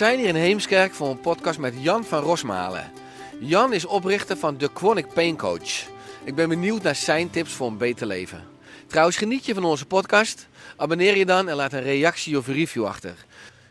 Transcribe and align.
Zijn 0.00 0.18
hier 0.18 0.28
in 0.28 0.34
Heemskerk 0.34 0.94
voor 0.94 1.10
een 1.10 1.20
podcast 1.20 1.58
met 1.58 1.74
Jan 1.78 2.04
van 2.04 2.22
Rosmalen. 2.22 2.92
Jan 3.40 3.72
is 3.72 3.84
oprichter 3.84 4.36
van 4.36 4.56
The 4.56 4.70
Chronic 4.74 5.06
Pain 5.14 5.36
Coach. 5.36 5.88
Ik 6.24 6.34
ben 6.34 6.48
benieuwd 6.48 6.82
naar 6.82 6.94
zijn 6.94 7.30
tips 7.30 7.52
voor 7.52 7.66
een 7.66 7.76
beter 7.76 8.06
leven. 8.06 8.42
Trouwens, 8.86 9.16
geniet 9.16 9.46
je 9.46 9.54
van 9.54 9.64
onze 9.64 9.86
podcast? 9.86 10.48
Abonneer 10.76 11.16
je 11.16 11.26
dan 11.26 11.48
en 11.48 11.56
laat 11.56 11.72
een 11.72 11.82
reactie 11.82 12.38
of 12.38 12.46
een 12.46 12.54
review 12.54 12.84
achter. 12.84 13.14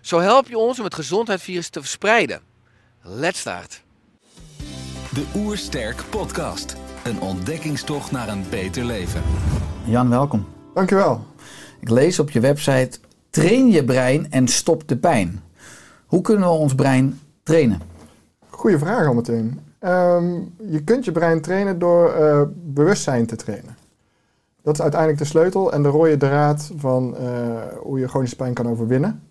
Zo 0.02 0.20
help 0.20 0.48
je 0.48 0.58
ons 0.58 0.78
om 0.78 0.84
het 0.84 0.94
gezondheidsvirus 0.94 1.70
te 1.70 1.80
verspreiden. 1.80 2.42
Let's 3.02 3.40
start. 3.40 3.82
De 5.14 5.26
Oersterk 5.36 6.04
Podcast. 6.10 6.76
Een 7.04 7.22
ontdekkingstocht 7.22 8.12
naar 8.12 8.28
een 8.28 8.46
beter 8.50 8.86
leven. 8.86 9.24
Jan, 9.86 10.10
welkom. 10.10 10.48
Dankjewel. 10.74 11.26
Ik 11.80 11.90
lees 11.90 12.20
op 12.20 12.32
je 12.32 12.40
website: 12.40 13.00
train 13.30 13.72
je 13.72 13.84
brein 13.84 14.32
en 14.32 14.48
stop 14.48 14.88
de 14.88 14.98
pijn. 14.98 15.48
Hoe 16.10 16.22
kunnen 16.22 16.50
we 16.50 16.56
ons 16.56 16.76
brein 16.76 17.20
trainen? 17.44 17.80
Goeie 18.50 18.78
vraag 18.78 19.08
al 19.08 19.14
meteen. 19.14 19.60
Ehm, 19.80 20.34
je 20.58 20.84
kunt 20.84 21.06
je 21.06 21.12
brein 21.12 21.42
trainen 21.42 21.80
door 21.80 22.14
eh, 22.14 22.42
bewustzijn 22.56 23.26
te 23.26 23.36
trainen. 23.36 23.78
Dat 24.62 24.74
is 24.74 24.82
uiteindelijk 24.82 25.20
de 25.20 25.28
sleutel 25.28 25.74
en 25.74 25.84
de 25.84 25.90
rode 25.90 26.18
draad 26.18 26.72
van 26.76 27.18
eh, 27.18 27.24
hoe 27.82 28.00
je 28.00 28.08
chronische 28.08 28.36
pijn 28.36 28.54
kan 28.54 28.68
overwinnen. 28.68 29.24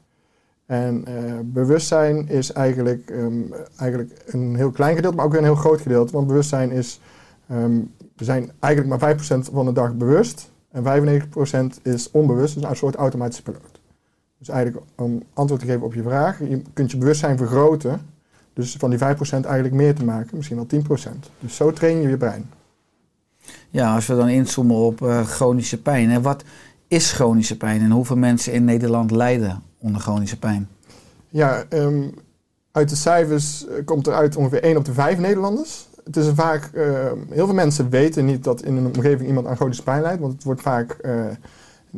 En 0.66 1.04
eh, 1.06 1.14
bewustzijn 1.44 2.28
is 2.28 2.52
eigenlijk, 2.52 3.10
ehm, 3.10 3.42
eigenlijk 3.76 4.22
een 4.26 4.56
heel 4.56 4.70
klein 4.70 4.94
gedeelte, 4.94 5.16
maar 5.16 5.24
ook 5.24 5.32
weer 5.32 5.40
een 5.40 5.46
heel 5.46 5.54
groot 5.54 5.80
gedeelte. 5.80 6.12
Want 6.12 6.26
bewustzijn 6.26 6.70
is, 6.70 7.00
ehm, 7.48 7.80
we 8.16 8.24
zijn 8.24 8.50
eigenlijk 8.58 9.00
maar 9.00 9.10
5% 9.10 9.48
van 9.52 9.66
de 9.66 9.72
dag 9.72 9.94
bewust. 9.94 10.50
En 10.70 10.82
95% 10.82 11.80
is 11.82 12.10
onbewust, 12.10 12.54
dus 12.54 12.64
een 12.64 12.76
soort 12.76 12.94
automatische 12.94 13.42
piloot. 13.42 13.77
Dus 14.38 14.48
eigenlijk 14.48 14.86
om 14.96 15.22
antwoord 15.32 15.60
te 15.60 15.66
geven 15.66 15.82
op 15.82 15.94
je 15.94 16.02
vraag, 16.02 16.38
je 16.38 16.62
kunt 16.72 16.90
je 16.90 16.96
bewustzijn 16.98 17.36
vergroten. 17.36 18.00
Dus 18.52 18.76
van 18.78 18.90
die 18.90 18.98
5% 18.98 19.02
eigenlijk 19.30 19.74
meer 19.74 19.94
te 19.94 20.04
maken, 20.04 20.36
misschien 20.36 20.56
wel 20.56 20.82
10%. 21.06 21.30
Dus 21.38 21.56
zo 21.56 21.72
train 21.72 22.00
je 22.00 22.08
je 22.08 22.16
brein. 22.16 22.50
Ja, 23.70 23.94
als 23.94 24.06
we 24.06 24.16
dan 24.16 24.28
inzoomen 24.28 24.76
op 24.76 25.02
eh, 25.02 25.26
chronische 25.26 25.82
pijn. 25.82 26.10
Hè, 26.10 26.20
wat 26.20 26.44
is 26.88 27.12
chronische 27.12 27.56
pijn 27.56 27.80
en 27.80 27.90
hoeveel 27.90 28.16
mensen 28.16 28.52
in 28.52 28.64
Nederland 28.64 29.10
lijden 29.10 29.62
onder 29.78 30.00
chronische 30.00 30.38
pijn? 30.38 30.68
Ja, 31.28 31.64
ehm, 31.68 32.02
uit 32.72 32.88
de 32.88 32.96
cijfers 32.96 33.66
eh, 33.66 33.84
komt 33.84 34.06
eruit 34.06 34.36
ongeveer 34.36 34.64
1 34.64 34.76
op 34.76 34.84
de 34.84 34.92
5 34.92 35.18
Nederlanders. 35.18 35.88
Het 36.04 36.16
is 36.16 36.26
vaak, 36.34 36.70
ehm, 36.74 37.16
heel 37.30 37.46
veel 37.46 37.54
mensen 37.54 37.90
weten 37.90 38.24
niet 38.24 38.44
dat 38.44 38.62
in 38.62 38.76
een 38.76 38.86
omgeving 38.86 39.28
iemand 39.28 39.46
aan 39.46 39.56
chronische 39.56 39.82
pijn 39.82 40.02
lijdt, 40.02 40.20
want 40.20 40.32
het 40.32 40.44
wordt 40.44 40.60
vaak 40.60 40.92
eh, 40.92 41.24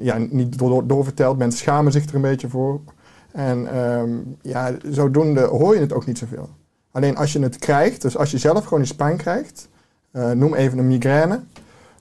ja, 0.00 0.18
niet 0.30 0.58
door, 0.58 0.86
doorverteld. 0.86 1.38
Mensen 1.38 1.60
schamen 1.60 1.92
zich 1.92 2.08
er 2.08 2.14
een 2.14 2.20
beetje 2.20 2.48
voor. 2.48 2.80
En 3.32 3.66
ehm, 3.72 4.10
ja, 4.42 4.76
zodoende 4.90 5.40
hoor 5.40 5.74
je 5.74 5.80
het 5.80 5.92
ook 5.92 6.06
niet 6.06 6.18
zoveel. 6.18 6.48
Alleen 6.90 7.16
als 7.16 7.32
je 7.32 7.42
het 7.42 7.58
krijgt, 7.58 8.02
dus 8.02 8.16
als 8.16 8.30
je 8.30 8.38
zelf 8.38 8.64
chronische 8.64 8.96
pijn 8.96 9.16
krijgt, 9.16 9.68
eh, 10.10 10.30
noem 10.30 10.54
even 10.54 10.78
een 10.78 10.86
migraine, 10.86 11.40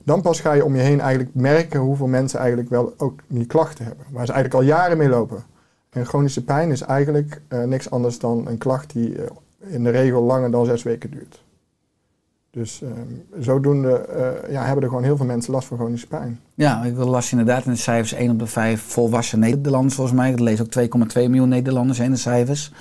dan 0.04 0.20
pas 0.20 0.40
ga 0.40 0.52
je 0.52 0.64
om 0.64 0.76
je 0.76 0.82
heen 0.82 1.00
eigenlijk 1.00 1.34
merken 1.34 1.80
hoeveel 1.80 2.06
mensen 2.06 2.38
eigenlijk 2.38 2.70
wel 2.70 2.94
ook 2.96 3.20
die 3.26 3.46
klachten 3.46 3.84
hebben. 3.84 4.06
Waar 4.10 4.26
ze 4.26 4.32
eigenlijk 4.32 4.62
al 4.62 4.68
jaren 4.68 4.98
mee 4.98 5.08
lopen. 5.08 5.44
En 5.90 6.06
chronische 6.06 6.44
pijn 6.44 6.70
is 6.70 6.80
eigenlijk 6.80 7.40
eh, 7.48 7.62
niks 7.62 7.90
anders 7.90 8.18
dan 8.18 8.46
een 8.46 8.58
klacht 8.58 8.92
die 8.92 9.22
eh, 9.22 9.30
in 9.58 9.84
de 9.84 9.90
regel 9.90 10.22
langer 10.22 10.50
dan 10.50 10.66
zes 10.66 10.82
weken 10.82 11.10
duurt. 11.10 11.42
Dus 12.52 12.82
ehm, 12.82 13.42
zodoende 13.42 13.90
eh, 13.90 14.52
ja, 14.52 14.64
hebben 14.64 14.82
er 14.82 14.88
gewoon 14.88 15.04
heel 15.04 15.16
veel 15.16 15.26
mensen 15.26 15.52
last 15.52 15.68
van 15.68 15.76
chronische 15.76 16.06
pijn. 16.06 16.40
Ja, 16.54 16.84
ik 16.84 16.96
las 16.96 17.30
inderdaad 17.30 17.64
in 17.64 17.72
de 17.72 17.78
cijfers 17.78 18.12
1 18.12 18.30
op 18.30 18.38
de 18.38 18.46
5 18.46 18.82
volwassen 18.82 19.38
Nederlanders 19.38 19.94
volgens 19.94 20.16
mij. 20.16 20.30
Dat 20.30 20.40
lees 20.40 20.60
ook 20.60 20.70
2,2 20.78 20.88
miljoen 21.14 21.48
Nederlanders 21.48 21.98
in 21.98 22.10
de 22.10 22.16
cijfers. 22.16 22.72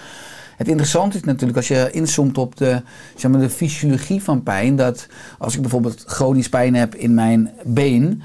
Het 0.57 0.67
interessante 0.67 1.17
is 1.17 1.23
natuurlijk 1.23 1.57
als 1.57 1.67
je 1.67 1.89
inzoomt 1.91 2.37
op 2.37 2.57
de, 2.57 2.81
zeg 3.15 3.31
maar, 3.31 3.39
de 3.39 3.49
fysiologie 3.49 4.23
van 4.23 4.43
pijn. 4.43 4.75
Dat 4.75 5.07
als 5.37 5.55
ik 5.55 5.61
bijvoorbeeld 5.61 6.03
chronisch 6.05 6.49
pijn 6.49 6.75
heb 6.75 6.95
in 6.95 7.13
mijn 7.13 7.51
been, 7.63 8.21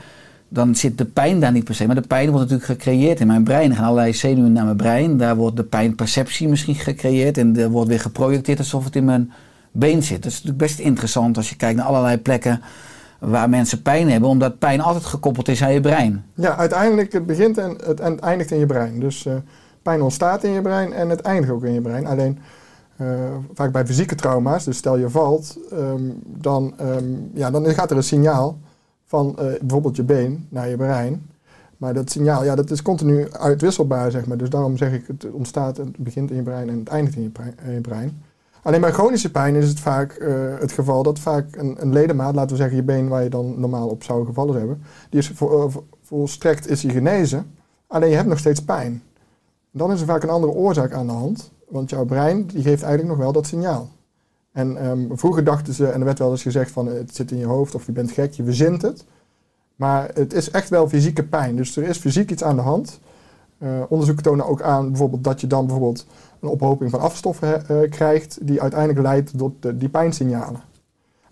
dan 0.48 0.74
zit 0.74 0.98
de 0.98 1.04
pijn 1.04 1.40
daar 1.40 1.52
niet 1.52 1.64
per 1.64 1.74
se. 1.74 1.86
Maar 1.86 1.94
de 1.94 2.00
pijn 2.00 2.30
wordt 2.30 2.50
natuurlijk 2.50 2.80
gecreëerd 2.80 3.20
in 3.20 3.26
mijn 3.26 3.44
brein. 3.44 3.70
Er 3.70 3.76
gaan 3.76 3.84
allerlei 3.84 4.14
zenuwen 4.14 4.52
naar 4.52 4.64
mijn 4.64 4.76
brein. 4.76 5.16
Daar 5.16 5.36
wordt 5.36 5.56
de 5.56 5.64
pijnperceptie 5.64 6.48
misschien 6.48 6.74
gecreëerd. 6.74 7.38
En 7.38 7.56
er 7.56 7.70
wordt 7.70 7.88
weer 7.88 8.00
geprojecteerd 8.00 8.58
alsof 8.58 8.84
het 8.84 8.96
in 8.96 9.04
mijn 9.04 9.32
been 9.74 10.02
zit. 10.02 10.22
Dat 10.22 10.32
is 10.32 10.42
natuurlijk 10.42 10.58
best 10.58 10.78
interessant 10.78 11.36
als 11.36 11.48
je 11.48 11.56
kijkt 11.56 11.76
naar 11.76 11.86
allerlei 11.86 12.18
plekken 12.18 12.62
waar 13.18 13.48
mensen 13.48 13.82
pijn 13.82 14.10
hebben. 14.10 14.28
Omdat 14.28 14.58
pijn 14.58 14.80
altijd 14.80 15.04
gekoppeld 15.04 15.48
is 15.48 15.62
aan 15.62 15.72
je 15.72 15.80
brein. 15.80 16.24
Ja, 16.34 16.56
uiteindelijk 16.56 17.26
begint 17.26 17.58
en 17.58 17.76
het, 17.84 18.00
en 18.00 18.12
het 18.12 18.20
eindigt 18.20 18.50
in 18.50 18.58
je 18.58 18.66
brein. 18.66 19.00
Dus 19.00 19.26
eh, 19.26 19.34
pijn 19.82 20.02
ontstaat 20.02 20.44
in 20.44 20.50
je 20.50 20.62
brein 20.62 20.92
en 20.92 21.08
het 21.08 21.20
eindigt 21.20 21.52
ook 21.52 21.64
in 21.64 21.72
je 21.72 21.80
brein. 21.80 22.06
Alleen 22.06 22.38
eh, 22.96 23.06
vaak 23.54 23.72
bij 23.72 23.86
fysieke 23.86 24.14
trauma's, 24.14 24.64
dus 24.64 24.76
stel 24.76 24.98
je 24.98 25.10
valt, 25.10 25.58
ehm, 25.70 26.02
dan, 26.24 26.74
ehm, 26.76 27.04
ja, 27.32 27.50
dan 27.50 27.66
gaat 27.66 27.90
er 27.90 27.96
een 27.96 28.02
signaal 28.02 28.58
van 29.04 29.38
eh, 29.38 29.44
bijvoorbeeld 29.60 29.96
je 29.96 30.02
been 30.02 30.46
naar 30.48 30.68
je 30.68 30.76
brein. 30.76 31.26
Maar 31.76 31.94
dat 31.94 32.10
signaal, 32.10 32.44
ja, 32.44 32.54
dat 32.54 32.70
is 32.70 32.82
continu 32.82 33.30
uitwisselbaar, 33.30 34.10
zeg 34.10 34.26
maar. 34.26 34.36
Dus 34.36 34.50
daarom 34.50 34.76
zeg 34.76 34.92
ik, 34.92 35.06
het 35.06 35.26
ontstaat, 35.32 35.76
het 35.76 35.96
begint 35.96 36.30
in 36.30 36.36
je 36.36 36.42
brein 36.42 36.68
en 36.68 36.78
het 36.78 36.88
eindigt 36.88 37.16
in 37.16 37.32
je 37.72 37.80
brein. 37.80 38.22
Alleen 38.64 38.80
bij 38.80 38.92
chronische 38.92 39.30
pijn 39.30 39.54
is 39.54 39.68
het 39.68 39.80
vaak 39.80 40.12
eh, 40.12 40.34
het 40.58 40.72
geval 40.72 41.02
dat 41.02 41.18
vaak 41.18 41.56
een, 41.56 41.76
een 41.78 41.92
ledemaat, 41.92 42.34
laten 42.34 42.50
we 42.50 42.56
zeggen 42.56 42.76
je 42.76 42.82
been 42.82 43.08
waar 43.08 43.22
je 43.22 43.28
dan 43.30 43.60
normaal 43.60 43.88
op 43.88 44.02
zou 44.02 44.26
gevallen 44.26 44.58
hebben, 44.58 44.82
die 45.10 45.20
is 45.20 45.30
eh, 45.30 45.36
vo- 45.36 45.84
volstrekt 46.02 46.68
is 46.68 46.80
genezen, 46.80 47.54
alleen 47.86 48.10
je 48.10 48.16
hebt 48.16 48.28
nog 48.28 48.38
steeds 48.38 48.64
pijn. 48.64 49.02
Dan 49.70 49.92
is 49.92 50.00
er 50.00 50.06
vaak 50.06 50.22
een 50.22 50.28
andere 50.28 50.52
oorzaak 50.52 50.92
aan 50.92 51.06
de 51.06 51.12
hand, 51.12 51.50
want 51.68 51.90
jouw 51.90 52.04
brein 52.04 52.46
die 52.46 52.62
geeft 52.62 52.82
eigenlijk 52.82 53.08
nog 53.14 53.24
wel 53.24 53.32
dat 53.32 53.46
signaal. 53.46 53.88
En 54.52 54.76
ehm, 54.76 55.00
vroeger 55.10 55.44
dachten 55.44 55.74
ze, 55.74 55.86
en 55.86 55.98
er 55.98 56.04
werd 56.04 56.18
wel 56.18 56.30
eens 56.30 56.42
gezegd 56.42 56.70
van 56.70 56.86
het 56.86 57.14
zit 57.14 57.30
in 57.30 57.38
je 57.38 57.46
hoofd 57.46 57.74
of 57.74 57.86
je 57.86 57.92
bent 57.92 58.10
gek, 58.10 58.32
je 58.32 58.44
verzint 58.44 58.82
het. 58.82 59.04
Maar 59.76 60.10
het 60.14 60.32
is 60.32 60.50
echt 60.50 60.68
wel 60.68 60.88
fysieke 60.88 61.22
pijn. 61.24 61.56
Dus 61.56 61.76
er 61.76 61.82
is 61.82 61.98
fysiek 61.98 62.30
iets 62.30 62.42
aan 62.44 62.56
de 62.56 62.62
hand. 62.62 63.00
Eh, 63.58 63.68
onderzoeken 63.88 64.24
tonen 64.24 64.46
ook 64.46 64.62
aan 64.62 64.88
bijvoorbeeld 64.88 65.24
dat 65.24 65.40
je 65.40 65.46
dan 65.46 65.66
bijvoorbeeld 65.66 66.06
een 66.44 66.50
ophoping 66.50 66.90
van 66.90 67.00
afstoffen 67.00 67.68
eh, 67.68 67.90
krijgt, 67.90 68.38
die 68.46 68.62
uiteindelijk 68.62 69.00
leidt 69.00 69.38
tot 69.38 69.52
de- 69.62 69.76
die 69.76 69.88
pijnsignalen. 69.88 70.60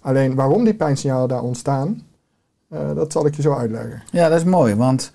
Alleen 0.01 0.35
waarom 0.35 0.65
die 0.65 0.75
pijnsignalen 0.75 1.29
daar 1.29 1.43
ontstaan, 1.43 2.03
eh, 2.69 2.95
dat 2.95 3.13
zal 3.13 3.27
ik 3.27 3.35
je 3.35 3.43
zo 3.43 3.53
uitleggen. 3.55 4.03
Ja, 4.11 4.29
dat 4.29 4.39
is 4.39 4.45
mooi, 4.45 4.75
want 4.75 5.13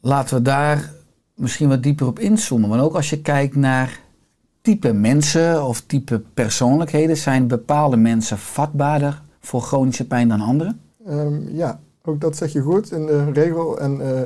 laten 0.00 0.36
we 0.36 0.42
daar 0.42 0.92
misschien 1.34 1.68
wat 1.68 1.82
dieper 1.82 2.06
op 2.06 2.18
inzoomen. 2.18 2.68
Want 2.68 2.82
ook 2.82 2.94
als 2.94 3.10
je 3.10 3.20
kijkt 3.22 3.56
naar 3.56 4.00
type 4.62 4.92
mensen 4.92 5.64
of 5.64 5.80
type 5.80 6.22
persoonlijkheden, 6.34 7.16
zijn 7.16 7.46
bepaalde 7.46 7.96
mensen 7.96 8.38
vatbaarder 8.38 9.22
voor 9.40 9.60
chronische 9.62 10.06
pijn 10.06 10.28
dan 10.28 10.40
anderen? 10.40 10.80
Ehm, 11.06 11.56
ja, 11.56 11.80
ook 12.04 12.20
dat 12.20 12.36
zeg 12.36 12.52
je 12.52 12.60
goed 12.60 12.92
in 12.92 13.06
de 13.06 13.32
regel. 13.32 13.78
En 13.78 14.00
eh 14.00 14.22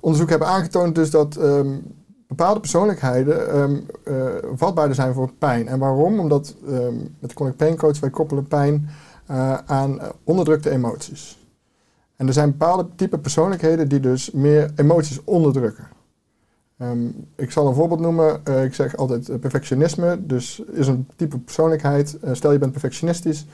onderzoek 0.00 0.30
hebben 0.30 0.48
aangetoond 0.48 0.94
dus 0.94 1.10
dat 1.10 1.36
ehm, 1.36 1.68
bepaalde 2.28 2.60
persoonlijkheden 2.60 3.48
eh, 4.04 4.14
vatbaarder 4.54 4.94
zijn 4.94 5.14
voor 5.14 5.32
pijn. 5.38 5.68
En 5.68 5.78
waarom? 5.78 6.20
Omdat 6.20 6.54
ehm, 6.66 6.96
met 6.96 7.30
de 7.30 7.34
Chronic 7.34 7.56
Pain 7.56 7.76
Coach 7.76 8.00
wij 8.00 8.10
koppelen 8.10 8.46
pijn 8.46 8.88
eh, 9.26 9.54
aan 9.66 10.00
eh, 10.00 10.08
onderdrukte 10.24 10.70
emoties. 10.70 11.46
En 12.16 12.26
er 12.26 12.32
zijn 12.32 12.50
bepaalde 12.50 12.86
type 12.94 13.18
persoonlijkheden 13.18 13.88
die 13.88 14.00
dus 14.00 14.30
meer 14.30 14.70
emoties 14.76 15.24
onderdrukken. 15.24 15.88
Ehm, 16.78 17.06
ik 17.36 17.50
zal 17.50 17.66
een 17.66 17.74
voorbeeld 17.74 18.00
noemen. 18.00 18.40
Ik 18.64 18.74
zeg 18.74 18.96
altijd 18.96 19.40
perfectionisme. 19.40 20.26
Dus 20.26 20.62
is 20.72 20.86
een 20.86 21.08
type 21.16 21.38
persoonlijkheid. 21.38 22.18
Stel 22.32 22.52
je 22.52 22.58
bent 22.58 22.72
perfectionistisch 22.72 23.46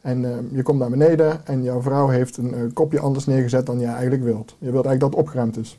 en 0.00 0.48
je 0.52 0.62
komt 0.62 0.78
naar 0.78 0.90
beneden 0.90 1.46
en 1.46 1.62
jouw 1.62 1.82
vrouw 1.82 2.08
heeft 2.08 2.36
een 2.36 2.72
kopje 2.72 3.00
anders 3.00 3.26
neergezet 3.26 3.66
dan 3.66 3.78
je 3.78 3.86
eigenlijk 3.86 4.22
wilt. 4.22 4.56
Je 4.58 4.70
wilt 4.70 4.86
eigenlijk 4.86 5.00
dat 5.00 5.10
het 5.10 5.18
opgeruimd 5.18 5.56
is. 5.56 5.78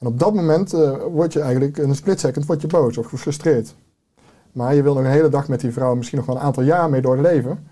En 0.00 0.06
op 0.06 0.18
dat 0.18 0.34
moment 0.34 0.72
eh, 0.72 0.96
word 1.12 1.32
je 1.32 1.40
eigenlijk 1.40 1.78
in 1.78 1.88
een 1.88 1.94
split 1.94 2.20
second 2.20 2.46
word 2.46 2.60
je 2.60 2.66
boos 2.66 2.98
of 2.98 3.06
gefrustreerd. 3.06 3.74
Maar 4.52 4.74
je 4.74 4.82
wil 4.82 4.94
nog 4.94 5.04
een 5.04 5.10
hele 5.10 5.28
dag 5.28 5.48
met 5.48 5.60
die 5.60 5.72
vrouw, 5.72 5.94
misschien 5.94 6.18
nog 6.18 6.26
wel 6.26 6.36
een 6.36 6.42
aantal 6.42 6.62
jaar 6.62 6.90
mee 6.90 7.00
doorleven. 7.00 7.66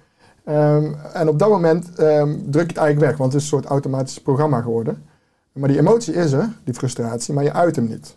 Ehm, 0.45 0.93
en 1.13 1.29
op 1.29 1.39
dat 1.39 1.49
moment 1.49 1.95
ehm, 1.95 2.29
druk 2.29 2.63
je 2.63 2.69
het 2.69 2.77
eigenlijk 2.77 3.01
weg, 3.01 3.17
want 3.17 3.33
het 3.33 3.43
is 3.43 3.51
een 3.51 3.57
soort 3.57 3.71
automatisch 3.71 4.21
programma 4.21 4.61
geworden. 4.61 5.05
Maar 5.53 5.69
die 5.69 5.79
emotie 5.79 6.15
is 6.15 6.33
er, 6.33 6.59
die 6.65 6.75
frustratie, 6.75 7.35
maar 7.35 7.45
je 7.45 7.53
uit 7.53 7.77
hem 7.77 7.89
niet. 7.89 8.17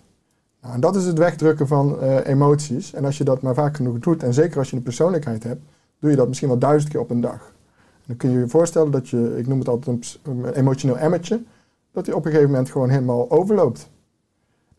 Nou, 0.62 0.74
en 0.74 0.80
dat 0.80 0.96
is 0.96 1.06
het 1.06 1.18
wegdrukken 1.18 1.68
van 1.68 2.00
eh, 2.00 2.28
emoties. 2.28 2.94
En 2.94 3.06
als 3.06 3.18
je 3.18 3.24
dat 3.24 3.42
maar 3.42 3.54
vaak 3.54 3.76
genoeg 3.76 4.00
doet, 4.00 4.24
en 4.24 4.34
zeker 4.34 4.58
als 4.58 4.70
je 4.70 4.76
een 4.76 4.84
persoonlijkheid 4.84 5.44
hebt, 5.44 5.62
doe 6.00 6.10
je 6.10 6.16
dat 6.16 6.28
misschien 6.28 6.50
wel 6.50 6.58
duizend 6.58 6.92
keer 6.92 7.02
op 7.02 7.10
een 7.10 7.22
dag. 7.22 7.54
En 7.94 8.08
dan 8.08 8.18
kun 8.18 8.32
je 8.32 8.40
je 8.40 8.48
voorstellen 8.48 8.92
dat 8.92 9.10
je, 9.10 9.38
ik 9.38 9.48
noem 9.48 9.60
het 9.60 9.68
altijd 9.68 9.88
een, 10.24 10.32
een 10.32 10.54
emotioneel 10.54 10.98
emmertje, 10.98 11.42
dat 11.92 12.06
die 12.06 12.16
op 12.16 12.26
een 12.26 12.32
gegeven 12.32 12.52
moment 12.52 12.70
gewoon 12.70 12.90
helemaal 12.90 13.32
overloopt. 13.32 13.90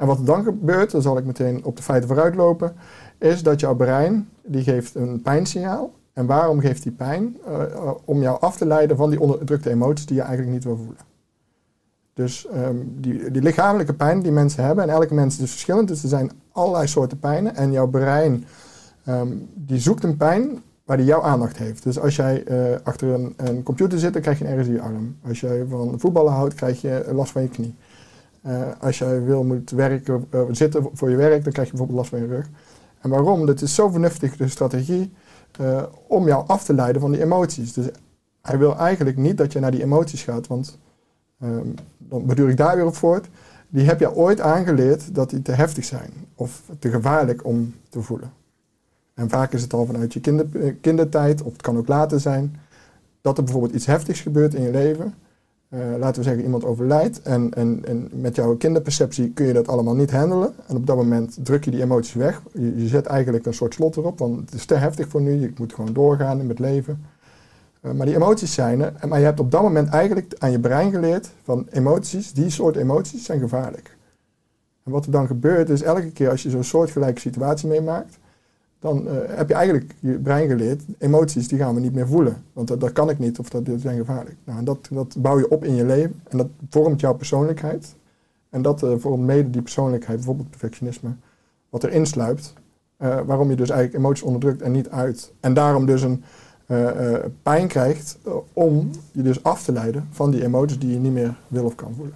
En 0.02 0.08
wat 0.08 0.18
er 0.18 0.24
dan 0.24 0.44
gebeurt, 0.44 0.90
dan 0.90 1.02
zal 1.02 1.18
ik 1.18 1.24
meteen 1.24 1.64
op 1.64 1.76
de 1.76 1.82
feiten 1.82 2.08
vooruit 2.08 2.34
lopen, 2.34 2.74
is 3.18 3.42
dat 3.42 3.60
jouw 3.60 3.74
brein, 3.74 4.28
die 4.44 4.62
geeft 4.62 4.94
een 4.94 5.22
pijnsignaal. 5.22 5.92
En 6.12 6.26
waarom 6.26 6.60
geeft 6.60 6.82
die 6.82 6.92
pijn? 6.92 7.36
Eh, 7.46 7.62
eh, 7.62 7.90
om 8.04 8.20
jou 8.20 8.40
af 8.40 8.56
te 8.56 8.66
leiden 8.66 8.96
van 8.96 9.10
die 9.10 9.20
onderdrukte 9.20 9.70
emoties 9.70 10.06
die 10.06 10.16
je 10.16 10.22
eigenlijk 10.22 10.52
niet 10.52 10.64
wil 10.64 10.76
voelen. 10.76 10.96
Dus 12.14 12.46
ehm, 12.46 12.76
die, 12.84 13.30
die 13.30 13.42
lichamelijke 13.42 13.94
pijn 13.94 14.22
die 14.22 14.32
mensen 14.32 14.64
hebben, 14.64 14.84
en 14.84 14.90
elke 14.90 15.14
mens 15.14 15.34
is 15.34 15.40
dus 15.40 15.50
verschillend, 15.50 15.88
dus 15.88 16.02
er 16.02 16.08
zijn 16.08 16.30
allerlei 16.52 16.86
soorten 16.86 17.18
pijnen. 17.18 17.54
En 17.54 17.72
jouw 17.72 17.88
brein, 17.88 18.44
ehm, 19.04 19.28
die 19.54 19.80
zoekt 19.80 20.04
een 20.04 20.16
pijn 20.16 20.62
waar 20.84 20.96
die 20.96 21.06
jouw 21.06 21.22
aandacht 21.22 21.56
heeft. 21.56 21.82
Dus 21.82 21.98
als 21.98 22.16
jij 22.16 22.44
eh, 22.44 22.80
achter 22.82 23.08
een, 23.08 23.34
een 23.36 23.62
computer 23.62 23.98
zit, 23.98 24.12
dan 24.12 24.22
krijg 24.22 24.38
je 24.38 24.44
een 24.44 24.50
ergens 24.50 24.68
in 24.68 24.74
je 24.74 24.80
arm. 24.80 25.16
Als 25.28 25.40
jij 25.40 25.64
van 25.68 26.00
voetballen 26.00 26.32
houdt, 26.32 26.54
krijg 26.54 26.80
je 26.80 27.10
last 27.12 27.32
van 27.32 27.42
je 27.42 27.48
knie. 27.48 27.74
Eh, 28.42 28.62
als 28.80 28.98
jij 28.98 29.22
wil 29.22 29.44
moet 29.44 29.70
werken, 29.70 30.26
eh, 30.30 30.42
zitten 30.50 30.88
voor 30.92 31.10
je 31.10 31.16
werk, 31.16 31.44
dan 31.44 31.52
krijg 31.52 31.70
je 31.70 31.76
bijvoorbeeld 31.76 31.98
last 31.98 32.10
van 32.10 32.18
je 32.18 32.26
rug. 32.26 32.48
En 33.00 33.10
waarom? 33.10 33.46
Dat 33.46 33.60
is 33.60 33.74
zo 33.74 33.88
vernuftig 33.88 34.36
de 34.36 34.48
strategie 34.48 35.12
eh, 35.58 35.82
om 36.06 36.26
jou 36.26 36.46
af 36.46 36.64
te 36.64 36.74
leiden 36.74 37.00
van 37.00 37.10
die 37.10 37.22
emoties. 37.22 37.72
Dus 37.72 37.86
hij 38.42 38.58
wil 38.58 38.76
eigenlijk 38.76 39.16
niet 39.16 39.38
dat 39.38 39.52
je 39.52 39.60
naar 39.60 39.70
die 39.70 39.82
emoties 39.82 40.22
gaat, 40.22 40.46
want 40.46 40.78
ehm, 41.40 41.66
dan 41.98 42.26
beduur 42.26 42.48
ik 42.48 42.56
daar 42.56 42.76
weer 42.76 42.86
op 42.86 42.96
voort. 42.96 43.28
Die 43.68 43.86
heb 43.86 44.00
je 44.00 44.14
ooit 44.14 44.40
aangeleerd 44.40 45.14
dat 45.14 45.30
die 45.30 45.42
te 45.42 45.52
heftig 45.52 45.84
zijn 45.84 46.10
of 46.34 46.62
te 46.78 46.90
gevaarlijk 46.90 47.44
om 47.44 47.74
te 47.88 48.02
voelen. 48.02 48.32
En 49.14 49.28
vaak 49.28 49.52
is 49.52 49.62
het 49.62 49.72
al 49.72 49.86
vanuit 49.86 50.12
je 50.12 50.20
kinder, 50.20 50.74
kindertijd, 50.80 51.42
of 51.42 51.52
het 51.52 51.62
kan 51.62 51.76
ook 51.76 51.88
later 51.88 52.20
zijn, 52.20 52.56
dat 53.20 53.38
er 53.38 53.44
bijvoorbeeld 53.44 53.74
iets 53.74 53.86
heftigs 53.86 54.20
gebeurt 54.20 54.54
in 54.54 54.62
je 54.62 54.70
leven. 54.70 55.14
Eh, 55.72 55.80
laten 55.98 56.16
we 56.16 56.22
zeggen, 56.22 56.44
iemand 56.44 56.64
overlijdt 56.64 57.22
en, 57.22 57.54
en, 57.54 57.80
en 57.84 58.08
met 58.12 58.36
jouw 58.36 58.56
kinderperceptie 58.56 59.30
kun 59.30 59.46
je 59.46 59.52
dat 59.52 59.68
allemaal 59.68 59.94
niet 59.94 60.10
handelen. 60.10 60.54
En 60.66 60.76
op 60.76 60.86
dat 60.86 60.96
moment 60.96 61.38
druk 61.44 61.64
je 61.64 61.70
die 61.70 61.82
emoties 61.82 62.14
weg. 62.14 62.42
Je, 62.52 62.88
zet 62.88 63.06
eigenlijk 63.06 63.46
een 63.46 63.54
soort 63.54 63.74
slot 63.74 63.96
erop, 63.96 64.18
want 64.18 64.40
het 64.40 64.54
is 64.54 64.64
te 64.64 64.74
heftig 64.74 65.08
voor 65.08 65.20
nu. 65.20 65.40
Je 65.40 65.52
moet 65.56 65.74
gewoon 65.74 65.92
doorgaan 65.92 66.48
het 66.48 66.58
leven. 66.58 67.04
Eh, 67.80 67.92
maar 67.92 68.06
die 68.06 68.14
emoties 68.14 68.54
zijn 68.54 68.80
er. 68.80 69.08
Maar 69.08 69.18
je 69.18 69.24
hebt 69.24 69.40
op 69.40 69.50
dat 69.50 69.62
moment 69.62 69.88
eigenlijk 69.88 70.34
aan 70.38 70.50
je 70.50 70.60
brein 70.60 70.90
geleerd 70.90 71.30
van 71.42 71.66
emoties, 71.70 72.32
die 72.32 72.50
soort 72.50 72.76
emoties 72.76 73.24
zijn 73.24 73.40
gevaarlijk. 73.40 73.96
En 74.84 74.92
wat 74.92 75.04
er 75.04 75.10
dan 75.10 75.26
gebeurt 75.26 75.68
is 75.68 75.82
elke 75.82 76.10
keer 76.10 76.30
als 76.30 76.42
je 76.42 76.50
zo'n 76.50 76.64
soortgelijke 76.64 77.20
situatie 77.20 77.68
meemaakt, 77.68 78.18
dan 78.82 79.08
eh, 79.08 79.14
heb 79.36 79.48
je 79.48 79.54
eigenlijk 79.54 79.94
je 80.00 80.18
brein 80.18 80.48
geleerd, 80.48 80.82
emoties 80.98 81.48
die 81.48 81.58
gaan 81.58 81.74
we 81.74 81.80
niet 81.80 81.94
meer 81.94 82.06
voelen. 82.06 82.44
Want 82.52 82.68
dat, 82.68 82.80
dat 82.80 82.92
kan 82.92 83.10
ik 83.10 83.18
niet 83.18 83.38
of 83.38 83.48
dat, 83.50 83.64
die 83.64 83.78
zijn 83.78 83.96
gevaarlijk. 83.96 84.36
Nou, 84.44 84.58
en 84.58 84.64
dat, 84.64 84.88
dat 84.90 85.14
bouw 85.18 85.38
je 85.38 85.50
op 85.50 85.64
in 85.64 85.74
je 85.74 85.84
leven 85.84 86.20
en 86.28 86.38
dat 86.38 86.48
vormt 86.70 87.00
jouw 87.00 87.14
persoonlijkheid. 87.14 87.94
En 88.50 88.62
dat 88.62 88.82
eh, 88.82 88.92
vormt 88.98 89.24
mede 89.24 89.50
die 89.50 89.62
persoonlijkheid, 89.62 90.16
bijvoorbeeld 90.16 90.50
perfectionisme, 90.50 91.10
wat 91.68 91.84
erin 91.84 92.06
sluipt. 92.06 92.52
eh, 92.96 93.20
waarom 93.26 93.50
je 93.50 93.56
dus 93.56 93.70
eigenlijk 93.70 94.04
emoties 94.04 94.24
onderdrukt 94.24 94.62
en 94.62 94.72
niet 94.72 94.88
uit. 94.88 95.32
En 95.40 95.54
daarom 95.54 95.86
dus 95.86 96.02
een 96.02 96.24
pijn 97.42 97.68
krijgt 97.68 98.18
om 98.52 98.90
je 99.12 99.22
dus 99.22 99.42
af 99.42 99.64
te 99.64 99.72
leiden 99.72 100.08
van 100.10 100.30
die 100.30 100.44
emoties 100.44 100.78
die 100.78 100.90
je 100.92 100.98
niet 100.98 101.12
meer 101.12 101.34
wil 101.48 101.64
of 101.64 101.74
kan 101.74 101.94
voelen. 101.94 102.14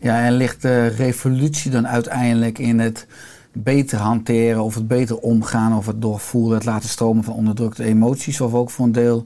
Ja, 0.00 0.24
en 0.24 0.32
ligt 0.32 0.62
de 0.62 0.86
revolutie 0.86 1.70
dan 1.70 1.88
uiteindelijk 1.88 2.58
in 2.58 2.78
het 2.78 3.06
beter 3.52 3.98
hanteren 3.98 4.62
of 4.62 4.74
het 4.74 4.88
beter 4.88 5.18
omgaan 5.18 5.76
of 5.76 5.86
het 5.86 6.02
doorvoeren, 6.02 6.56
het 6.56 6.66
laten 6.66 6.88
stromen 6.88 7.24
van 7.24 7.34
onderdrukte 7.34 7.84
emoties 7.84 8.40
of 8.40 8.54
ook 8.54 8.70
voor 8.70 8.84
een 8.84 8.92
deel 8.92 9.24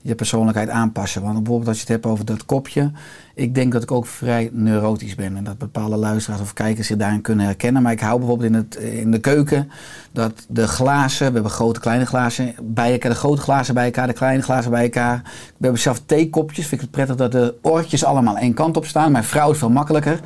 je 0.00 0.14
persoonlijkheid 0.14 0.68
aanpassen. 0.68 1.22
Want 1.22 1.34
bijvoorbeeld 1.34 1.68
als 1.68 1.76
je 1.76 1.82
het 1.82 1.92
hebt 1.92 2.06
over 2.06 2.24
dat 2.24 2.46
kopje, 2.46 2.90
ik 3.34 3.54
denk 3.54 3.72
dat 3.72 3.82
ik 3.82 3.90
ook 3.90 4.06
vrij 4.06 4.50
neurotisch 4.52 5.14
ben 5.14 5.36
en 5.36 5.44
dat 5.44 5.58
bepaalde 5.58 5.96
luisteraars 5.96 6.40
of 6.42 6.52
kijkers 6.52 6.86
zich 6.86 6.96
daarin 6.96 7.20
kunnen 7.20 7.44
herkennen. 7.44 7.82
Maar 7.82 7.92
ik 7.92 8.00
hou 8.00 8.18
bijvoorbeeld 8.18 8.48
in, 8.48 8.54
het, 8.54 8.74
in 8.76 9.10
de 9.10 9.18
keuken 9.18 9.70
dat 10.12 10.46
de 10.48 10.68
glazen, 10.68 11.26
we 11.26 11.32
hebben 11.32 11.50
grote, 11.50 11.80
kleine 11.80 12.06
glazen 12.06 12.54
bij 12.62 12.92
elkaar, 12.92 13.10
de 13.10 13.16
grote 13.16 13.42
glazen 13.42 13.74
bij 13.74 13.84
elkaar, 13.84 14.06
de 14.06 14.12
kleine 14.12 14.42
glazen 14.42 14.70
bij 14.70 14.82
elkaar. 14.82 15.20
We 15.24 15.30
hebben 15.60 15.80
zelf 15.80 16.02
theekopjes, 16.06 16.66
vind 16.66 16.72
ik 16.72 16.80
het 16.80 16.90
prettig 16.90 17.16
dat 17.16 17.32
de 17.32 17.54
oortjes 17.62 18.04
allemaal 18.04 18.36
één 18.36 18.54
kant 18.54 18.76
op 18.76 18.86
staan. 18.86 19.12
Mijn 19.12 19.24
vrouw 19.24 19.50
is 19.50 19.58
veel 19.58 19.70
makkelijker. 19.70 20.20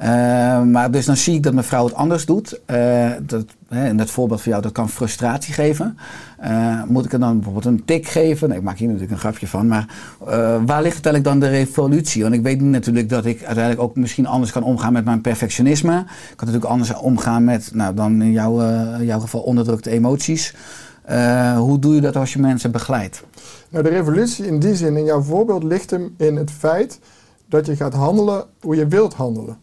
Uh, 0.00 0.62
maar 0.62 0.90
dus 0.90 1.06
dan 1.06 1.16
zie 1.16 1.34
ik 1.34 1.42
dat 1.42 1.52
mijn 1.52 1.66
vrouw 1.66 1.84
het 1.84 1.94
anders 1.94 2.26
doet. 2.26 2.60
Uh, 2.70 3.10
dat, 3.22 3.44
hè, 3.68 3.88
in 3.88 3.96
dat 3.96 4.10
voorbeeld 4.10 4.42
van 4.42 4.50
jou, 4.50 4.62
dat 4.62 4.72
kan 4.72 4.88
frustratie 4.88 5.54
geven. 5.54 5.98
Uh, 6.44 6.82
moet 6.88 7.04
ik 7.04 7.12
er 7.12 7.18
dan 7.18 7.34
bijvoorbeeld 7.34 7.64
een 7.64 7.84
tik 7.84 8.06
geven? 8.06 8.48
Nee, 8.48 8.58
ik 8.58 8.64
maak 8.64 8.78
hier 8.78 8.86
natuurlijk 8.86 9.12
een 9.12 9.18
grapje 9.18 9.46
van. 9.46 9.68
Maar 9.68 9.86
waar 10.66 10.82
ligt 10.82 11.04
uiteindelijk 11.04 11.24
dan 11.24 11.38
de 11.38 11.48
revolutie? 11.48 12.24
Weet 12.46 12.60
natuurlijk 12.60 13.08
dat 13.08 13.24
ik 13.24 13.44
uiteindelijk 13.44 13.82
ook 13.82 13.96
misschien 13.96 14.26
anders 14.26 14.52
kan 14.52 14.62
omgaan 14.62 14.92
met 14.92 15.04
mijn 15.04 15.20
perfectionisme. 15.20 15.98
Ik 15.98 16.36
kan 16.36 16.46
natuurlijk 16.46 16.72
anders 16.72 16.94
omgaan 16.94 17.44
met, 17.44 17.70
nou 17.74 17.94
dan 17.94 18.22
in 18.22 18.32
jouw, 18.32 18.60
jouw 19.00 19.20
geval 19.20 19.40
onderdrukte 19.40 19.90
emoties. 19.90 20.54
hoe 21.56 21.78
doe 21.78 21.94
je 21.94 22.00
dat 22.00 22.16
als 22.16 22.32
je 22.32 22.38
mensen 22.38 22.70
begeleidt? 22.70 23.22
Nou, 23.68 23.84
de 23.84 23.90
revolutie 23.90 24.46
in 24.46 24.58
die 24.58 24.76
zin, 24.76 24.96
in 24.96 25.04
jouw 25.04 25.22
voorbeeld, 25.22 25.62
ligt 25.62 25.90
hem 25.90 26.14
in 26.16 26.36
het 26.36 26.50
feit 26.50 27.00
dat 27.48 27.66
je 27.66 27.76
gaat 27.76 27.94
handelen 27.94 28.44
hoe 28.60 28.76
je 28.76 28.86
wilt 28.86 29.14
handelen. 29.14 29.56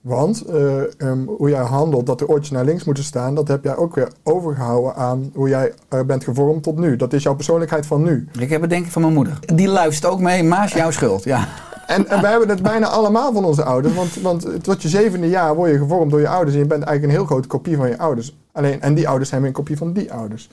Want 0.00 0.44
uh, 0.50 0.82
um, 0.98 1.28
hoe 1.36 1.48
jij 1.48 1.62
handelt, 1.62 2.06
dat 2.06 2.18
de 2.18 2.28
oortjes 2.28 2.50
naar 2.50 2.64
links 2.64 2.84
moeten 2.84 3.04
staan, 3.04 3.34
dat 3.34 3.48
heb 3.48 3.64
jij 3.64 3.76
ook 3.76 3.94
weer 3.94 4.08
overgehouden 4.22 4.94
aan 4.94 5.30
hoe 5.34 5.48
jij 5.48 5.72
uh, 5.94 6.00
bent 6.00 6.24
gevormd 6.24 6.62
tot 6.62 6.78
nu. 6.78 6.96
Dat 6.96 7.12
is 7.12 7.22
jouw 7.22 7.34
persoonlijkheid 7.34 7.86
van 7.86 8.02
nu. 8.02 8.28
Ik 8.38 8.50
heb 8.50 8.60
het 8.60 8.70
denk 8.70 8.84
ik 8.84 8.92
van 8.92 9.02
mijn 9.02 9.14
moeder. 9.14 9.38
Die 9.54 9.68
luistert 9.68 10.12
ook 10.12 10.20
mee, 10.20 10.42
maar 10.42 10.64
is 10.64 10.72
jouw 10.72 10.90
schuld, 10.90 11.24
ja. 11.24 11.48
En, 11.88 12.08
en 12.08 12.20
wij 12.20 12.30
hebben 12.30 12.48
het 12.48 12.62
bijna 12.62 12.86
allemaal 12.86 13.32
van 13.32 13.44
onze 13.44 13.64
ouders. 13.64 13.94
Want, 13.94 14.14
want 14.14 14.64
tot 14.64 14.82
je 14.82 14.88
zevende 14.88 15.28
jaar 15.28 15.54
word 15.54 15.70
je 15.70 15.78
gevormd 15.78 16.10
door 16.10 16.20
je 16.20 16.28
ouders. 16.28 16.54
En 16.54 16.62
je 16.62 16.68
bent 16.68 16.82
eigenlijk 16.82 17.12
een 17.12 17.18
heel 17.18 17.28
grote 17.28 17.48
kopie 17.48 17.76
van 17.76 17.88
je 17.88 17.98
ouders. 17.98 18.36
Alleen, 18.52 18.80
en 18.80 18.94
die 18.94 19.08
ouders 19.08 19.28
zijn 19.28 19.40
weer 19.40 19.50
een 19.50 19.56
kopie 19.56 19.76
van 19.76 19.92
die 19.92 20.12
ouders. 20.12 20.50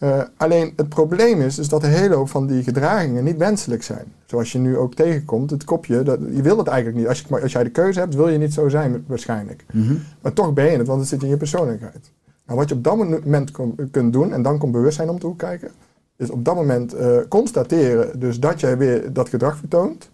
Uh, 0.00 0.22
alleen 0.36 0.72
het 0.76 0.88
probleem 0.88 1.40
is, 1.40 1.58
is 1.58 1.68
dat 1.68 1.82
een 1.82 1.90
hele 1.90 2.14
hoop 2.14 2.28
van 2.28 2.46
die 2.46 2.62
gedragingen 2.62 3.24
niet 3.24 3.36
wenselijk 3.36 3.82
zijn. 3.82 4.12
Zoals 4.26 4.52
je 4.52 4.58
nu 4.58 4.76
ook 4.76 4.94
tegenkomt, 4.94 5.50
het 5.50 5.64
kopje, 5.64 6.02
dat, 6.02 6.18
je 6.30 6.42
wil 6.42 6.58
het 6.58 6.66
eigenlijk 6.66 6.98
niet. 6.98 7.08
Als, 7.08 7.24
je, 7.28 7.42
als 7.42 7.52
jij 7.52 7.64
de 7.64 7.70
keuze 7.70 7.98
hebt, 7.98 8.14
wil 8.14 8.28
je 8.28 8.38
niet 8.38 8.54
zo 8.54 8.68
zijn 8.68 9.04
waarschijnlijk. 9.06 9.64
Mm 9.72 9.86
-hmm. 9.86 10.02
Maar 10.22 10.32
toch 10.32 10.52
ben 10.52 10.70
je 10.70 10.78
het, 10.78 10.86
want 10.86 11.00
het 11.00 11.08
zit 11.08 11.22
in 11.22 11.28
je 11.28 11.36
persoonlijkheid. 11.36 12.10
Nou, 12.46 12.58
wat 12.58 12.68
je 12.68 12.74
op 12.74 12.84
dat 12.84 12.96
moment 12.96 13.50
kunt 13.90 14.12
doen, 14.12 14.32
en 14.32 14.42
dan 14.42 14.58
komt 14.58 14.72
bewustzijn 14.72 15.10
om 15.10 15.18
te 15.18 15.26
hoek 15.26 15.38
kijken, 15.38 15.70
is 16.16 16.30
op 16.30 16.44
dat 16.44 16.54
moment 16.54 16.94
uh, 16.94 17.16
constateren 17.28 18.20
dus 18.20 18.40
dat 18.40 18.60
jij 18.60 18.78
weer 18.78 19.12
dat 19.12 19.28
gedrag 19.28 19.56
vertoont 19.56 20.08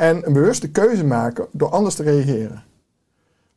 en 0.00 0.26
een 0.26 0.32
bewuste 0.32 0.70
keuze 0.70 1.04
maken 1.04 1.46
door 1.52 1.68
anders 1.68 1.94
te 1.94 2.02
reageren. 2.02 2.62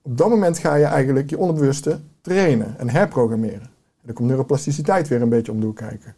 Op 0.01 0.17
dat 0.17 0.29
moment 0.29 0.57
ga 0.57 0.75
je 0.75 0.85
eigenlijk 0.85 1.29
je 1.29 1.38
onderbewuste 1.38 2.00
trainen 2.21 2.75
en 2.77 2.89
herprogrammeren. 2.89 3.62
En 3.62 3.69
dan 4.01 4.13
komt 4.13 4.29
neuroplasticiteit 4.29 5.07
weer 5.07 5.21
een 5.21 5.29
beetje 5.29 5.51
om 5.51 5.59
de 5.59 5.65
hoek 5.65 5.75
kijken. 5.75 6.15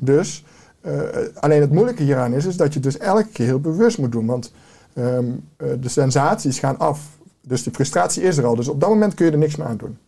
Dus, 0.00 0.44
uh, 0.86 0.92
alleen 1.34 1.60
het 1.60 1.72
moeilijke 1.72 2.02
hieraan 2.02 2.32
is, 2.32 2.44
is 2.44 2.56
dat 2.56 2.74
je 2.74 2.80
dus 2.80 2.98
elke 2.98 3.28
keer 3.28 3.46
heel 3.46 3.60
bewust 3.60 3.98
moet 3.98 4.12
doen. 4.12 4.26
Want 4.26 4.52
um, 4.98 5.48
uh, 5.58 5.68
de 5.80 5.88
sensaties 5.88 6.58
gaan 6.58 6.78
af. 6.78 7.18
Dus 7.40 7.62
de 7.62 7.70
frustratie 7.70 8.22
is 8.22 8.36
er 8.36 8.46
al. 8.46 8.54
Dus 8.54 8.68
op 8.68 8.80
dat 8.80 8.88
moment 8.88 9.14
kun 9.14 9.26
je 9.26 9.32
er 9.32 9.38
niks 9.38 9.56
meer 9.56 9.66
aan 9.66 9.76
doen. 9.76 9.98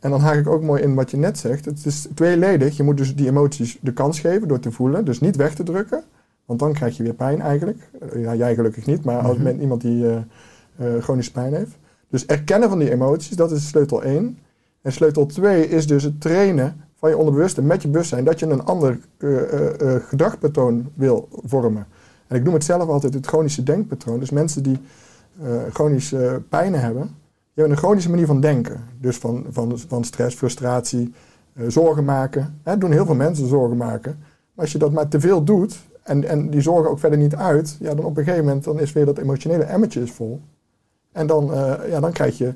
En 0.00 0.10
dan 0.10 0.20
haak 0.20 0.36
ik 0.36 0.48
ook 0.48 0.62
mooi 0.62 0.82
in 0.82 0.94
wat 0.94 1.10
je 1.10 1.16
net 1.16 1.38
zegt. 1.38 1.64
Het 1.64 1.86
is 1.86 2.08
tweeledig. 2.14 2.76
Je 2.76 2.82
moet 2.82 2.96
dus 2.96 3.14
die 3.14 3.28
emoties 3.28 3.78
de 3.80 3.92
kans 3.92 4.20
geven 4.20 4.48
door 4.48 4.60
te 4.60 4.72
voelen. 4.72 5.04
Dus 5.04 5.20
niet 5.20 5.36
weg 5.36 5.54
te 5.54 5.62
drukken. 5.62 6.04
Want 6.52 6.64
dan 6.64 6.72
krijg 6.72 6.96
je 6.96 7.02
weer 7.02 7.14
pijn 7.14 7.40
eigenlijk. 7.40 7.90
Ja, 8.14 8.34
jij 8.34 8.54
gelukkig 8.54 8.86
niet, 8.86 9.04
maar 9.04 9.18
als 9.18 9.36
met 9.36 9.60
iemand 9.60 9.80
die 9.80 10.04
uh, 10.04 10.16
chronische 11.00 11.32
pijn 11.32 11.54
heeft. 11.54 11.78
Dus 12.08 12.26
erkennen 12.26 12.68
van 12.68 12.78
die 12.78 12.90
emoties, 12.90 13.36
dat 13.36 13.50
is 13.50 13.68
sleutel 13.68 14.02
1. 14.02 14.38
En 14.82 14.92
sleutel 14.92 15.26
2 15.26 15.68
is 15.68 15.86
dus 15.86 16.02
het 16.02 16.20
trainen 16.20 16.84
van 16.94 17.10
je 17.10 17.16
onderbewuste 17.16 17.62
met 17.62 17.82
je 17.82 17.88
bewustzijn 17.88 18.24
dat 18.24 18.38
je 18.38 18.46
een 18.46 18.64
ander 18.64 18.98
uh, 19.18 19.40
gedragpatroon 20.08 20.90
wil 20.94 21.28
vormen. 21.30 21.86
En 22.26 22.36
ik 22.36 22.44
noem 22.44 22.54
het 22.54 22.64
zelf 22.64 22.88
altijd 22.88 23.14
het 23.14 23.26
chronische 23.26 23.62
denkpatroon. 23.62 24.18
Dus 24.18 24.30
mensen 24.30 24.62
die 24.62 24.78
chronische 25.72 26.42
pijnen 26.48 26.80
hebben, 26.80 27.10
Je 27.52 27.60
hebt 27.60 27.72
een 27.72 27.78
chronische 27.78 28.10
manier 28.10 28.26
van 28.26 28.40
denken. 28.40 28.80
Dus 29.00 29.16
van, 29.16 29.46
van, 29.50 29.78
van 29.78 30.04
stress, 30.04 30.36
frustratie, 30.36 31.12
eh, 31.52 31.64
zorgen 31.68 32.04
maken. 32.04 32.60
Hè, 32.62 32.78
doen 32.78 32.92
heel 32.92 33.06
veel 33.06 33.14
mensen 33.14 33.48
zorgen 33.48 33.76
maken. 33.76 34.16
Maar 34.18 34.64
als 34.64 34.72
je 34.72 34.78
dat 34.78 34.92
maar 34.92 35.08
te 35.08 35.20
veel 35.20 35.44
doet 35.44 35.78
en, 36.02 36.28
en 36.28 36.50
die 36.50 36.60
zorgen 36.60 36.90
ook 36.90 36.98
verder 36.98 37.18
niet 37.18 37.36
uit, 37.36 37.76
ja, 37.80 37.94
dan 37.94 38.04
op 38.04 38.16
een 38.16 38.24
gegeven 38.24 38.44
moment 38.44 38.64
dan 38.64 38.80
is 38.80 38.92
weer 38.92 39.04
dat 39.04 39.18
emotionele 39.18 39.64
emmertje 39.64 40.02
is 40.02 40.10
vol. 40.10 40.40
En 41.12 41.26
dan, 41.26 41.52
eh, 41.52 41.88
ja, 41.88 42.00
dan 42.00 42.12
krijg 42.12 42.38
je 42.38 42.54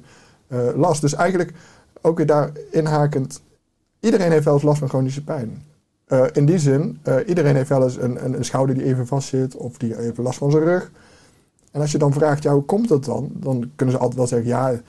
eh, 0.48 0.68
last. 0.76 1.00
Dus 1.00 1.14
eigenlijk 1.14 1.52
ook 2.00 2.16
weer 2.16 2.26
daar 2.26 2.50
inhakend, 2.70 3.42
iedereen 4.00 4.30
heeft 4.30 4.44
wel 4.44 4.54
eens 4.54 4.62
last 4.62 4.78
van 4.78 4.88
chronische 4.88 5.24
pijn. 5.24 5.62
Eh, 6.04 6.24
in 6.32 6.46
die 6.46 6.58
zin, 6.58 7.00
iedereen 7.26 7.56
heeft 7.56 7.68
wel 7.68 7.82
eens 7.82 7.96
een, 7.96 8.24
een, 8.24 8.34
een 8.34 8.44
schouder 8.44 8.74
die 8.74 8.84
even 8.84 9.06
vastzit 9.06 9.56
of 9.56 9.78
die 9.78 9.94
heeft 9.94 10.18
last 10.18 10.38
van 10.38 10.50
zijn 10.50 10.64
rug. 10.64 10.90
En 11.72 11.80
als 11.80 11.92
je 11.92 11.98
dan 11.98 12.12
vraagt, 12.12 12.42
ja, 12.42 12.52
hoe 12.52 12.64
komt 12.64 12.88
dat 12.88 13.04
dan? 13.04 13.30
Dan 13.32 13.70
kunnen 13.76 13.94
ze 13.94 14.00
altijd 14.00 14.18
wel 14.18 14.26
zeggen, 14.26 14.48
ja, 14.48 14.80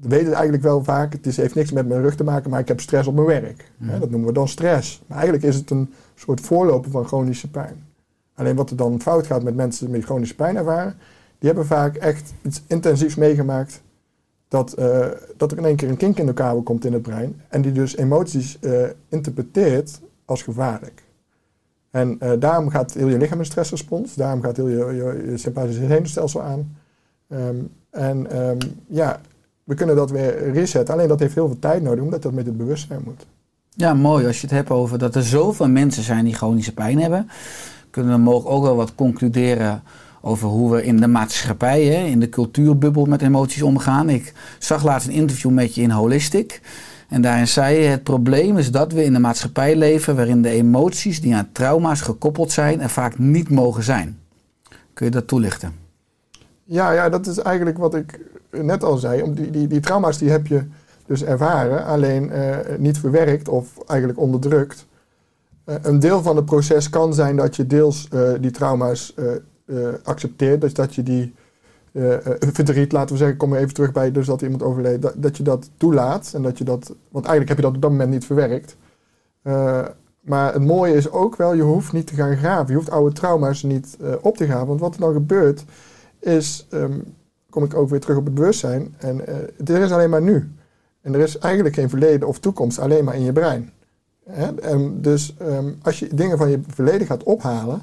we 0.00 0.08
weten 0.08 0.26
het 0.26 0.34
eigenlijk 0.34 0.62
wel 0.62 0.84
vaak, 0.84 1.12
het 1.12 1.26
is, 1.26 1.36
heeft 1.36 1.54
niks 1.54 1.72
met 1.72 1.88
mijn 1.88 2.02
rug 2.02 2.16
te 2.16 2.24
maken, 2.24 2.50
maar 2.50 2.60
ik 2.60 2.68
heb 2.68 2.80
stress 2.80 3.08
op 3.08 3.14
mijn 3.14 3.26
werk. 3.26 3.70
Hè, 3.78 3.98
dat 3.98 4.10
noemen 4.10 4.28
we 4.28 4.34
dan 4.34 4.48
stress. 4.48 5.02
Maar 5.06 5.16
eigenlijk 5.18 5.46
is 5.46 5.56
het 5.56 5.70
een 5.70 5.92
soort 6.14 6.40
voorloper 6.40 6.90
van 6.90 7.06
chronische 7.06 7.50
pijn. 7.50 7.86
Alleen 8.34 8.56
wat 8.56 8.70
er 8.70 8.76
dan 8.76 9.00
fout 9.00 9.26
gaat 9.26 9.42
met 9.42 9.54
mensen 9.54 9.92
die 9.92 10.02
chronische 10.02 10.34
pijn 10.34 10.56
ervaren, 10.56 10.94
die 11.38 11.48
hebben 11.48 11.66
vaak 11.66 11.96
echt 11.96 12.32
iets 12.42 12.62
intensiefs 12.66 13.14
meegemaakt. 13.14 13.82
Dat, 14.48 14.72
eh, 14.72 15.06
dat 15.36 15.52
er 15.52 15.58
in 15.58 15.64
één 15.64 15.76
keer 15.76 15.88
een 15.88 15.96
kink 15.96 16.18
in 16.18 16.26
de 16.26 16.32
kabel 16.32 16.62
komt 16.62 16.84
in 16.84 16.92
het 16.92 17.02
brein. 17.02 17.40
En 17.48 17.62
die 17.62 17.72
dus 17.72 17.96
emoties 17.96 18.58
eh, 18.60 18.82
interpreteert 19.08 20.00
als 20.24 20.42
gevaarlijk. 20.42 21.02
En 21.90 22.16
eh, 22.20 22.32
daarom 22.38 22.68
gaat 22.68 22.92
heel 22.92 23.08
je 23.08 23.18
lichaam 23.18 23.38
in 23.38 23.44
stressrespons. 23.44 24.14
Daarom 24.14 24.42
gaat 24.42 24.56
heel 24.56 24.68
je, 24.68 24.76
je, 24.76 25.30
je 25.30 25.36
sympathische 25.36 25.86
zenuwstelsel 25.86 26.42
aan. 26.42 26.76
Ehm, 27.28 27.56
en 27.90 28.30
ehm, 28.30 28.58
ja, 28.86 29.20
we 29.64 29.74
kunnen 29.74 29.96
dat 29.96 30.10
weer 30.10 30.52
resetten. 30.52 30.94
Alleen 30.94 31.08
dat 31.08 31.20
heeft 31.20 31.34
heel 31.34 31.46
veel 31.46 31.58
tijd 31.58 31.82
nodig, 31.82 32.04
omdat 32.04 32.22
dat 32.22 32.32
met 32.32 32.46
het 32.46 32.56
bewustzijn 32.56 33.00
moet. 33.04 33.26
Ja, 33.76 33.94
mooi. 33.94 34.26
Als 34.26 34.40
je 34.40 34.46
het 34.46 34.56
hebt 34.56 34.70
over 34.70 34.98
dat 34.98 35.14
er 35.14 35.22
zoveel 35.22 35.68
mensen 35.68 36.02
zijn 36.02 36.24
die 36.24 36.34
chronische 36.34 36.72
pijn 36.72 37.00
hebben, 37.00 37.28
kunnen 37.90 38.12
we 38.12 38.18
mogelijk 38.18 38.56
ook 38.56 38.62
wel 38.62 38.76
wat 38.76 38.94
concluderen 38.94 39.82
over 40.20 40.48
hoe 40.48 40.72
we 40.72 40.84
in 40.84 40.96
de 40.96 41.06
maatschappij, 41.06 41.84
hè, 41.84 42.04
in 42.04 42.20
de 42.20 42.28
cultuurbubbel 42.28 43.04
met 43.04 43.22
emoties 43.22 43.62
omgaan. 43.62 44.08
Ik 44.08 44.32
zag 44.58 44.84
laatst 44.84 45.08
een 45.08 45.14
interview 45.14 45.50
met 45.50 45.74
je 45.74 45.82
in 45.82 45.90
Holistic. 45.90 46.60
En 47.08 47.22
daarin 47.22 47.48
zei 47.48 47.78
je, 47.78 47.88
het 47.88 48.02
probleem 48.02 48.58
is 48.58 48.70
dat 48.70 48.92
we 48.92 49.04
in 49.04 49.14
een 49.14 49.20
maatschappij 49.20 49.76
leven 49.76 50.16
waarin 50.16 50.42
de 50.42 50.48
emoties 50.48 51.20
die 51.20 51.34
aan 51.34 51.48
trauma's 51.52 52.00
gekoppeld 52.00 52.52
zijn 52.52 52.80
er 52.80 52.90
vaak 52.90 53.18
niet 53.18 53.50
mogen 53.50 53.82
zijn. 53.82 54.18
Kun 54.92 55.06
je 55.06 55.12
dat 55.12 55.28
toelichten? 55.28 55.72
Ja, 56.64 56.92
ja, 56.92 57.08
dat 57.08 57.26
is 57.26 57.38
eigenlijk 57.38 57.78
wat 57.78 57.94
ik 57.94 58.18
net 58.50 58.84
al 58.84 58.96
zei. 58.96 59.22
Om 59.22 59.34
die, 59.34 59.50
die, 59.50 59.66
die 59.66 59.80
trauma's 59.80 60.18
die 60.18 60.30
heb 60.30 60.46
je 60.46 60.62
dus 61.06 61.24
ervaren, 61.24 61.84
alleen 61.84 62.30
eh, 62.30 62.78
niet 62.78 62.98
verwerkt 62.98 63.48
of 63.48 63.78
eigenlijk 63.86 64.20
onderdrukt. 64.20 64.86
Eh, 65.64 65.74
een 65.82 65.98
deel 65.98 66.22
van 66.22 66.36
het 66.36 66.44
proces 66.44 66.90
kan 66.90 67.14
zijn 67.14 67.36
dat 67.36 67.56
je 67.56 67.66
deels 67.66 68.08
eh, 68.08 68.32
die 68.40 68.50
trauma's 68.50 69.14
accepteert. 70.02 70.60
Dus 70.60 70.74
dat 70.74 70.94
je 70.94 71.02
die 71.02 71.34
verdriet, 72.52 72.92
laten 72.92 73.12
we 73.12 73.18
zeggen, 73.18 73.36
kom 73.36 73.54
even 73.54 73.74
terug 73.74 73.92
bij 73.92 74.12
dus 74.12 74.26
dat 74.26 74.42
iemand 74.42 74.62
overleed, 74.62 75.02
dat, 75.02 75.14
dat 75.16 75.36
je 75.36 75.42
dat 75.42 75.70
toelaat. 75.76 76.32
En 76.34 76.42
dat 76.42 76.58
je 76.58 76.64
dat, 76.64 76.94
want 77.10 77.26
eigenlijk 77.26 77.48
heb 77.48 77.56
je 77.56 77.64
dat 77.64 77.74
op 77.74 77.82
dat 77.82 77.90
moment 77.90 78.10
niet 78.10 78.24
verwerkt. 78.24 78.76
Maar 80.20 80.52
het 80.52 80.64
mooie 80.64 80.94
is 80.94 81.10
ook 81.10 81.36
wel, 81.36 81.54
je 81.54 81.62
hoeft 81.62 81.92
niet 81.92 82.06
te 82.06 82.14
gaan 82.14 82.36
graven. 82.36 82.68
Je 82.68 82.74
hoeft 82.74 82.90
oude 82.90 83.14
trauma's 83.14 83.62
niet 83.62 83.96
op 84.20 84.36
te 84.36 84.44
graven. 84.44 84.66
Want 84.66 84.80
wat 84.80 84.94
er 84.94 85.00
dan 85.00 85.12
gebeurt, 85.12 85.64
is, 86.20 86.66
ehm, 86.70 86.98
kom 87.50 87.64
ik 87.64 87.74
ook 87.74 87.88
weer 87.88 88.00
terug 88.00 88.16
op 88.16 88.24
het 88.24 88.34
bewustzijn. 88.34 88.94
En 88.98 89.26
er 89.64 89.80
is 89.82 89.92
alleen 89.92 90.10
maar 90.10 90.22
nu. 90.22 90.52
En 91.04 91.14
er 91.14 91.20
is 91.20 91.38
eigenlijk 91.38 91.74
geen 91.74 91.88
verleden 91.88 92.28
of 92.28 92.38
toekomst, 92.38 92.78
alleen 92.78 93.04
maar 93.04 93.14
in 93.14 93.22
je 93.22 93.32
brein. 93.32 93.70
En 94.62 95.00
dus 95.00 95.34
ehm, 95.38 95.72
als 95.82 95.98
je 95.98 96.14
dingen 96.14 96.38
van 96.38 96.50
je 96.50 96.60
verleden 96.66 97.06
gaat 97.06 97.22
ophalen, 97.22 97.82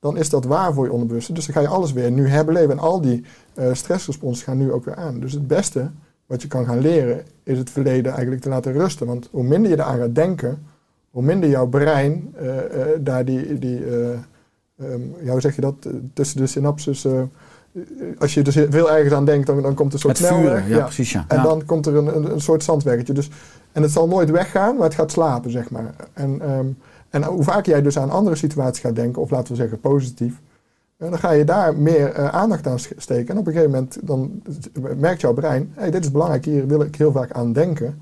dan 0.00 0.16
is 0.16 0.28
dat 0.28 0.44
waar 0.44 0.72
voor 0.72 0.84
je 0.84 0.92
onderbewuste. 0.92 1.32
Dus 1.32 1.46
dan 1.46 1.54
ga 1.54 1.60
je 1.60 1.68
alles 1.68 1.92
weer 1.92 2.10
nu 2.10 2.28
herbeleven. 2.28 2.70
En 2.70 2.78
al 2.78 3.00
die 3.00 3.24
eh 3.54 3.72
stressresponsen 3.72 4.44
gaan 4.44 4.58
nu 4.58 4.72
ook 4.72 4.84
weer 4.84 4.94
aan. 4.94 5.20
Dus 5.20 5.32
het 5.32 5.46
beste 5.46 5.90
wat 6.26 6.42
je 6.42 6.48
kan 6.48 6.64
gaan 6.64 6.78
leren, 6.78 7.24
is 7.42 7.58
het 7.58 7.70
verleden 7.70 8.12
eigenlijk 8.12 8.42
te 8.42 8.48
laten 8.48 8.72
rusten. 8.72 9.06
Want 9.06 9.28
hoe 9.30 9.44
minder 9.44 9.70
je 9.70 9.76
eraan 9.76 9.98
gaat 9.98 10.14
denken, 10.14 10.66
hoe 11.10 11.22
minder 11.22 11.48
jouw 11.48 11.66
brein 11.66 12.34
eh, 12.34 12.80
eh, 12.80 12.98
daar 13.00 13.24
die, 13.24 13.58
die 13.58 13.84
ehm, 13.86 15.00
ja, 15.22 15.30
hoe 15.30 15.40
zeg 15.40 15.54
je 15.54 15.60
dat, 15.60 15.74
tussen 16.12 16.36
de 16.36 16.46
synapses, 16.46 17.06
als 18.18 18.34
je 18.34 18.38
er 18.42 18.44
dus 18.52 18.66
veel 18.70 18.90
ergens 18.92 19.14
aan 19.14 19.24
denkt, 19.24 19.46
dan, 19.46 19.62
dan 19.62 19.74
komt 19.74 19.88
er 19.88 19.94
een 19.94 20.00
soort 20.00 20.16
snelweg. 20.16 20.68
ja, 20.68 20.82
precies 20.84 21.12
ja. 21.12 21.24
En 21.28 21.36
Ja. 21.36 21.42
dan 21.42 21.64
komt 21.64 21.86
er 21.86 21.96
een, 21.96 22.16
een, 22.16 22.32
een 22.32 22.40
soort 22.40 22.62
zandweggetje. 22.64 23.12
Dus, 23.12 23.30
en 23.72 23.82
het 23.82 23.90
zal 23.90 24.08
nooit 24.08 24.30
weggaan, 24.30 24.74
maar 24.76 24.84
het 24.84 24.94
gaat 24.94 25.10
slapen, 25.10 25.50
zeg 25.50 25.70
maar. 25.70 25.94
En, 26.12 26.40
ehm, 26.40 26.66
en 27.10 27.24
hoe 27.24 27.42
vaker 27.42 27.72
jij 27.72 27.82
dus 27.82 27.98
aan 27.98 28.10
andere 28.10 28.36
situaties 28.36 28.82
gaat 28.82 28.94
denken, 28.96 29.22
of 29.22 29.30
laten 29.30 29.52
we 29.52 29.60
zeggen 29.60 29.80
positief, 29.80 30.40
eh, 30.96 31.10
dan 31.10 31.18
ga 31.18 31.30
je 31.30 31.44
daar 31.44 31.76
meer 31.76 32.12
eh, 32.12 32.28
aandacht 32.28 32.66
aan 32.66 32.78
steken. 32.96 33.28
En 33.34 33.38
op 33.40 33.46
een 33.46 33.52
gegeven 33.52 33.72
moment 33.72 33.98
dan 34.02 34.42
merkt 34.96 35.20
jouw 35.20 35.32
brein, 35.32 35.72
hey, 35.74 35.90
dit 35.90 36.04
is 36.04 36.10
belangrijk, 36.10 36.44
hier 36.44 36.66
wil 36.66 36.80
ik 36.80 36.96
heel 36.96 37.12
vaak 37.12 37.32
aan 37.32 37.52
denken, 37.52 38.00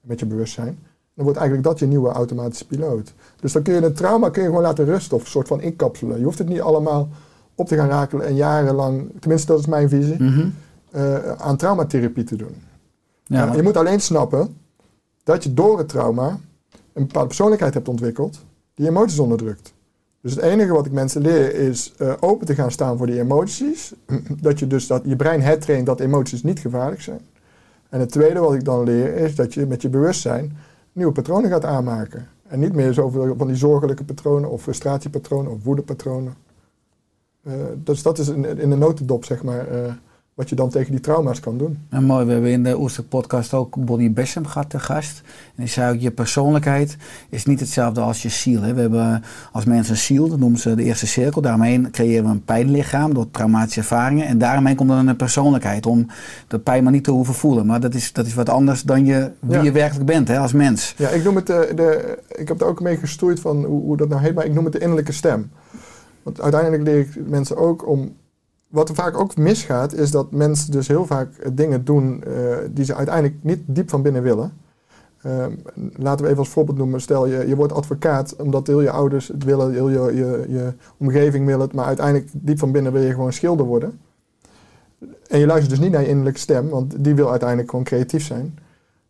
met 0.00 0.20
je 0.20 0.26
bewustzijn. 0.26 0.78
Dan 1.14 1.24
wordt 1.24 1.38
eigenlijk 1.38 1.68
dat 1.68 1.78
je 1.78 1.86
nieuwe 1.86 2.08
automatische 2.10 2.66
piloot. 2.66 3.12
Dus 3.40 3.52
dan 3.52 3.62
kun 3.62 3.74
je 3.74 3.82
een 3.82 3.92
trauma 3.94 4.30
kun 4.30 4.42
je 4.42 4.48
gewoon 4.48 4.62
laten 4.62 4.84
rusten 4.84 5.16
of 5.16 5.22
een 5.22 5.30
soort 5.30 5.48
van 5.48 5.60
inkapselen. 5.60 6.18
Je 6.18 6.24
hoeft 6.24 6.38
het 6.38 6.48
niet 6.48 6.60
allemaal 6.60 7.08
op 7.54 7.68
te 7.68 7.76
gaan 7.76 7.88
rakelen 7.88 8.26
en 8.26 8.34
jarenlang, 8.34 9.10
tenminste 9.20 9.46
dat 9.46 9.60
is 9.60 9.66
mijn 9.66 9.88
visie, 9.88 10.16
eh, 10.90 11.32
aan 11.32 11.56
traumatherapie 11.56 12.24
te 12.24 12.36
doen. 12.36 12.54
Ja, 13.24 13.54
je 13.54 13.62
moet 13.62 13.76
alleen 13.76 14.00
snappen 14.00 14.56
dat 15.22 15.44
je 15.44 15.54
door 15.54 15.78
het 15.78 15.88
trauma 15.88 16.38
een 16.92 17.06
bepaalde 17.06 17.28
persoonlijkheid 17.28 17.74
hebt 17.74 17.88
ontwikkeld 17.88 18.44
die 18.74 18.88
emoties 18.88 19.18
onderdrukt. 19.18 19.72
Dus 20.20 20.34
het 20.34 20.44
enige 20.44 20.72
wat 20.72 20.86
ik 20.86 20.92
mensen 20.92 21.22
leer 21.22 21.54
is 21.54 21.92
eh, 21.98 22.12
open 22.20 22.46
te 22.46 22.54
gaan 22.54 22.70
staan 22.70 22.96
voor 22.96 23.06
die 23.06 23.20
emoties. 23.20 23.92
Dat 24.42 24.58
je 24.58 24.66
dus 24.66 24.86
dat 24.86 25.02
je 25.04 25.16
brein 25.16 25.42
hertraint 25.42 25.86
dat 25.86 26.00
emoties 26.00 26.42
niet 26.42 26.58
gevaarlijk 26.58 27.00
zijn. 27.00 27.20
En 27.88 28.00
het 28.00 28.10
tweede 28.10 28.40
wat 28.40 28.54
ik 28.54 28.64
dan 28.64 28.84
leer 28.84 29.14
is 29.14 29.34
dat 29.34 29.54
je 29.54 29.66
met 29.66 29.82
je 29.82 29.88
bewustzijn 29.88 30.56
nieuwe 30.92 31.12
patronen 31.12 31.50
gaat 31.50 31.64
aanmaken. 31.64 32.28
En 32.48 32.58
niet 32.58 32.74
meer 32.74 32.92
zoveel 32.92 33.34
van 33.36 33.46
die 33.46 33.56
zorgelijke 33.56 34.04
patronen 34.04 34.50
of 34.50 34.62
frustratiepatronen 34.62 35.52
of 35.52 35.64
woedepatronen. 35.64 36.34
Eh, 37.44 37.52
dus 37.76 38.02
dat 38.02 38.18
is 38.18 38.28
in, 38.28 38.58
in 38.58 38.70
de 38.70 38.76
notendop, 38.76 39.24
zeg 39.24 39.42
maar, 39.42 39.68
eh, 39.68 39.92
wat 40.34 40.48
je 40.48 40.54
dan 40.54 40.68
tegen 40.70 40.90
die 40.90 41.00
trauma's 41.00 41.40
kan 41.40 41.58
doen. 41.58 41.78
En 41.88 42.04
mooi, 42.04 42.26
we 42.26 42.32
hebben 42.32 42.50
in 42.50 42.62
de 42.62 42.78
Oerstek 42.80 43.08
podcast 43.08 43.54
ook 43.54 43.84
Bonnie 43.84 44.10
Bessem 44.10 44.46
gehad 44.46 44.70
te 44.70 44.78
gast. 44.78 45.22
En 45.24 45.52
die 45.62 45.66
zei 45.66 45.94
ook, 45.94 46.00
je 46.00 46.10
persoonlijkheid 46.10 46.96
is 47.28 47.44
niet 47.44 47.60
hetzelfde 47.60 48.00
als 48.00 48.22
je 48.22 48.28
ziel. 48.28 48.62
Hè. 48.62 48.74
We 48.74 48.80
hebben 48.80 49.22
als 49.52 49.64
mensen 49.64 49.92
een 49.94 50.00
ziel, 50.00 50.28
dat 50.28 50.38
noemen 50.38 50.58
ze 50.60 50.74
de 50.74 50.82
eerste 50.82 51.06
cirkel. 51.06 51.40
Daaromheen 51.42 51.90
creëren 51.90 52.24
we 52.24 52.30
een 52.30 52.44
pijnlichaam 52.44 53.14
door 53.14 53.30
traumatische 53.30 53.80
ervaringen. 53.80 54.26
En 54.26 54.38
daaromheen 54.38 54.76
komt 54.76 54.88
dan 54.88 55.06
een 55.08 55.16
persoonlijkheid 55.16 55.86
om 55.86 56.06
de 56.48 56.58
pijn 56.58 56.82
maar 56.82 56.92
niet 56.92 57.04
te 57.04 57.10
hoeven 57.10 57.34
voelen. 57.34 57.66
Maar 57.66 57.80
dat 57.80 57.94
is, 57.94 58.12
dat 58.12 58.26
is 58.26 58.34
wat 58.34 58.48
anders 58.48 58.82
dan 58.82 59.04
je, 59.04 59.30
wie 59.40 59.56
Ja. 59.56 59.62
je 59.62 59.72
werkelijk 59.72 60.06
bent 60.06 60.28
hè, 60.28 60.38
als 60.38 60.52
mens. 60.52 60.94
Ja, 60.96 61.08
ik 61.08 61.24
noem 61.24 61.36
het 61.36 61.46
de, 61.46 61.72
de 61.74 62.18
ik 62.28 62.48
heb 62.48 62.60
er 62.60 62.66
ook 62.66 62.80
mee 62.80 62.96
gestoeid 62.96 63.40
van 63.40 63.64
hoe, 63.64 63.82
hoe 63.82 63.96
dat 63.96 64.08
nou 64.08 64.20
heet, 64.20 64.34
maar 64.34 64.44
ik 64.44 64.54
noem 64.54 64.64
het 64.64 64.72
de 64.72 64.78
innerlijke 64.78 65.12
stem. 65.12 65.50
Want 66.22 66.40
uiteindelijk 66.40 66.82
leer 66.82 66.98
ik 66.98 67.28
mensen 67.28 67.56
ook 67.56 67.86
om. 67.88 68.18
Wat 68.68 68.88
er 68.88 68.94
vaak 68.94 69.18
ook 69.18 69.36
misgaat, 69.36 69.92
is 69.92 70.10
dat 70.10 70.30
mensen 70.30 70.70
dus 70.70 70.88
heel 70.88 71.06
vaak 71.06 71.36
eh, 71.36 71.50
dingen 71.52 71.84
doen 71.84 72.24
eh, 72.24 72.56
die 72.70 72.84
ze 72.84 72.94
uiteindelijk 72.94 73.36
niet 73.42 73.60
diep 73.66 73.90
van 73.90 74.02
binnen 74.02 74.22
willen. 74.22 74.52
Ehm, 75.22 75.52
laten 75.96 76.24
we 76.24 76.30
even 76.30 76.38
als 76.38 76.48
voorbeeld 76.48 76.78
noemen. 76.78 77.00
Stel 77.00 77.26
je, 77.26 77.48
je 77.48 77.56
wordt 77.56 77.72
advocaat 77.72 78.36
omdat 78.36 78.66
heel 78.66 78.80
je 78.80 78.90
ouders 78.90 79.28
het 79.28 79.44
willen, 79.44 79.72
heel 79.72 79.88
je, 79.88 80.14
je, 80.14 80.44
je 80.48 80.72
omgeving 80.96 81.46
wil 81.46 81.60
het, 81.60 81.72
maar 81.72 81.84
uiteindelijk 81.84 82.28
diep 82.32 82.58
van 82.58 82.72
binnen 82.72 82.92
wil 82.92 83.02
je 83.02 83.10
gewoon 83.10 83.32
schilder 83.32 83.66
worden. 83.66 84.00
En 85.28 85.38
je 85.38 85.46
luistert 85.46 85.70
dus 85.70 85.80
niet 85.80 85.92
naar 85.92 86.02
je 86.02 86.08
innerlijke 86.08 86.40
stem, 86.40 86.68
want 86.68 87.04
die 87.04 87.14
wil 87.14 87.30
uiteindelijk 87.30 87.70
gewoon 87.70 87.84
creatief 87.84 88.24
zijn. 88.24 88.58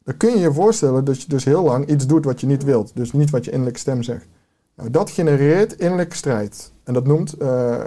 Dan 0.04 0.16
kun 0.16 0.30
je 0.30 0.38
je 0.38 0.52
voorstellen 0.52 1.04
dat 1.04 1.22
je 1.22 1.28
dus 1.28 1.44
heel 1.44 1.62
lang 1.62 1.88
iets 1.88 2.06
doet 2.06 2.24
wat 2.24 2.40
je 2.40 2.46
niet 2.46 2.64
wilt. 2.64 2.90
Dus 2.94 3.12
niet 3.12 3.30
wat 3.30 3.44
je 3.44 3.50
innerlijke 3.50 3.80
stem 3.80 4.02
zegt. 4.02 4.26
Nou, 4.74 4.90
dat 4.90 5.10
genereert 5.10 5.72
innerlijke 5.72 6.16
strijd. 6.16 6.72
En 6.90 6.96
dat 6.96 7.06
noemt, 7.06 7.32
eh, 7.32 7.80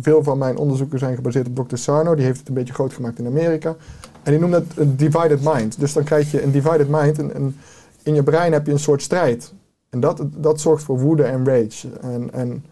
veel 0.00 0.22
van 0.22 0.38
mijn 0.38 0.56
onderzoeken 0.56 0.98
zijn 0.98 1.14
gebaseerd 1.14 1.48
op 1.48 1.68
Dr. 1.68 1.76
Sarno. 1.76 2.14
Die 2.14 2.24
heeft 2.24 2.38
het 2.38 2.48
een 2.48 2.54
beetje 2.54 2.74
groot 2.74 2.92
gemaakt 2.92 3.18
in 3.18 3.26
Amerika. 3.26 3.76
En 4.22 4.30
die 4.32 4.40
noemt 4.40 4.54
het 4.54 4.64
een 4.76 4.96
divided 4.96 5.40
mind. 5.42 5.78
Dus 5.80 5.92
dan 5.92 6.04
krijg 6.04 6.30
je 6.30 6.42
een 6.42 6.50
divided 6.50 6.88
mind. 6.88 7.18
En, 7.18 7.34
en 7.34 7.56
in 8.02 8.14
je 8.14 8.22
brein 8.22 8.52
heb 8.52 8.66
je 8.66 8.72
een 8.72 8.78
soort 8.78 9.02
strijd. 9.02 9.52
En 9.90 10.00
dat, 10.00 10.22
dat 10.36 10.60
zorgt 10.60 10.82
voor 10.84 10.98
woede 10.98 11.22
en 11.22 11.44
rage. 11.46 11.88
En, 12.00 12.32
en, 12.32 12.64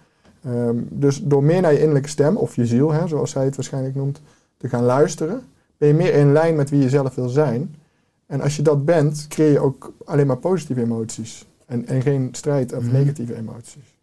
ehm, 0.44 0.76
dus 0.88 1.22
door 1.22 1.42
meer 1.42 1.60
naar 1.60 1.72
je 1.72 1.78
innerlijke 1.78 2.08
stem, 2.08 2.36
of 2.36 2.56
je 2.56 2.66
ziel, 2.66 2.92
hè, 2.92 3.08
zoals 3.08 3.34
hij 3.34 3.44
het 3.44 3.56
waarschijnlijk 3.56 3.94
noemt, 3.94 4.20
te 4.56 4.68
gaan 4.68 4.84
luisteren, 4.84 5.42
ben 5.76 5.88
je 5.88 5.94
meer 5.94 6.14
in 6.14 6.32
lijn 6.32 6.56
met 6.56 6.70
wie 6.70 6.80
je 6.80 6.88
zelf 6.88 7.14
wil 7.14 7.28
zijn. 7.28 7.74
En 8.26 8.40
als 8.40 8.56
je 8.56 8.62
dat 8.62 8.84
bent, 8.84 9.26
creëer 9.28 9.52
je 9.52 9.60
ook 9.60 9.92
alleen 10.04 10.26
maar 10.26 10.36
positieve 10.36 10.82
emoties. 10.82 11.46
En, 11.66 11.86
en 11.86 12.02
geen 12.02 12.28
strijd 12.32 12.72
of 12.72 12.82
Mhm. 12.82 12.92
negatieve 12.92 13.36
emoties. 13.36 13.93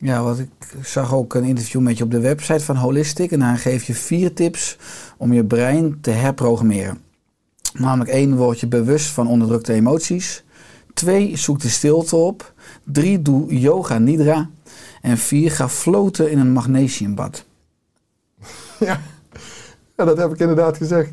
Ja, 0.00 0.22
wat 0.22 0.38
ik 0.38 0.50
zag 0.82 1.14
ook 1.14 1.34
een 1.34 1.44
interview 1.44 1.80
met 1.80 1.98
je 1.98 2.04
op 2.04 2.10
de 2.10 2.20
website 2.20 2.64
van 2.64 2.76
Holistic. 2.76 3.30
En 3.30 3.38
daar 3.38 3.58
geef 3.58 3.84
je 3.84 3.94
vier 3.94 4.32
tips 4.34 4.78
om 5.16 5.32
je 5.32 5.44
brein 5.44 5.98
te 6.00 6.10
herprogrammeren. 6.10 7.00
Namelijk 7.72 8.10
één, 8.10 8.36
word 8.36 8.60
je 8.60 8.66
bewust 8.66 9.06
van 9.06 9.28
onderdrukte 9.28 9.72
emoties. 9.72 10.44
Twee, 10.94 11.36
zoek 11.36 11.60
de 11.60 11.68
stilte 11.68 12.16
op. 12.16 12.52
Drie, 12.84 13.22
doe 13.22 13.58
yoga 13.58 13.98
nidra. 13.98 14.48
En 15.02 15.18
vier, 15.18 15.50
ga 15.50 15.68
floten 15.68 16.30
in 16.30 16.38
een 16.38 16.52
magnesiumbad. 16.52 17.44
Ja. 18.78 19.00
ja, 19.96 20.04
dat 20.04 20.18
heb 20.18 20.32
ik 20.32 20.38
inderdaad 20.38 20.76
gezegd. 20.76 21.10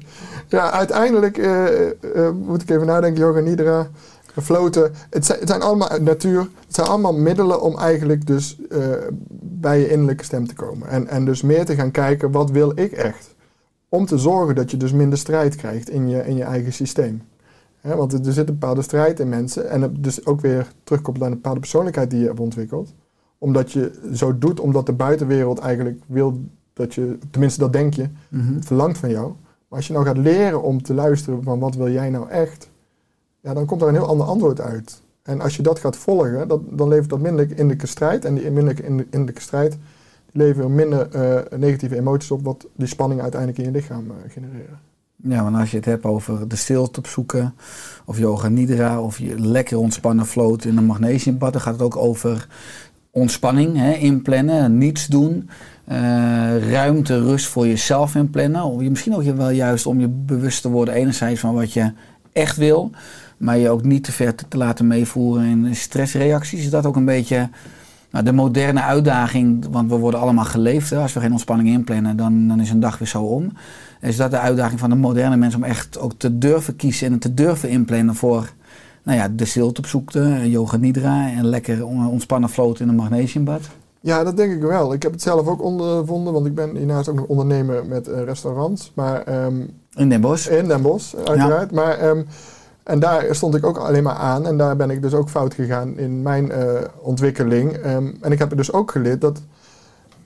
Ja, 0.47 0.71
uiteindelijk 0.71 1.37
eh, 1.37 1.89
eh, 1.89 2.31
moet 2.33 2.61
ik 2.61 2.69
even 2.69 2.85
nadenken, 2.85 3.21
yoga 3.21 3.39
nidra, 3.39 3.89
floten. 4.41 4.91
Het 5.09 5.25
zijn, 5.25 5.39
het 5.39 5.49
zijn 5.49 5.61
allemaal 5.61 5.89
natuur. 6.01 6.39
Het 6.39 6.75
zijn 6.75 6.87
allemaal 6.87 7.13
middelen 7.13 7.61
om 7.61 7.77
eigenlijk 7.77 8.27
dus 8.27 8.57
eh, 8.69 8.79
bij 9.41 9.79
je 9.79 9.89
innerlijke 9.89 10.23
stem 10.23 10.47
te 10.47 10.55
komen. 10.55 10.87
En, 10.87 11.07
en 11.07 11.25
dus 11.25 11.41
meer 11.41 11.65
te 11.65 11.75
gaan 11.75 11.91
kijken, 11.91 12.31
wat 12.31 12.51
wil 12.51 12.71
ik 12.79 12.91
echt? 12.91 13.35
Om 13.89 14.05
te 14.05 14.17
zorgen 14.17 14.55
dat 14.55 14.71
je 14.71 14.77
dus 14.77 14.91
minder 14.91 15.17
strijd 15.17 15.55
krijgt 15.55 15.89
in 15.89 16.09
je, 16.09 16.25
in 16.25 16.35
je 16.35 16.43
eigen 16.43 16.73
systeem. 16.73 17.21
Want 17.81 18.13
er, 18.13 18.33
zit 18.33 18.47
een 18.47 18.57
bepaalde 18.59 18.81
strijd 18.81 19.19
in 19.19 19.29
mensen. 19.29 19.69
En 19.69 19.81
het 19.81 20.03
dus 20.03 20.25
ook 20.25 20.41
weer 20.41 20.71
terugkomt 20.83 21.17
naar 21.17 21.27
een 21.27 21.33
bepaalde 21.33 21.59
persoonlijkheid 21.59 22.09
die 22.09 22.19
je 22.19 22.25
hebt 22.25 22.39
ontwikkeld. 22.39 22.93
Omdat 23.37 23.71
je 23.71 24.09
zo 24.13 24.37
doet, 24.37 24.59
omdat 24.59 24.85
de 24.85 24.93
buitenwereld 24.93 25.59
eigenlijk 25.59 26.01
wil 26.07 26.41
dat 26.73 26.93
je, 26.93 27.17
tenminste 27.31 27.59
dat 27.59 27.73
denk 27.73 27.93
je, 27.93 28.09
het 28.35 28.65
verlangt 28.65 28.97
van 28.97 29.09
jou. 29.09 29.33
Maar 29.67 29.77
als 29.77 29.87
je 29.87 29.93
nou 29.93 30.05
gaat 30.05 30.17
leren 30.17 30.63
om 30.63 30.81
te 30.81 30.93
luisteren 30.93 31.43
van 31.43 31.59
wat 31.59 31.75
wil 31.75 31.91
jij 31.91 32.09
nou 32.09 32.29
echt, 32.29 32.69
ja, 33.45 33.53
dan 33.53 33.65
komt 33.65 33.81
er 33.81 33.87
een 33.87 33.93
heel 33.93 34.07
ander 34.07 34.27
antwoord 34.27 34.61
uit. 34.61 35.01
En 35.23 35.41
als 35.41 35.55
je 35.55 35.61
dat 35.61 35.79
gaat 35.79 35.97
volgen, 35.97 36.47
dat, 36.47 36.61
dan 36.69 36.87
levert 36.87 37.09
dat 37.09 37.19
minder 37.19 37.49
innerlijke 37.49 37.87
strijd. 37.87 38.25
En 38.25 38.35
die 38.35 38.51
minder 38.51 38.83
innerlijke 38.85 39.41
strijd 39.41 39.71
die 40.31 40.41
leveren 40.41 40.75
minder 40.75 41.09
eh, 41.09 41.57
negatieve 41.59 41.95
emoties 41.95 42.31
op, 42.31 42.43
wat 42.43 42.65
die 42.75 42.87
spanning 42.87 43.21
uiteindelijk 43.21 43.59
in 43.59 43.65
je 43.65 43.71
lichaam 43.71 44.05
eh, 44.09 44.31
genereren. 44.31 44.79
Ja, 45.15 45.43
want 45.43 45.55
als 45.55 45.71
je 45.71 45.77
het 45.77 45.85
hebt 45.85 46.05
over 46.05 46.47
de 46.47 46.55
stilte 46.55 46.99
opzoeken, 46.99 47.55
of 48.05 48.17
yoga 48.17 48.47
nidra, 48.47 49.01
of 49.01 49.17
je 49.17 49.39
lekker 49.39 49.77
ontspannen 49.77 50.25
float 50.25 50.65
in 50.65 50.77
een 50.77 50.85
magnesiumbad, 50.85 51.53
dan 51.53 51.61
gaat 51.61 51.73
het 51.73 51.81
ook 51.81 51.95
over 51.95 52.47
ontspanning 53.09 53.77
hè, 53.77 53.93
inplannen, 53.93 54.77
niets 54.77 55.07
doen. 55.07 55.49
eh, 55.85 56.71
ruimte, 56.71 57.19
rust 57.19 57.47
voor 57.47 57.67
jezelf 57.67 58.15
inplannen. 58.15 58.63
Of 58.63 58.81
je, 58.81 58.89
misschien 58.89 59.15
ook 59.15 59.23
wel 59.23 59.49
juist 59.49 59.85
om 59.85 59.99
je 59.99 60.07
bewust 60.07 60.61
te 60.61 60.69
worden 60.69 60.93
enerzijds 60.93 61.39
van 61.39 61.53
wat 61.53 61.73
je 61.73 61.91
echt 62.31 62.57
wil. 62.57 62.91
Maar 63.37 63.57
je 63.57 63.69
ook 63.69 63.83
niet 63.83 64.03
te 64.03 64.11
ver 64.11 64.35
te, 64.35 64.47
te 64.47 64.57
laten 64.57 64.87
meevoeren 64.87 65.45
in 65.45 65.75
stressreacties. 65.75 66.59
Is 66.63 66.69
dat 66.69 66.85
ook 66.85 66.95
een 66.95 67.05
beetje 67.05 67.49
nou, 68.09 68.25
de 68.25 68.31
moderne 68.31 68.81
uitdaging? 68.81 69.65
Want 69.71 69.89
we 69.89 69.97
worden 69.97 70.19
allemaal 70.19 70.45
geleefd. 70.45 70.89
Hè? 70.89 70.97
Als 70.97 71.13
we 71.13 71.19
geen 71.19 71.31
ontspanning 71.31 71.69
inplannen, 71.69 72.17
dan, 72.17 72.47
dan 72.47 72.59
is 72.59 72.69
een 72.69 72.79
dag 72.79 72.97
weer 72.97 73.07
zo 73.07 73.23
om. 73.23 73.51
Is 74.01 74.15
dat 74.17 74.31
de 74.31 74.39
uitdaging 74.39 74.79
van 74.79 74.89
de 74.89 74.95
moderne 74.95 75.37
mens 75.37 75.55
om 75.55 75.63
echt 75.63 75.99
ook 75.99 76.13
te 76.17 76.37
durven 76.37 76.75
kiezen 76.75 77.11
en 77.11 77.19
te 77.19 77.33
durven 77.33 77.69
inplannen 77.69 78.15
voor 78.15 78.51
nou 79.03 79.17
ja, 79.17 79.29
de 79.29 79.45
stilte 79.45 79.81
op 79.81 79.87
zoekte, 79.87 80.49
yoga 80.49 80.77
nidra 80.77 81.29
en 81.31 81.45
lekker 81.45 81.85
on- 81.85 82.07
ontspannen 82.07 82.49
floten 82.49 82.83
in 82.83 82.89
een 82.89 82.95
magnesiumbad? 82.95 83.61
Ja, 84.01 84.23
dat 84.23 84.37
denk 84.37 84.53
ik 84.53 84.61
wel. 84.61 84.93
Ik 84.93 85.03
heb 85.03 85.11
het 85.11 85.21
zelf 85.21 85.47
ook 85.47 85.63
ondervonden, 85.63 86.33
want 86.33 86.45
ik 86.45 86.55
ben 86.55 86.75
hiernaast 86.75 87.09
ook 87.09 87.15
nog 87.15 87.25
ondernemer 87.25 87.85
met 87.85 88.07
eh, 88.07 88.23
restaurants. 88.23 88.91
Maar 88.95 89.21
ehm, 89.21 89.55
In 89.95 90.09
Den 90.09 90.21
Bosch? 90.21 90.49
In 90.49 90.67
Den 90.67 90.81
Bosch, 90.81 91.15
uiteraard. 91.15 91.71
Maar, 91.71 91.97
ehm, 91.97 92.21
en 92.85 92.99
daar 92.99 93.35
stond 93.35 93.55
ik 93.55 93.65
ook 93.65 93.77
alleen 93.77 94.03
maar 94.03 94.15
aan. 94.15 94.45
En 94.45 94.57
daar 94.57 94.75
ben 94.75 94.89
ik 94.89 95.01
dus 95.01 95.13
ook 95.13 95.29
fout 95.29 95.53
gegaan 95.53 95.97
in 95.97 96.21
mijn 96.21 96.51
eh, 96.51 96.81
ontwikkeling. 96.99 97.73
Ehm, 97.73 98.11
en 98.21 98.31
ik 98.31 98.39
heb 98.39 98.51
er 98.51 98.57
dus 98.57 98.73
ook 98.73 98.91
geleerd 98.91 99.21
dat... 99.21 99.41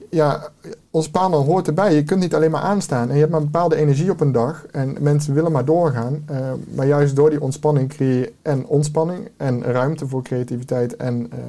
Ja, 0.10 0.48
ontspannen 0.92 1.40
hoort 1.40 1.68
erbij. 1.68 1.96
Je 1.96 2.04
kunt 2.04 2.20
niet 2.20 2.36
alleen 2.36 2.52
maar 2.52 2.62
aanstaan. 2.62 3.08
En 3.08 3.14
je 3.14 3.20
hebt 3.20 3.32
maar 3.32 3.40
een 3.40 3.52
bepaalde 3.52 3.76
energie 3.76 4.12
op 4.12 4.20
een 4.20 4.32
dag. 4.32 4.66
En 4.72 4.98
mensen 5.00 5.34
willen 5.34 5.52
maar 5.52 5.66
doorgaan. 5.66 6.24
Ehm, 6.26 6.58
maar 6.76 6.88
juist 6.88 7.16
door 7.16 7.30
die 7.30 7.42
ontspanning 7.42 7.90
creëer 7.90 8.20
je 8.20 8.34
en 8.42 8.66
ontspanning... 8.66 9.30
en 9.38 9.64
ruimte 9.64 10.08
voor 10.08 10.24
creativiteit 10.24 10.96
en... 10.96 11.32
eh, 11.32 11.40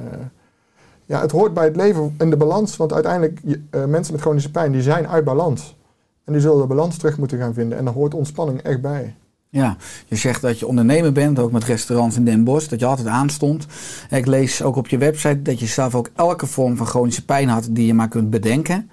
ja, 1.05 1.21
het 1.21 1.31
hoort 1.31 1.53
bij 1.53 1.65
het 1.65 1.75
leven 1.75 2.15
in 2.17 2.29
de 2.29 2.37
balans. 2.37 2.77
Want 2.77 2.93
uiteindelijk, 2.93 3.39
eh, 3.69 3.85
mensen 3.85 4.13
met 4.13 4.21
chronische 4.21 4.51
pijn, 4.51 4.71
die 4.71 4.81
zijn 4.81 5.07
uit 5.07 5.23
balans. 5.23 5.77
En 6.23 6.33
die 6.33 6.41
zullen 6.41 6.61
de 6.61 6.67
balans 6.67 6.97
terug 6.97 7.17
moeten 7.17 7.37
gaan 7.37 7.53
vinden. 7.53 7.77
En 7.77 7.85
daar 7.85 7.93
hoort 7.93 8.13
ontspanning 8.13 8.61
echt 8.61 8.81
bij. 8.81 9.15
Ja, 9.53 9.75
je 10.07 10.15
zegt 10.15 10.41
dat 10.41 10.59
je 10.59 10.67
ondernemer 10.67 11.11
bent, 11.11 11.39
ook 11.39 11.51
met 11.51 11.63
restaurants 11.63 12.15
in 12.15 12.25
Den 12.25 12.43
Bosch, 12.43 12.67
dat 12.67 12.79
je 12.79 12.85
altijd 12.85 13.07
aanstond. 13.07 13.65
Ik 14.09 14.25
lees 14.25 14.63
ook 14.63 14.75
op 14.75 14.87
je 14.87 14.97
website 14.97 15.41
dat 15.41 15.59
je 15.59 15.65
zelf 15.65 15.95
ook 15.95 16.09
elke 16.15 16.47
vorm 16.47 16.77
van 16.77 16.85
chronische 16.85 17.25
pijn 17.25 17.47
had 17.47 17.67
die 17.69 17.85
je 17.85 17.93
maar 17.93 18.07
kunt 18.07 18.29
bedenken. 18.29 18.89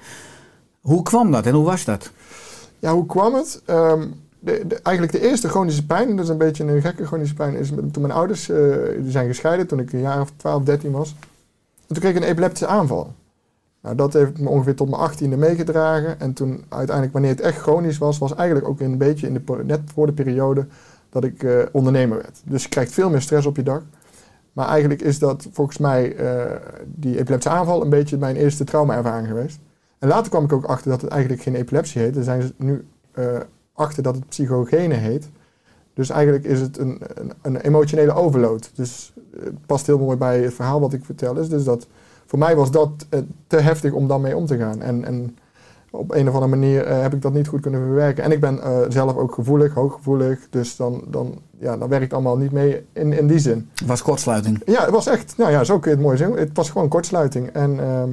Hoe 0.80 1.02
kwam 1.02 1.30
dat 1.30 1.46
en 1.46 1.54
hoe 1.54 1.64
was 1.64 1.84
dat? 1.84 2.10
Ja, 2.78 2.92
hoe 2.92 3.06
kwam 3.06 3.34
het? 3.34 3.62
Ehm, 3.64 4.06
eigenlijk 4.82 5.12
de 5.12 5.28
eerste 5.28 5.48
chronische 5.48 5.86
pijn, 5.86 6.16
dat 6.16 6.24
is 6.24 6.30
een 6.30 6.38
beetje 6.38 6.64
een 6.64 6.80
gekke 6.80 7.06
chronische 7.06 7.34
pijn, 7.34 7.56
is 7.56 7.68
toen 7.68 8.02
mijn 8.02 8.12
ouders 8.12 8.48
eh, 8.48 8.58
zijn 9.06 9.28
gescheiden 9.28 9.66
toen 9.66 9.78
ik 9.78 9.92
een 9.92 10.00
jaar 10.00 10.20
of 10.20 10.32
12, 10.36 10.62
13 10.62 10.90
was. 10.90 11.14
En 11.86 11.94
toen 11.94 11.98
kreeg 11.98 12.10
ik 12.10 12.22
een 12.22 12.28
epileptische 12.28 12.66
aanval. 12.66 13.14
Nou, 13.88 14.00
dat 14.00 14.12
heeft 14.12 14.38
me 14.38 14.48
ongeveer 14.48 14.74
tot 14.74 14.88
mijn 14.88 15.02
achttiende 15.02 15.36
meegedragen. 15.36 16.20
En 16.20 16.32
toen 16.32 16.64
uiteindelijk, 16.68 17.12
wanneer 17.12 17.30
het 17.30 17.40
echt 17.40 17.60
chronisch 17.60 17.98
was, 17.98 18.18
was 18.18 18.34
eigenlijk 18.34 18.68
ook 18.68 18.80
een 18.80 18.98
beetje 18.98 19.26
in 19.26 19.34
de, 19.34 19.64
net 19.64 19.80
voor 19.94 20.06
de 20.06 20.12
periode 20.12 20.66
dat 21.10 21.24
ik 21.24 21.42
eh, 21.42 21.58
ondernemer 21.72 22.16
werd. 22.16 22.40
Dus 22.44 22.62
je 22.62 22.68
krijgt 22.68 22.92
veel 22.92 23.10
meer 23.10 23.20
stress 23.20 23.46
op 23.46 23.56
je 23.56 23.62
dag. 23.62 23.82
Maar 24.52 24.68
eigenlijk 24.68 25.02
is 25.02 25.18
dat 25.18 25.48
volgens 25.52 25.78
mij 25.78 26.16
eh, 26.16 26.56
die 26.86 27.18
epileptische 27.18 27.56
aanval 27.56 27.82
een 27.82 27.90
beetje 27.90 28.18
mijn 28.18 28.36
eerste 28.36 28.64
trauma-ervaring 28.64 29.28
geweest. 29.28 29.58
En 29.98 30.08
later 30.08 30.30
kwam 30.30 30.44
ik 30.44 30.52
ook 30.52 30.64
achter 30.64 30.90
dat 30.90 31.00
het 31.00 31.10
eigenlijk 31.10 31.42
geen 31.42 31.54
epilepsie 31.54 32.02
heet. 32.02 32.16
Er 32.16 32.24
zijn 32.24 32.42
ze 32.42 32.52
nu 32.56 32.86
eh, 33.12 33.24
achter 33.72 34.02
dat 34.02 34.14
het 34.14 34.28
psychogene 34.28 34.94
heet. 34.94 35.28
Dus 35.94 36.10
eigenlijk 36.10 36.44
is 36.44 36.60
het 36.60 36.78
een, 36.78 37.00
een, 37.14 37.32
een 37.42 37.56
emotionele 37.56 38.14
overload. 38.14 38.70
Dus 38.74 39.12
het 39.40 39.66
past 39.66 39.86
heel 39.86 39.98
mooi 39.98 40.16
bij 40.16 40.40
het 40.40 40.54
verhaal 40.54 40.80
wat 40.80 40.92
ik 40.92 41.04
vertel. 41.04 41.36
Is 41.36 41.48
dus 41.48 41.64
dat 41.64 41.86
voor 42.28 42.38
mij 42.38 42.56
was 42.56 42.70
dat 42.70 42.90
eh, 43.08 43.20
te 43.46 43.56
heftig 43.56 43.92
om 43.92 44.08
daarmee 44.08 44.36
om 44.36 44.46
te 44.46 44.56
gaan. 44.56 44.82
En, 44.82 45.04
en 45.04 45.36
op 45.90 46.14
een 46.14 46.28
of 46.28 46.34
andere 46.34 46.56
manier 46.56 46.84
eh, 46.84 47.00
heb 47.00 47.14
ik 47.14 47.22
dat 47.22 47.32
niet 47.32 47.48
goed 47.48 47.60
kunnen 47.60 47.80
verwerken. 47.80 48.24
En 48.24 48.32
ik 48.32 48.40
ben 48.40 48.62
eh, 48.62 48.78
zelf 48.88 49.16
ook 49.16 49.34
gevoelig, 49.34 49.74
hooggevoelig. 49.74 50.38
Dus 50.50 50.76
dan, 50.76 51.02
dan, 51.06 51.34
ja, 51.58 51.76
dan 51.76 51.88
werkt 51.88 52.12
allemaal 52.12 52.36
niet 52.36 52.52
mee 52.52 52.84
in, 52.92 53.12
in 53.12 53.26
die 53.26 53.38
zin. 53.38 53.68
Het 53.74 53.86
was 53.88 54.02
kortsluiting. 54.02 54.62
Ja, 54.64 54.80
het 54.80 54.90
was 54.90 55.06
echt, 55.06 55.34
nou 55.36 55.50
ja, 55.50 55.64
zo 55.64 55.78
kun 55.78 55.90
je 55.90 55.96
het 55.96 56.06
mooi 56.06 56.16
zien. 56.16 56.32
Het 56.32 56.50
was 56.52 56.70
gewoon 56.70 56.88
kortsluiting. 56.88 57.48
En 57.48 57.80
ehm, 57.80 58.10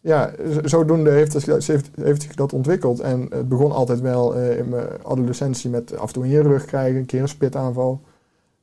ja, 0.00 0.30
zodoende 0.64 1.10
heeft, 1.10 1.32
het- 1.32 1.66
heeft, 1.66 1.90
heeft 2.00 2.22
zich 2.22 2.34
dat 2.34 2.52
ontwikkeld. 2.52 3.00
En 3.00 3.26
het 3.30 3.48
begon 3.48 3.72
altijd 3.72 4.00
wel 4.00 4.34
in 4.34 4.68
mijn 4.68 4.86
adolescentie 5.02 5.70
met 5.70 5.98
af 5.98 6.06
en 6.06 6.12
toe 6.14 6.24
een 6.24 6.42
rug 6.42 6.64
krijgen, 6.64 6.98
een 6.98 7.06
keer 7.06 7.20
een 7.20 7.28
spitaanval. 7.28 8.00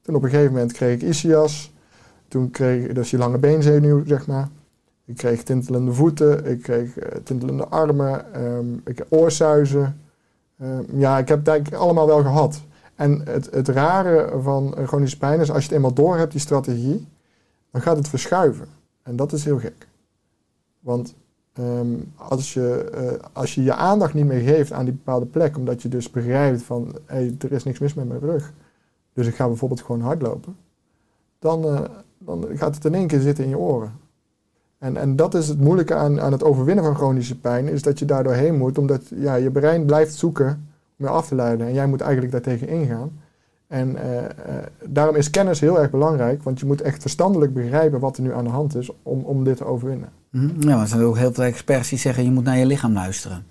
Toen 0.02 0.15
op 0.15 0.24
een 0.24 0.30
gegeven 0.30 0.54
moment 0.54 0.71
kreeg 0.71 0.93
ik 0.93 1.02
ischias. 1.02 1.71
Toen 2.32 2.52
kreeg 2.52 2.86
ik, 2.86 2.96
dus 2.96 3.12
je 3.12 3.17
lange 3.17 3.38
beenzenuw, 3.38 4.06
zeg 4.06 4.28
maar. 4.28 4.50
Ik 5.06 5.15
kreeg 5.15 5.44
tintelende 5.44 5.94
voeten, 5.94 6.46
ik 6.46 6.62
kreeg 6.62 6.98
eh, 6.98 7.17
tintelende 7.24 7.67
armen, 7.67 8.34
ehm, 8.34 8.74
ik 8.86 8.98
heb 8.98 9.08
oorsuizen. 9.10 10.02
Ehm, 10.60 10.84
ja, 10.94 11.17
ik 11.17 11.28
heb 11.28 11.39
het 11.39 11.48
eigenlijk 11.48 11.84
allemaal 11.84 12.08
wel 12.08 12.22
gehad. 12.22 12.62
En 12.96 13.22
het, 13.26 13.50
het 13.52 13.67
rare 13.67 14.41
van 14.41 14.76
eh, 14.78 14.88
chronische 14.88 15.17
pijn 15.17 15.39
is, 15.39 15.52
als 15.52 15.58
je 15.58 15.67
het 15.67 15.76
eenmaal 15.76 15.94
door 15.94 16.17
hebt, 16.17 16.32
die 16.32 16.41
strategie, 16.41 17.08
dan 17.72 17.82
gaat 17.82 17.98
het 17.98 18.08
verschuiven. 18.08 18.67
En 19.04 19.15
dat 19.15 19.34
is 19.34 19.44
heel 19.44 19.60
gek. 19.60 19.88
Want 20.80 21.15
ehm, 21.54 21.96
als, 22.15 22.54
je, 22.54 22.89
eh, 22.94 23.30
als 23.34 23.56
je 23.56 23.63
je 23.63 23.74
aandacht 23.74 24.13
niet 24.13 24.26
meer 24.26 24.54
geeft 24.54 24.72
aan 24.72 24.86
die 24.86 24.94
bepaalde 24.94 25.26
plek, 25.26 25.58
omdat 25.58 25.82
je 25.82 25.89
dus 25.89 26.10
begrijpt 26.10 26.62
van, 26.62 26.96
hé, 27.06 27.36
er 27.39 27.52
is 27.52 27.63
niks 27.63 27.80
mis 27.80 27.94
met 27.94 28.08
mijn 28.08 28.20
rug, 28.20 28.54
dus 29.13 29.28
ik 29.28 29.36
ga 29.36 29.48
bijvoorbeeld 29.48 29.82
gewoon 29.82 30.02
hardlopen, 30.02 30.56
dan, 31.39 31.89
dan 32.26 32.48
gaat 32.54 32.76
het 32.76 32.86
in 32.86 32.96
één 32.96 33.08
keer 33.08 33.20
zitten 33.20 33.44
in 33.44 33.50
je 33.50 33.58
oren. 33.58 33.92
En, 34.78 34.98
en 34.98 35.16
dat 35.16 35.34
is 35.34 35.48
het 35.48 35.60
moeilijke 35.60 35.96
aan, 35.96 36.22
aan 36.22 36.32
het 36.32 36.44
overwinnen 36.44 36.84
van 36.84 36.96
chronische 36.96 37.40
pijn, 37.40 37.68
is 37.68 37.82
dat 37.82 38.00
je 38.00 38.06
daar 38.06 38.24
doorheen 38.24 38.58
moet, 38.58 38.78
omdat 38.78 39.02
ja, 39.16 39.36
je 39.36 39.52
brein 39.52 39.86
blijft 39.86 40.16
zoeken 40.16 40.68
om 40.98 41.06
je 41.06 41.08
af 41.08 41.28
te 41.28 41.36
leiden. 41.36 41.68
En 41.68 41.74
jij 41.74 41.88
moet 41.88 42.02
eigenlijk 42.02 42.32
daartegen 42.32 42.68
ingaan. 42.68 43.12
En 43.68 43.96
eh, 43.96 44.26
eh, 44.26 44.32
daarom 44.86 45.16
is 45.16 45.30
kennis 45.30 45.60
heel 45.60 45.80
erg 45.80 45.92
belangrijk, 45.92 46.44
want 46.44 46.60
je 46.60 46.66
moet 46.66 46.82
echt 46.82 47.02
verstandelijk 47.02 47.54
begrijpen 47.54 48.00
wat 48.00 48.18
er 48.18 48.24
nu 48.24 48.34
aan 48.34 48.44
de 48.44 48.50
hand 48.50 48.76
is 48.76 48.90
om, 49.04 49.24
om 49.24 49.44
dit 49.44 49.58
te 49.58 49.66
overwinnen. 49.66 50.10
Hm? 50.30 50.48
Ja, 50.60 50.74
maar 50.74 50.82
er 50.82 50.88
zijn 50.88 51.02
ook 51.02 51.18
heel 51.18 51.34
veel 51.34 51.44
experts 51.44 51.90
die 51.90 51.98
zeggen 51.98 52.24
je 52.24 52.32
moet 52.32 52.44
naar 52.44 52.58
je 52.58 52.66
lichaam 52.66 52.94
luisteren. 52.94 53.44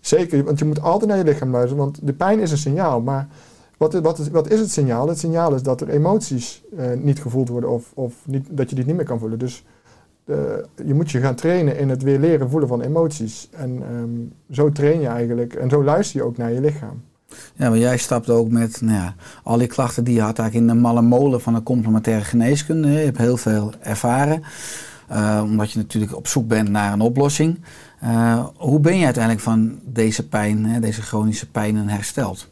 Zeker, 0.00 0.44
want 0.44 0.58
je 0.58 0.64
moet 0.64 0.82
altijd 0.82 1.10
naar 1.10 1.18
je 1.18 1.24
lichaam 1.24 1.50
luisteren, 1.50 1.84
want 1.84 2.06
de 2.06 2.12
pijn 2.12 2.40
is 2.40 2.50
een 2.50 2.58
signaal. 2.58 3.00
Maar 3.00 3.28
wat, 3.80 3.94
wat, 3.94 4.18
is, 4.18 4.28
wat 4.28 4.50
is 4.50 4.60
het 4.60 4.70
signaal? 4.70 5.08
Het 5.08 5.18
signaal 5.18 5.54
is 5.54 5.62
dat 5.62 5.80
er 5.80 5.88
emoties 5.88 6.62
eh, 6.76 6.92
niet 6.92 7.20
gevoeld 7.20 7.48
worden 7.48 7.70
of, 7.70 7.92
of 7.94 8.14
niet, 8.26 8.46
dat 8.50 8.70
je 8.70 8.76
die 8.76 8.84
niet 8.84 8.96
meer 8.96 9.04
kan 9.04 9.18
voelen. 9.18 9.38
Dus 9.38 9.64
eh, 10.24 10.36
je 10.84 10.94
moet 10.94 11.10
je 11.10 11.20
gaan 11.20 11.34
trainen 11.34 11.78
in 11.78 11.88
het 11.88 12.02
weer 12.02 12.18
leren 12.18 12.50
voelen 12.50 12.68
van 12.68 12.80
emoties. 12.80 13.48
En 13.52 13.82
ehm, 13.82 14.54
zo 14.56 14.70
train 14.70 15.00
je 15.00 15.06
eigenlijk 15.06 15.54
en 15.54 15.70
zo 15.70 15.84
luister 15.84 16.20
je 16.20 16.26
ook 16.26 16.36
naar 16.36 16.52
je 16.52 16.60
lichaam. 16.60 17.02
Ja, 17.54 17.68
maar 17.68 17.78
jij 17.78 17.96
stapte 17.96 18.32
ook 18.32 18.50
met 18.50 18.80
nou 18.80 18.96
ja, 18.96 19.14
al 19.42 19.58
die 19.58 19.66
klachten 19.66 20.04
die 20.04 20.14
je 20.14 20.20
had 20.20 20.38
eigenlijk 20.38 20.70
in 20.70 20.74
de 20.76 20.82
malle 20.82 21.02
molen 21.02 21.40
van 21.40 21.54
de 21.54 21.62
complementaire 21.62 22.24
geneeskunde. 22.24 22.88
Je 22.88 23.04
hebt 23.04 23.18
heel 23.18 23.36
veel 23.36 23.72
ervaren, 23.80 24.42
eh, 25.08 25.40
omdat 25.44 25.72
je 25.72 25.78
natuurlijk 25.78 26.16
op 26.16 26.26
zoek 26.26 26.48
bent 26.48 26.68
naar 26.68 26.92
een 26.92 27.00
oplossing. 27.00 27.60
Hoe 28.56 28.80
ben 28.80 28.96
je 28.96 29.04
uiteindelijk 29.04 29.44
van 29.44 29.78
deze 29.84 30.28
pijn, 30.28 30.66
hè, 30.66 30.80
deze 30.80 31.02
chronische 31.02 31.50
pijnen 31.50 31.88
hersteld? 31.88 32.48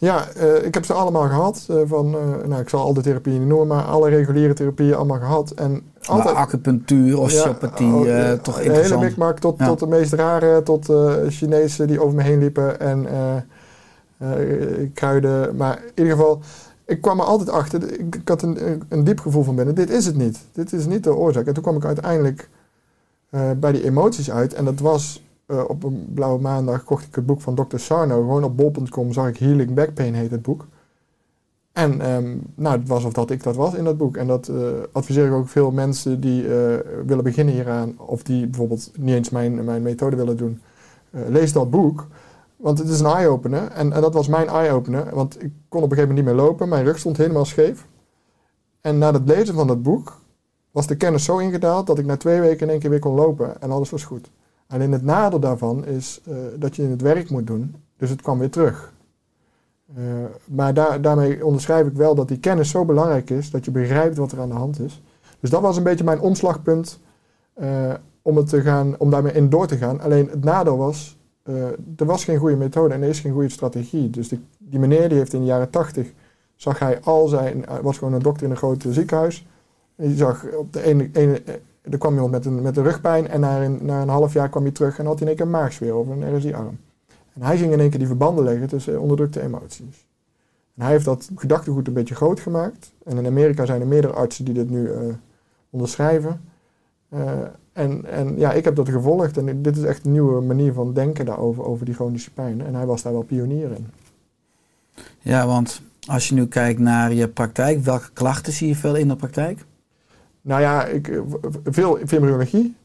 Ja, 0.00 0.28
eh, 0.28 0.64
ik 0.64 0.74
heb 0.74 0.84
ze 0.84 0.92
allemaal 0.92 1.26
gehad. 1.28 1.66
eh, 1.68 1.76
van, 1.84 2.14
eh, 2.14 2.46
nou, 2.48 2.60
ik 2.60 2.68
zal 2.68 2.80
al 2.80 2.92
de 2.94 3.00
therapieën 3.00 3.38
niet 3.38 3.48
noemen, 3.48 3.66
maar 3.66 3.84
alle 3.84 4.08
reguliere 4.08 4.52
therapieën 4.54 4.94
allemaal 4.94 5.18
gehad. 5.18 5.50
En 5.50 5.82
altijd, 6.06 6.34
Maar 6.34 6.42
acupunctuur, 6.42 7.18
osteopathie, 7.18 7.86
Ja, 7.86 7.94
oh, 7.94 8.30
eh, 8.30 8.32
toch 8.38 8.54
De 8.56 8.62
interessant. 8.62 8.94
hele 9.00 9.10
mikmak 9.10 9.38
tot, 9.38 9.58
Ja. 9.58 9.66
tot 9.66 9.78
de 9.78 9.86
meest 9.86 10.12
rare, 10.12 10.62
tot 10.62 10.88
Chinezen 11.28 11.86
die 11.86 12.00
over 12.02 12.14
me 12.16 12.22
heen 12.22 12.38
liepen 12.38 12.80
en 12.80 13.06
kruiden. 14.94 15.56
Maar 15.56 15.76
in 15.94 16.02
ieder 16.04 16.12
geval, 16.12 16.40
ik 16.84 17.00
kwam 17.00 17.18
er 17.20 17.24
altijd 17.26 17.50
achter, 17.50 18.00
ik, 18.00 18.14
ik 18.14 18.28
had 18.28 18.42
een, 18.42 18.82
een 18.88 19.04
diep 19.04 19.20
gevoel 19.20 19.42
van 19.42 19.54
binnen, 19.54 19.74
dit 19.74 19.90
is 19.90 20.06
het 20.06 20.16
niet. 20.16 20.38
Dit 20.52 20.72
is 20.72 20.86
niet 20.86 21.04
de 21.04 21.14
oorzaak. 21.14 21.46
En 21.46 21.54
toen 21.54 21.62
kwam 21.62 21.76
ik 21.76 21.84
uiteindelijk 21.84 22.48
bij 23.56 23.72
die 23.72 23.84
emoties 23.84 24.30
uit 24.30 24.54
en 24.54 24.64
dat 24.64 24.80
was... 24.80 25.22
eh, 25.50 25.64
op 25.68 25.84
een 25.84 26.10
blauwe 26.14 26.40
maandag 26.40 26.84
kocht 26.84 27.06
ik 27.06 27.14
het 27.14 27.26
boek 27.26 27.40
van 27.40 27.54
Dr. 27.54 27.76
Sarno. 27.76 28.20
Gewoon 28.20 28.44
op 28.44 28.56
bol.com 28.56 29.12
zag 29.12 29.28
ik 29.28 29.38
Healing 29.38 29.74
Back 29.74 29.94
Pain 29.94 30.14
heet 30.14 30.30
het 30.30 30.42
boek. 30.42 30.66
En 31.72 32.00
ehm, 32.00 32.36
nou, 32.54 32.78
het 32.78 32.88
was 32.88 33.04
of 33.04 33.12
dat 33.12 33.30
ik 33.30 33.42
dat 33.42 33.56
was 33.56 33.74
in 33.74 33.84
dat 33.84 33.96
boek. 33.96 34.16
En 34.16 34.26
dat 34.26 34.48
eh, 34.48 34.56
adviseer 34.92 35.26
ik 35.26 35.32
ook 35.32 35.48
veel 35.48 35.70
mensen 35.70 36.20
die 36.20 36.42
eh, 36.42 36.78
willen 37.06 37.24
beginnen 37.24 37.54
hieraan. 37.54 37.94
Of 37.98 38.22
die 38.22 38.46
bijvoorbeeld 38.46 38.90
niet 38.98 39.14
eens 39.14 39.30
mijn, 39.30 39.64
mijn 39.64 39.82
methode 39.82 40.16
willen 40.16 40.36
doen. 40.36 40.60
Lees 41.10 41.52
dat 41.52 41.70
boek. 41.70 42.06
Want 42.56 42.78
het 42.78 42.88
is 42.88 43.00
een 43.00 43.06
eye-opener. 43.06 43.70
En, 43.70 43.92
en 43.92 44.00
dat 44.00 44.14
was 44.14 44.28
mijn 44.28 44.48
eye-opener. 44.48 45.14
Want 45.14 45.42
ik 45.42 45.52
kon 45.68 45.82
op 45.82 45.90
een 45.90 45.96
gegeven 45.96 46.08
moment 46.08 46.26
niet 46.26 46.36
meer 46.36 46.46
lopen. 46.46 46.68
Mijn 46.68 46.84
rug 46.84 46.98
stond 46.98 47.16
helemaal 47.16 47.44
scheef. 47.44 47.86
En 48.80 48.98
na 48.98 49.12
het 49.12 49.28
lezen 49.28 49.54
van 49.54 49.66
dat 49.66 49.82
boek 49.82 50.20
was 50.70 50.86
de 50.86 50.96
kennis 50.96 51.24
zo 51.24 51.38
ingedaald 51.38 51.86
dat 51.86 51.98
ik 51.98 52.06
na 52.06 52.16
twee 52.16 52.40
weken 52.40 52.66
in 52.66 52.70
één 52.70 52.80
keer 52.80 52.90
weer 52.90 52.98
kon 52.98 53.14
lopen. 53.14 53.60
En 53.60 53.70
alles 53.70 53.90
was 53.90 54.04
goed. 54.04 54.30
Alleen 54.70 54.92
het 54.92 55.02
nadeel 55.02 55.40
daarvan 55.40 55.86
is 55.86 56.20
eh, 56.24 56.36
dat 56.56 56.76
je 56.76 56.82
het 56.82 57.00
werk 57.00 57.30
moet 57.30 57.46
doen. 57.46 57.74
Dus 57.96 58.10
het 58.10 58.22
kwam 58.22 58.38
weer 58.38 58.50
terug. 58.50 58.92
Eh, 59.94 60.04
maar 60.44 60.74
daar, 60.74 61.00
daarmee 61.00 61.44
onderschrijf 61.44 61.86
ik 61.86 61.92
wel 61.92 62.14
dat 62.14 62.28
die 62.28 62.38
kennis 62.38 62.70
zo 62.70 62.84
belangrijk 62.84 63.30
is 63.30 63.50
dat 63.50 63.64
je 63.64 63.70
begrijpt 63.70 64.16
wat 64.16 64.32
er 64.32 64.40
aan 64.40 64.48
de 64.48 64.54
hand 64.54 64.80
is. 64.80 65.02
Dus 65.40 65.50
dat 65.50 65.60
was 65.60 65.76
een 65.76 65.82
beetje 65.82 66.04
mijn 66.04 66.20
omslagpunt 66.20 67.00
eh, 67.54 67.94
om, 68.22 68.36
het 68.36 68.48
te 68.48 68.60
gaan, 68.60 68.94
om 68.98 69.10
daarmee 69.10 69.32
in 69.32 69.48
door 69.48 69.66
te 69.66 69.76
gaan. 69.76 70.00
Alleen 70.00 70.28
het 70.30 70.44
nadeel 70.44 70.76
was, 70.76 71.18
er 71.96 72.06
was 72.06 72.24
geen 72.24 72.38
goede 72.38 72.56
methode 72.56 72.94
en 72.94 73.02
er 73.02 73.08
is 73.08 73.20
geen 73.20 73.32
goede 73.32 73.48
strategie. 73.48 74.10
Dus 74.10 74.28
die, 74.28 74.78
meneer 74.78 75.08
die 75.08 75.18
heeft 75.18 75.32
in 75.32 75.40
de 75.40 75.46
jaren 75.46 75.70
tachtig, 75.70 76.12
zag 76.56 76.78
hij 76.78 77.00
al 77.00 77.28
zijn, 77.28 77.64
was 77.82 77.98
gewoon 77.98 78.12
een 78.12 78.22
dokter 78.22 78.44
in 78.44 78.50
een 78.50 78.56
groot 78.56 78.84
ziekenhuis. 78.88 79.46
En 79.96 80.08
die 80.08 80.16
zag 80.16 80.44
op 80.52 80.72
de 80.72 80.82
ene, 80.82 81.10
ene 81.12 81.42
er 81.82 81.98
kwam 81.98 82.12
iemand 82.12 82.30
met 82.30 82.44
een, 82.44 82.62
met 82.62 82.76
een 82.76 82.82
rugpijn 82.82 83.28
en 83.28 83.40
na 83.40 83.62
een, 83.62 83.78
na 83.82 84.02
een 84.02 84.08
half 84.08 84.32
jaar 84.32 84.48
kwam 84.48 84.62
hij 84.62 84.72
terug 84.72 84.98
en 84.98 85.06
had 85.06 85.18
hij 85.18 85.22
in 85.22 85.28
één 85.28 85.36
keer 85.36 85.46
een 85.46 85.60
maagsfeer 85.60 85.92
over 85.92 86.12
een 86.12 86.36
RSI-arm. 86.36 86.78
En 87.32 87.42
hij 87.42 87.56
ging 87.56 87.72
in 87.72 87.80
één 87.80 87.90
keer 87.90 87.98
die 87.98 88.08
verbanden 88.08 88.44
leggen 88.44 88.68
tussen 88.68 89.00
onderdrukte 89.00 89.42
emoties. 89.42 90.06
En 90.74 90.82
hij 90.82 90.90
heeft 90.90 91.04
dat 91.04 91.30
gedachtegoed 91.34 91.86
een 91.86 91.92
beetje 91.92 92.14
groot 92.14 92.40
gemaakt. 92.40 92.92
En 93.04 93.18
in 93.18 93.26
Amerika 93.26 93.64
zijn 93.66 93.80
er 93.80 93.86
meerdere 93.86 94.12
artsen 94.12 94.44
die 94.44 94.54
dit 94.54 94.70
nu 94.70 94.92
eh, 94.92 95.00
onderschrijven. 95.70 96.40
Eh, 97.08 97.40
en, 97.72 98.04
en 98.06 98.38
ja, 98.38 98.52
ik 98.52 98.64
heb 98.64 98.76
dat 98.76 98.88
gevolgd 98.88 99.36
en 99.36 99.62
dit 99.62 99.76
is 99.76 99.82
echt 99.82 100.04
een 100.04 100.12
nieuwe 100.12 100.40
manier 100.40 100.72
van 100.72 100.92
denken 100.92 101.24
daarover, 101.26 101.64
over 101.64 101.84
die 101.84 101.94
chronische 101.94 102.30
pijn. 102.30 102.64
En 102.66 102.74
hij 102.74 102.86
was 102.86 103.02
daar 103.02 103.12
wel 103.12 103.22
pionier 103.22 103.70
in. 103.70 103.86
Ja, 105.18 105.46
want 105.46 105.82
als 106.06 106.28
je 106.28 106.34
nu 106.34 106.46
kijkt 106.46 106.80
naar 106.80 107.12
je 107.12 107.28
praktijk, 107.28 107.80
welke 107.80 108.10
klachten 108.12 108.52
zie 108.52 108.68
je 108.68 108.76
veel 108.76 108.94
in 108.94 109.08
de 109.08 109.16
praktijk? 109.16 109.64
Nou 110.42 110.60
ja, 110.60 110.84
ik, 110.84 111.08
eh, 111.08 111.20
veel 111.64 111.96
fibromyalgie, 112.06 112.76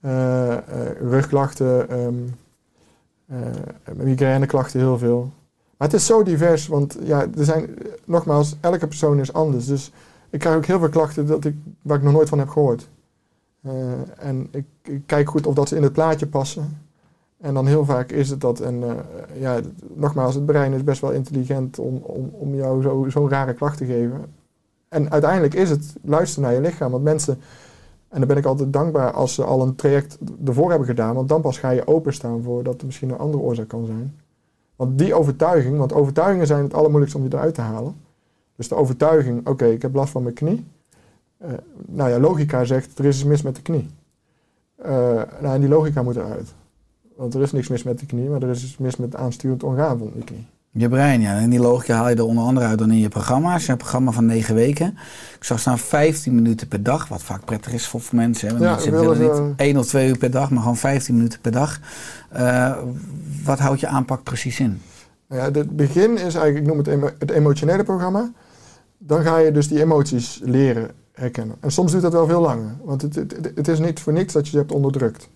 eh, 0.00 0.52
eh, 0.52 0.62
rugklachten, 1.00 1.88
ehm 1.90 2.14
eh, 3.26 3.94
migraineklachten 3.94 4.80
heel 4.80 4.98
veel. 4.98 5.30
Maar 5.76 5.88
het 5.88 5.96
is 5.96 6.06
zo 6.06 6.22
divers, 6.22 6.66
want 6.66 6.98
ja, 7.02 7.20
er 7.20 7.44
zijn, 7.44 7.76
nogmaals, 8.04 8.56
elke 8.60 8.86
persoon 8.86 9.18
is 9.20 9.32
anders. 9.32 9.66
Dus 9.66 9.92
ik 10.30 10.38
krijg 10.38 10.56
ook 10.56 10.66
heel 10.66 10.78
veel 10.78 10.88
klachten 10.88 11.26
dat 11.26 11.44
ik, 11.44 11.54
waar 11.82 11.96
ik 11.96 12.02
nog 12.02 12.12
nooit 12.12 12.28
van 12.28 12.38
heb 12.38 12.48
gehoord. 12.48 12.88
Eh, 13.62 13.72
en 14.16 14.48
ik, 14.50 14.64
ik 14.82 15.02
kijk 15.06 15.28
goed 15.30 15.46
of 15.46 15.54
dat 15.54 15.68
ze 15.68 15.76
in 15.76 15.82
het 15.82 15.92
plaatje 15.92 16.26
passen. 16.26 16.78
En 17.40 17.54
dan 17.54 17.66
heel 17.66 17.84
vaak 17.84 18.10
is 18.10 18.30
het 18.30 18.40
dat. 18.40 18.60
En 18.60 18.84
ja, 19.38 19.60
nogmaals, 19.94 20.34
het 20.34 20.46
brein 20.46 20.72
is 20.72 20.84
best 20.84 21.00
wel 21.00 21.10
intelligent 21.12 21.78
om, 21.78 21.96
om, 21.96 22.30
om 22.32 22.54
jou 22.54 22.82
zo- 22.82 23.06
zo'n 23.08 23.28
rare 23.28 23.54
klacht 23.54 23.76
te 23.78 23.84
geven. 23.84 24.24
En 24.92 25.10
uiteindelijk 25.10 25.54
is 25.54 25.70
het 25.70 25.94
luisteren 26.02 26.44
naar 26.44 26.54
je 26.54 26.68
lichaam. 26.68 26.90
Want 26.90 27.04
mensen, 27.04 27.38
en 28.08 28.18
daar 28.18 28.26
ben 28.26 28.36
ik 28.36 28.44
altijd 28.44 28.72
dankbaar 28.72 29.12
als 29.12 29.34
ze 29.34 29.44
al 29.44 29.62
een 29.62 29.74
traject 29.74 30.18
ervoor 30.44 30.68
hebben 30.68 30.88
gedaan. 30.88 31.14
Want 31.14 31.28
dan 31.28 31.40
pas 31.40 31.58
ga 31.58 31.70
je 31.70 31.86
openstaan 31.86 32.42
voor 32.42 32.62
dat 32.62 32.80
er 32.80 32.86
misschien 32.86 33.10
een 33.10 33.18
andere 33.18 33.42
oorzaak 33.42 33.68
kan 33.68 33.86
zijn. 33.86 34.20
Want 34.76 34.98
die 34.98 35.14
overtuiging, 35.14 35.78
want 35.78 35.92
overtuigingen 35.92 36.46
zijn 36.46 36.62
het 36.62 36.74
allermoeilijkste 36.74 37.18
om 37.18 37.28
die 37.28 37.38
eruit 37.38 37.54
te 37.54 37.60
halen. 37.60 37.94
Dus 38.56 38.68
de 38.68 38.74
overtuiging, 38.74 39.46
oké, 39.48 39.66
ik 39.66 39.82
heb 39.82 39.94
last 39.94 40.12
van 40.12 40.22
mijn 40.22 40.34
knie. 40.34 40.66
Eh, 41.38 41.50
nou 41.86 42.10
ja, 42.10 42.18
logica 42.18 42.64
zegt, 42.64 42.98
er 42.98 43.04
is 43.04 43.16
iets 43.16 43.24
mis 43.24 43.42
met 43.42 43.56
de 43.56 43.62
knie. 43.62 43.90
Eh, 44.76 44.90
nou, 45.40 45.54
en 45.54 45.60
die 45.60 45.68
logica 45.68 46.02
moet 46.02 46.16
eruit. 46.16 46.54
Want 47.16 47.34
er 47.34 47.42
is 47.42 47.52
niks 47.52 47.68
mis 47.68 47.82
met 47.82 47.98
de 47.98 48.06
knie, 48.06 48.28
maar 48.28 48.42
er 48.42 48.50
is 48.50 48.64
iets 48.64 48.78
mis 48.78 48.96
met 48.96 49.12
het 49.12 49.20
aansturend 49.20 49.62
orgaan 49.62 49.98
van 49.98 50.10
de 50.16 50.24
knie. 50.24 50.46
Je 50.74 50.88
brein, 50.88 51.20
ja. 51.20 51.38
En 51.38 51.50
die 51.50 51.60
logica 51.60 51.94
haal 51.94 52.08
je 52.08 52.14
er 52.14 52.24
onder 52.24 52.44
andere 52.44 52.66
uit 52.66 52.78
dan 52.78 52.90
in 52.90 52.98
je 52.98 53.08
programma's. 53.08 53.50
Je 53.52 53.58
hebt 53.58 53.70
een 53.70 53.76
programma 53.76 54.10
van 54.10 54.26
negen 54.26 54.54
weken. 54.54 54.98
Ik 55.36 55.44
zag 55.44 55.60
staan 55.60 55.78
15 55.78 56.34
minuten 56.34 56.68
per 56.68 56.82
dag, 56.82 57.08
wat 57.08 57.22
vaak 57.22 57.44
prettig 57.44 57.72
is 57.72 57.86
voor 57.86 58.00
mensen. 58.12 58.48
Hè? 58.48 58.52
Want 58.58 58.64
Ja, 58.64 58.70
mensen 58.74 58.92
willen 58.92 59.46
niet 59.48 59.56
één 59.56 59.76
of 59.76 59.86
twee 59.86 60.08
uur 60.08 60.18
per 60.18 60.30
dag, 60.30 60.50
maar 60.50 60.60
gewoon 60.60 60.76
15 60.76 61.14
minuten 61.14 61.40
per 61.40 61.52
dag. 61.52 61.80
Eh, 62.28 62.76
wat 63.44 63.58
houdt 63.58 63.80
je 63.80 63.86
aanpak 63.86 64.22
precies 64.22 64.60
in? 64.60 64.80
Nou 65.28 65.42
ja, 65.42 65.58
het 65.60 65.76
begin 65.76 66.10
is 66.12 66.20
eigenlijk, 66.20 66.56
ik 66.58 66.66
noem 66.66 66.78
het 66.78 66.86
emo- 66.86 67.10
het 67.18 67.30
emotionele 67.30 67.84
programma. 67.84 68.30
Dan 68.98 69.22
ga 69.22 69.38
je 69.38 69.52
dus 69.52 69.68
die 69.68 69.80
emoties 69.80 70.40
leren 70.44 70.90
herkennen. 71.12 71.56
En 71.60 71.70
soms 71.72 71.90
duurt 71.90 72.02
dat 72.02 72.12
wel 72.12 72.26
veel 72.26 72.40
langer. 72.40 72.76
Want 72.84 73.02
het, 73.02 73.14
het, 73.14 73.52
het 73.54 73.68
is 73.68 73.78
niet 73.78 74.00
voor 74.00 74.12
niks 74.12 74.32
dat 74.32 74.44
je 74.44 74.50
ze 74.50 74.56
hebt 74.58 74.72
onderdrukt. 74.72 75.28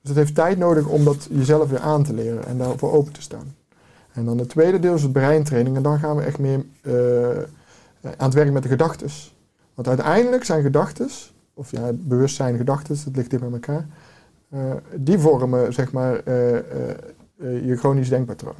Dus 0.00 0.08
het 0.10 0.16
heeft 0.16 0.34
tijd 0.34 0.58
nodig 0.58 0.86
om 0.86 1.04
dat 1.04 1.28
jezelf 1.30 1.68
weer 1.70 1.80
aan 1.80 2.02
te 2.04 2.14
leren 2.14 2.46
en 2.46 2.58
daarvoor 2.58 2.92
open 2.92 3.12
te 3.12 3.22
staan. 3.22 3.54
En 4.12 4.24
dan 4.24 4.38
het 4.38 4.48
tweede 4.48 4.78
deel 4.78 4.94
is 4.94 5.02
het 5.02 5.12
breintraining. 5.12 5.76
En 5.76 5.82
dan 5.82 5.98
gaan 5.98 6.16
we 6.16 6.22
echt 6.22 6.38
meer 6.38 6.64
eh, 6.80 7.42
aan 8.02 8.26
het 8.26 8.34
werk 8.34 8.52
met 8.52 8.62
de 8.62 8.68
gedachten. 8.68 9.08
Want 9.74 9.88
uiteindelijk 9.88 10.44
zijn 10.44 10.62
gedachten, 10.62 11.08
of 11.54 11.70
ja, 11.70 11.90
bewustzijn 11.94 12.56
gedachten, 12.56 12.96
dat 13.04 13.16
ligt 13.16 13.30
dicht 13.30 13.42
bij 13.42 13.52
elkaar. 13.52 13.86
eh, 14.48 14.72
die 14.96 15.18
vormen 15.18 15.72
zeg 15.72 15.92
maar 15.92 16.14
eh, 16.14 16.56
je 17.36 17.76
chronisch 17.76 18.08
denkpatroon. 18.08 18.54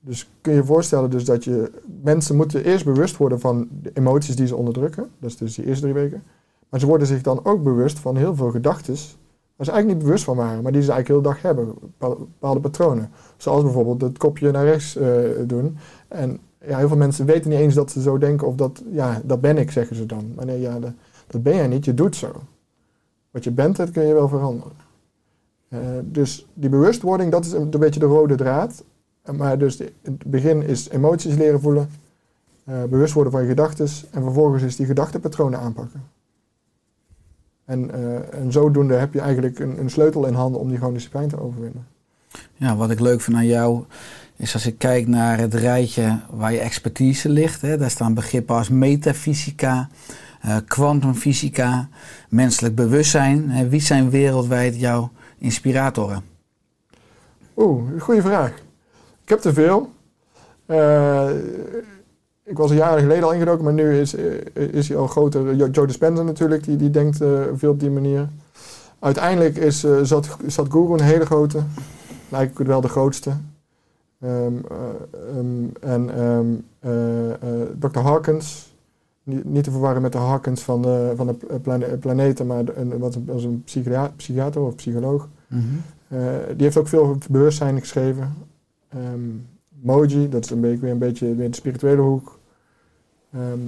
Dus 0.00 0.30
kun 0.40 0.52
je 0.52 0.58
je 0.58 0.64
voorstellen 0.64 1.10
dus 1.10 1.24
dat 1.24 1.44
je 1.44 1.70
mensen 2.02 2.36
moeten 2.36 2.64
eerst 2.64 2.84
bewust 2.84 3.16
worden 3.16 3.40
van 3.40 3.68
de 3.82 3.90
emoties 3.94 4.36
die 4.36 4.46
ze 4.46 4.56
onderdrukken. 4.56 5.10
Dat 5.18 5.30
is 5.30 5.36
dus 5.36 5.54
die 5.54 5.66
eerste 5.66 5.82
drie 5.82 5.94
weken. 5.94 6.22
Maar 6.68 6.80
ze 6.80 6.86
worden 6.86 7.06
zich 7.06 7.22
dan 7.22 7.44
ook 7.44 7.62
bewust 7.62 7.98
van 7.98 8.16
heel 8.16 8.34
veel 8.34 8.50
gedachten 8.50 8.96
waar 9.56 9.66
ze 9.66 9.72
eigenlijk 9.72 9.86
niet 9.86 10.04
bewust 10.04 10.24
van 10.24 10.36
waren, 10.36 10.62
maar 10.62 10.72
die 10.72 10.82
ze 10.82 10.92
eigenlijk 10.92 11.22
heel 11.22 11.32
dag 11.32 11.42
hebben. 11.42 11.74
bepa- 11.80 12.14
Bepaalde 12.18 12.60
patronen. 12.60 13.10
Zoals 13.36 13.62
bijvoorbeeld 13.62 14.00
het 14.00 14.18
kopje 14.18 14.50
naar 14.50 14.64
rechts 14.64 14.96
eh, 14.96 15.08
doen. 15.46 15.76
En 16.08 16.38
ja, 16.66 16.78
heel 16.78 16.88
veel 16.88 16.96
mensen 16.96 17.26
weten 17.26 17.50
niet 17.50 17.58
eens 17.58 17.74
dat 17.74 17.90
ze 17.90 18.02
zo 18.02 18.18
denken 18.18 18.46
of 18.46 18.54
dat, 18.54 18.82
ja, 18.90 19.20
dat 19.24 19.40
ben 19.40 19.58
ik, 19.58 19.70
zeggen 19.70 19.96
ze 19.96 20.06
dan. 20.06 20.32
Maar 20.34 20.46
nee, 20.46 20.60
ja, 20.60 20.78
dat, 21.26 21.42
ben 21.42 21.54
jij 21.54 21.66
niet, 21.66 21.84
je 21.84 21.94
doet 21.94 22.16
zo. 22.16 22.32
Wat 23.30 23.44
je 23.44 23.50
bent, 23.50 23.76
dat 23.76 23.90
kun 23.90 24.06
je 24.06 24.14
wel 24.14 24.28
veranderen. 24.28 24.72
Eh, 25.68 25.78
dus 26.04 26.46
die 26.54 26.68
bewustwording, 26.70 27.30
dat 27.32 27.44
is 27.44 27.52
een, 27.52 27.70
beetje 27.70 28.00
de 28.00 28.06
rode 28.06 28.34
draad. 28.34 28.84
Maar 29.36 29.58
dus 29.58 29.78
het 29.78 30.24
begin 30.26 30.62
is 30.62 30.88
emoties 30.88 31.34
leren 31.34 31.60
voelen, 31.60 31.88
eh, 32.64 32.82
bewust 32.82 33.12
worden 33.12 33.32
van 33.32 33.42
je 33.42 33.48
gedachten 33.48 33.86
en 34.10 34.22
vervolgens 34.22 34.62
is 34.62 34.76
die 34.76 34.86
gedachtenpatronen 34.86 35.58
aanpakken. 35.58 36.02
En, 37.64 37.90
eh, 37.90 38.40
en 38.40 38.52
zodoende 38.52 38.94
heb 38.94 39.12
je 39.12 39.20
eigenlijk 39.20 39.58
een, 39.58 39.78
een 39.78 39.90
sleutel 39.90 40.26
in 40.26 40.34
handen 40.34 40.60
om 40.60 40.68
die 40.68 40.78
chronische 40.78 41.10
pijn 41.10 41.28
te 41.28 41.40
overwinnen. 41.40 41.86
Ja, 42.54 42.76
wat 42.76 42.90
ik 42.90 43.00
leuk 43.00 43.20
vind 43.20 43.36
aan 43.36 43.46
jou 43.46 43.84
is 44.36 44.54
als 44.54 44.66
ik 44.66 44.78
kijk 44.78 45.06
naar 45.06 45.38
het 45.38 45.54
rijtje 45.54 46.20
waar 46.30 46.52
je 46.52 46.58
expertise 46.58 47.28
ligt. 47.28 47.60
Hè, 47.60 47.76
daar 47.78 47.90
staan 47.90 48.14
begrippen 48.14 48.56
als 48.56 48.68
metafysica, 48.68 49.88
eh, 50.40 50.56
kwantumfysica, 50.66 51.88
menselijk 52.28 52.74
bewustzijn. 52.74 53.50
Hè, 53.50 53.68
wie 53.68 53.80
zijn 53.80 54.10
wereldwijd 54.10 54.80
jouw 54.80 55.10
inspiratoren? 55.38 56.22
Oeh, 57.56 58.00
goede 58.00 58.22
vraag. 58.22 58.50
Ik 59.22 59.28
heb 59.28 59.38
te 59.38 59.52
veel. 59.52 59.92
Eh, 60.66 61.30
ik 62.44 62.56
was 62.56 62.70
een 62.70 62.76
jaar 62.76 62.98
geleden 62.98 63.24
al 63.24 63.32
ingedoken, 63.32 63.64
maar 63.64 63.72
nu 63.72 63.98
is, 63.98 64.14
eh, 64.14 64.24
is 64.54 64.88
hij 64.88 64.96
al 64.96 65.06
groter. 65.06 65.54
Jo- 65.54 65.68
Joe 65.72 65.86
Dispenza 65.86 66.22
natuurlijk, 66.22 66.64
die, 66.64 66.76
die 66.76 66.90
denkt 66.90 67.20
eh, 67.20 67.42
veel 67.54 67.70
op 67.70 67.80
die 67.80 67.90
manier. 67.90 68.28
Uiteindelijk 68.98 69.56
is 69.56 69.84
uh, 69.84 69.98
Zat, 70.02 70.36
een 70.58 71.00
hele 71.00 71.26
grote. 71.26 71.58
Lijkt 72.28 72.58
wel 72.58 72.80
de 72.80 72.88
grootste. 72.88 73.30
Ehm, 74.20 74.52
eh, 74.70 75.36
ehm, 75.38 75.64
en 75.80 76.14
ehm, 76.16 76.46
eh, 76.80 77.30
eh, 77.32 77.68
Dr. 77.78 77.98
Hawkins, 77.98 78.74
niet, 79.22 79.44
niet 79.44 79.64
te 79.64 79.70
verwarren 79.70 80.02
met 80.02 80.12
de 80.12 80.18
Hawkins 80.18 80.62
van 80.62 80.82
de, 80.82 81.12
van 81.16 81.26
de 81.26 81.58
plane- 81.60 81.96
planeten, 81.96 82.46
maar 82.46 82.62
een, 82.74 82.98
wat 82.98 83.14
een, 83.14 83.24
was 83.26 83.44
een 83.44 83.62
psychia- 83.64 84.12
psychiater 84.16 84.60
of 84.60 84.74
psycholoog. 84.74 85.28
Eh, 86.08 86.18
die 86.48 86.62
heeft 86.64 86.76
ook 86.76 86.88
veel 86.88 87.00
over 87.02 87.16
bewustzijn 87.30 87.80
geschreven. 87.80 88.34
Ehm, 88.88 89.20
Moji, 89.84 90.28
dat 90.28 90.44
is 90.44 90.50
een 90.50 90.60
beetje, 90.60 90.78
weer 90.80 90.90
een 90.90 90.98
beetje 90.98 91.34
weer 91.34 91.50
de 91.50 91.56
spirituele 91.56 92.00
hoek. 92.00 92.38
Ehm, 93.32 93.58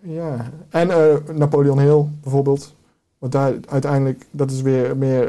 ja, 0.00 0.50
en 0.68 0.90
eh, 0.90 1.34
Napoleon 1.34 1.78
Hill 1.80 2.04
bijvoorbeeld. 2.22 2.74
Want 3.18 3.32
daar 3.32 3.54
uiteindelijk, 3.68 4.26
dat 4.30 4.50
is 4.50 4.62
weer 4.62 4.96
meer... 4.96 5.28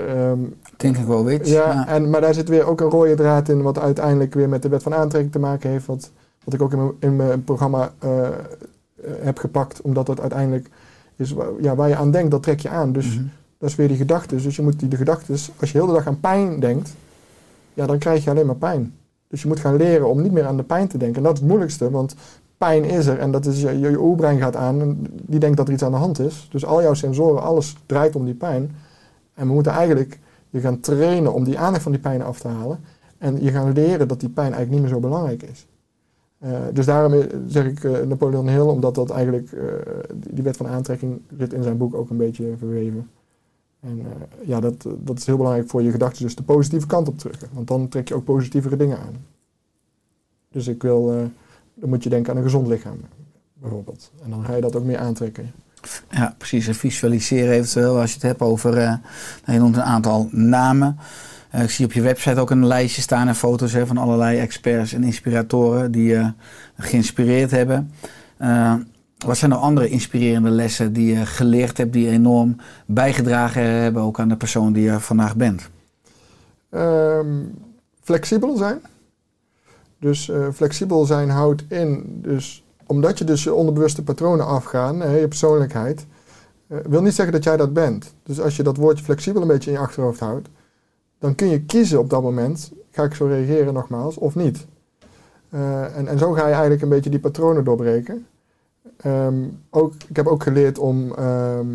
Denk 0.78 0.98
ik 0.98 1.06
wel, 1.06 1.26
weet 1.26 1.48
ja, 1.48 1.88
En, 1.88 2.10
maar 2.10 2.22
daar 2.22 2.34
zit 2.34 2.50
weer 2.50 2.66
ook 2.66 2.82
een 2.82 2.90
rode 2.90 3.16
draad 3.16 3.50
in, 3.50 3.62
wat 3.62 3.80
uiteindelijk 3.80 4.34
weer 4.34 4.50
met 4.50 4.62
de 4.62 4.70
wet 4.70 4.84
van 4.84 4.94
aantrekking 4.94 5.32
te 5.32 5.40
maken 5.40 5.70
heeft. 5.70 5.86
Wat, 5.86 6.12
wat 6.44 6.54
ik 6.54 6.62
ook 6.62 6.72
in 6.72 6.78
mijn, 6.78 6.92
in 7.00 7.16
mijn 7.16 7.44
programma 7.44 7.92
eh, 8.00 8.30
heb 9.22 9.38
gepakt, 9.38 9.82
omdat 9.82 10.06
dat 10.06 10.20
uiteindelijk 10.20 10.70
is 11.16 11.34
ja, 11.62 11.76
waar 11.76 11.90
je 11.90 11.96
aan 11.96 12.12
denkt, 12.12 12.32
dat 12.32 12.44
trek 12.44 12.60
je 12.60 12.70
aan. 12.70 12.92
Dus 12.92 13.16
Mhm. 13.16 13.26
dat 13.58 13.70
is 13.70 13.76
weer 13.76 13.88
die 13.88 13.98
gedachten. 13.98 14.42
Dus 14.42 14.56
je 14.56 14.62
moet 14.62 14.80
die 14.80 14.90
de 14.90 14.96
gedachten, 14.96 15.36
als 15.60 15.72
je 15.72 15.78
heel 15.78 15.88
de 15.88 15.94
dag 15.94 16.08
aan 16.08 16.20
pijn 16.20 16.60
denkt, 16.60 16.94
ja, 17.74 17.86
dan 17.86 17.98
krijg 17.98 18.24
je 18.24 18.30
alleen 18.30 18.46
maar 18.46 18.56
pijn. 18.56 18.94
Dus 19.32 19.42
je 19.42 19.48
moet 19.48 19.60
gaan 19.60 19.76
leren 19.76 20.10
om 20.10 20.22
niet 20.22 20.32
meer 20.32 20.46
aan 20.46 20.58
de 20.58 20.64
pijn 20.64 20.88
te 20.88 20.98
denken. 20.98 21.18
En 21.18 21.24
dat 21.24 21.34
is 21.34 21.40
het 21.40 21.48
moeilijkste, 21.48 21.90
want 21.90 22.16
pijn 22.58 22.84
is 22.84 23.06
er 23.08 23.20
en 23.20 23.32
dat 23.32 23.46
is 23.46 23.62
je, 23.62 23.80
je, 23.80 24.00
oerbrein 24.00 24.40
gaat 24.40 24.56
aan 24.56 24.82
en 24.82 25.08
die 25.22 25.40
denkt 25.40 25.58
dat 25.58 25.68
er 25.68 25.74
iets 25.74 25.84
aan 25.84 25.92
de 25.92 25.98
hand 25.98 26.20
is. 26.20 26.48
Dus 26.52 26.66
al 26.66 26.82
jouw 26.82 26.94
sensoren, 26.94 27.42
alles 27.42 27.76
draait 27.86 28.16
om 28.16 28.26
die 28.26 28.34
pijn. 28.34 28.76
En 29.34 29.48
we 29.48 29.54
moeten 29.54 29.72
eigenlijk 29.72 30.20
je 30.50 30.60
gaan 30.60 30.80
trainen 30.80 31.34
om 31.34 31.44
die 31.44 31.60
aandacht 31.60 31.84
van 31.84 31.92
die 31.92 32.02
pijn 32.02 32.24
af 32.24 32.40
te 32.40 32.48
halen. 32.48 32.80
En 33.18 33.44
je 33.44 33.52
gaan 33.52 33.74
leren 33.74 34.08
dat 34.08 34.20
die 34.20 34.30
pijn 34.30 34.54
eigenlijk 34.54 34.72
niet 34.72 34.82
meer 34.82 34.90
zo 34.90 35.08
belangrijk 35.08 35.44
is. 35.44 35.68
Eh, 36.42 36.52
dus 36.74 36.86
daarom 36.86 37.14
eh, 37.14 37.26
zeg 37.48 37.66
ik 37.66 37.84
eh, 37.84 38.00
Napoleon 38.00 38.48
Hill, 38.48 38.60
omdat 38.60 38.96
dat 38.96 39.10
eigenlijk, 39.10 39.50
die 40.16 40.34
die 40.34 40.44
wet 40.44 40.58
van 40.58 40.68
aantrekking 40.68 41.22
zit 41.38 41.54
in 41.54 41.64
zijn 41.64 41.78
boek 41.78 41.96
ook 41.96 42.10
een 42.10 42.18
beetje 42.18 42.54
verweven. 42.58 43.10
En 43.82 44.00
eh, 44.00 44.48
ja, 44.48 44.60
dat, 44.60 44.88
dat 44.98 45.18
is 45.18 45.26
heel 45.26 45.38
belangrijk 45.38 45.70
voor 45.70 45.82
je 45.82 45.92
gedachten, 45.92 46.24
dus 46.24 46.36
de 46.36 46.44
positieve 46.44 46.88
kant 46.88 47.08
op 47.08 47.18
terug. 47.18 47.40
Want 47.52 47.68
dan 47.68 47.88
trek 47.88 48.08
je 48.08 48.16
ook 48.16 48.24
positievere 48.24 48.76
dingen 48.76 48.98
aan. 48.98 49.16
Dus 50.52 50.68
ik 50.68 50.82
wil, 50.82 51.12
eh, 51.12 51.18
dan 51.74 51.90
moet 51.90 52.04
je 52.04 52.10
denken 52.10 52.32
aan 52.32 52.38
een 52.38 52.44
gezond 52.44 52.68
lichaam, 52.68 52.98
bijvoorbeeld. 53.54 54.12
En 54.24 54.30
dan 54.30 54.46
ga 54.46 54.56
je 54.56 54.62
dat 54.62 54.76
ook 54.76 54.84
meer 54.84 54.98
aantrekken. 54.98 55.52
Ja, 56.10 56.36
precies. 56.38 56.68
En 56.68 56.76
visualiseren 56.76 57.54
eventueel, 57.54 58.00
als 58.00 58.10
je 58.10 58.16
het 58.16 58.26
hebt 58.26 58.42
over, 58.42 58.78
eh, 58.78 58.88
nou, 58.88 59.00
je 59.46 59.60
noemt 59.60 59.76
een 59.76 59.82
aantal 59.82 60.28
namen. 60.32 60.98
Eh, 61.50 61.64
ik 61.64 61.70
zie 61.70 61.86
op 61.86 61.94
je 61.94 62.02
website 62.02 62.40
ook 62.40 62.50
een 62.50 62.68
lijstje 62.68 63.02
staan 63.02 63.28
en 63.28 63.36
foto's 63.36 63.74
hè, 63.74 63.88
van 63.88 63.98
allerlei 63.98 64.40
experts 64.40 64.94
en 64.94 65.04
inspiratoren 65.04 65.92
die 65.92 66.04
je 66.04 66.34
geïnspireerd 66.78 67.52
hebben. 67.52 67.92
Wat 69.26 69.38
zijn 69.38 69.52
nou 69.52 69.64
andere 69.64 69.90
inspirerende 69.90 70.50
lessen 70.50 70.94
die 70.94 71.18
je 71.18 71.26
geleerd 71.26 71.78
hebt, 71.78 71.94
die 71.94 72.10
enorm 72.10 72.56
bijgedragen 72.86 73.64
hebben 73.64 74.02
ook 74.02 74.20
aan 74.20 74.30
de 74.30 74.38
persoon 74.38 74.74
die 74.74 74.84
je 74.84 75.00
vandaag 75.00 75.36
bent? 75.36 75.70
Ehm, 76.70 77.44
flexibel 78.02 78.58
zijn. 78.58 78.82
Dus 80.00 80.30
eh, 80.30 80.48
flexibel 80.54 81.06
zijn 81.06 81.30
houdt 81.30 81.64
in, 81.68 82.20
dus 82.22 82.64
omdat 82.86 83.18
je 83.18 83.24
dus 83.24 83.44
je 83.44 83.54
onderbewuste 83.54 84.04
patronen 84.04 84.46
afgaan, 84.46 84.98
je 85.20 85.28
persoonlijkheid, 85.28 86.06
eh, 86.68 86.78
wil 86.88 87.02
niet 87.02 87.14
zeggen 87.14 87.34
dat 87.34 87.44
jij 87.44 87.58
dat 87.58 87.74
bent. 87.74 88.14
Dus 88.24 88.40
als 88.40 88.56
je 88.56 88.64
dat 88.64 88.78
woordje 88.78 89.04
flexibel 89.04 89.42
een 89.42 89.48
beetje 89.48 89.72
in 89.72 89.78
je 89.78 89.84
achterhoofd 89.84 90.20
houdt, 90.20 90.50
dan 91.20 91.36
kun 91.36 91.48
je 91.48 91.62
kiezen 91.62 92.00
op 92.00 92.10
dat 92.10 92.22
moment, 92.22 92.72
ga 92.92 93.04
ik 93.04 93.14
zo 93.14 93.26
reageren 93.26 93.74
nogmaals, 93.74 94.18
of 94.18 94.36
niet. 94.36 94.66
Eh, 95.50 95.98
en, 95.98 96.08
en 96.08 96.18
zo 96.18 96.32
ga 96.32 96.46
je 96.46 96.52
eigenlijk 96.52 96.82
een 96.82 96.90
beetje 96.90 97.10
die 97.10 97.20
patronen 97.20 97.64
doorbreken. 97.64 98.26
Ehm, 99.02 99.44
ook, 99.70 99.94
ik 100.08 100.16
heb 100.16 100.28
ook 100.28 100.44
geleerd 100.44 100.78
om 100.80 101.14
ehm, 101.14 101.68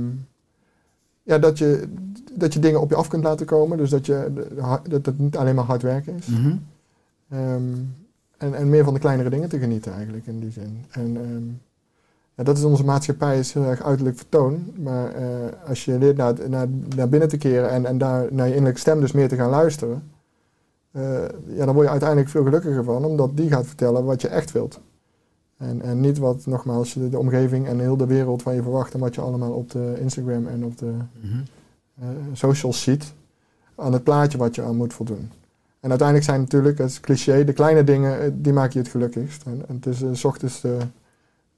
ja, 1.23 1.39
dat, 1.39 1.59
je, 1.59 1.89
dat 2.33 2.53
je 2.53 2.61
dingen 2.61 2.81
op 2.81 2.91
je 2.91 2.97
af 2.97 3.09
kunt 3.09 3.25
laten 3.25 3.47
komen. 3.47 3.79
Dus 3.79 3.91
dat, 3.91 4.07
je, 4.07 4.33
dat 4.89 5.07
het 5.07 5.19
niet 5.19 5.37
alleen 5.37 5.55
maar 5.55 5.65
hard 5.65 5.83
werken 5.83 6.15
is. 6.17 6.27
Mhm. 6.27 6.57
Ehm, 7.29 7.75
en, 8.37 8.55
en 8.55 8.69
meer 8.71 8.85
van 8.85 8.95
de 8.95 9.01
kleinere 9.01 9.31
dingen 9.31 9.49
te 9.49 9.59
genieten 9.59 9.93
eigenlijk 9.93 10.27
in 10.27 10.41
die 10.41 10.51
zin. 10.51 10.85
En 10.91 11.61
ja, 12.37 12.43
dat 12.45 12.57
is 12.59 12.65
onze 12.65 12.85
maatschappij, 12.85 13.39
is 13.39 13.53
heel 13.53 13.65
erg 13.65 13.83
uiterlijk 13.83 14.17
vertoon. 14.17 14.73
Maar 14.77 15.13
eh, 15.15 15.27
als 15.69 15.85
je 15.85 15.99
leert 15.99 16.17
naar, 16.17 16.35
naar, 16.49 16.67
naar 16.97 17.09
binnen 17.09 17.29
te 17.29 17.37
keren 17.37 17.71
en, 17.71 17.87
en 17.87 17.99
daar 17.99 18.27
naar 18.31 18.47
je 18.47 18.53
innerlijke 18.53 18.81
stem 18.81 19.01
dus 19.01 19.13
meer 19.13 19.29
te 19.29 19.37
gaan 19.37 19.51
luisteren. 19.51 20.11
eh, 20.93 21.03
ja, 21.47 21.65
dan 21.65 21.75
word 21.75 21.85
je 21.87 21.91
uiteindelijk 21.91 22.31
veel 22.31 22.45
gelukkiger 22.45 22.85
van, 22.85 23.05
omdat 23.05 23.37
die 23.37 23.49
gaat 23.49 23.67
vertellen 23.67 24.05
wat 24.05 24.21
je 24.21 24.29
echt 24.29 24.53
wilt. 24.53 24.81
En, 25.57 25.83
en 25.83 26.01
niet 26.01 26.19
wat, 26.19 26.47
nogmaals, 26.47 26.93
de, 26.93 27.09
de 27.09 27.19
omgeving 27.19 27.67
en 27.67 27.79
heel 27.81 27.97
de 27.97 28.07
wereld 28.07 28.43
van 28.43 28.55
je 28.55 28.63
verwacht 28.63 28.95
en 28.95 29.01
wat 29.01 29.15
je 29.15 29.21
allemaal 29.21 29.53
op 29.53 29.71
de 29.71 29.97
Instagram 30.01 30.47
en 30.47 30.65
op 30.65 30.79
de 30.79 30.93
Mhm. 31.21 31.39
eh, 32.01 32.09
socials 32.33 32.83
ziet 32.83 33.13
aan 33.75 33.93
het 33.93 34.03
plaatje 34.05 34.39
wat 34.39 34.55
je 34.55 34.63
aan 34.63 34.77
moet 34.77 34.95
voldoen. 34.95 35.31
En 35.81 35.89
uiteindelijk 35.89 36.29
zijn 36.29 36.41
natuurlijk, 36.41 36.79
het 36.79 36.91
is 36.91 37.01
cliché, 37.01 37.45
de 37.45 37.53
kleine 37.53 37.85
dingen, 37.85 38.21
eh, 38.21 38.31
die 38.35 38.53
maken 38.53 38.73
je 38.73 38.79
het 38.79 38.89
gelukkigst. 38.89 39.43
En, 39.47 39.65
en 39.69 39.75
het 39.75 39.87
is 39.87 40.03
eh, 40.03 40.09
s 40.13 40.25
ochtends 40.25 40.61
de, 40.61 40.79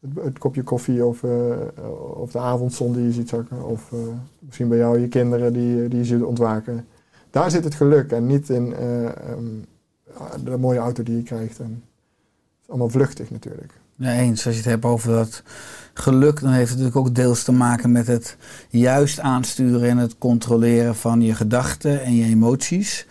het, 0.00 0.24
het 0.24 0.38
kopje 0.38 0.62
koffie 0.62 1.04
of, 1.06 1.24
of 2.14 2.30
de 2.32 2.38
avondzon 2.38 2.92
die 2.92 3.04
je 3.04 3.12
ziet 3.12 3.28
zakken. 3.28 3.64
Of 3.66 3.92
misschien 4.38 4.68
bij 4.68 4.78
jou 4.78 4.98
je 4.98 5.08
kinderen 5.08 5.52
die, 5.52 5.88
die 5.88 5.98
je 5.98 6.04
ziet 6.04 6.22
ontwaken. 6.22 6.86
Daar 7.30 7.50
zit 7.50 7.64
het 7.64 7.74
geluk 7.74 8.12
en 8.12 8.26
niet 8.26 8.48
in 8.48 8.74
eh, 8.74 9.04
ehm, 9.04 9.44
de 10.44 10.56
mooie 10.56 10.78
auto 10.78 11.02
die 11.02 11.16
je 11.16 11.22
krijgt. 11.22 11.58
En 11.58 11.70
het 11.70 12.62
is 12.62 12.68
allemaal 12.68 12.88
vluchtig 12.88 13.30
natuurlijk. 13.30 13.72
Ja, 13.98 14.12
eens. 14.12 14.46
Als 14.46 14.54
je 14.54 14.60
het 14.60 14.70
hebt 14.70 14.84
over 14.84 15.12
dat 15.12 15.42
geluk, 15.94 16.40
dan 16.40 16.50
heeft 16.50 16.70
het 16.70 16.78
natuurlijk 16.78 17.06
ook 17.06 17.14
deels 17.14 17.44
te 17.44 17.52
maken 17.52 17.92
met 17.92 18.06
het 18.06 18.36
juist 18.68 19.20
aansturen 19.20 19.88
en 19.88 19.96
het 19.96 20.18
controleren 20.18 20.94
van 20.94 21.20
je 21.20 21.34
gedachten 21.34 22.02
en 22.02 22.14
je 22.14 22.24
emoties. 22.24 23.06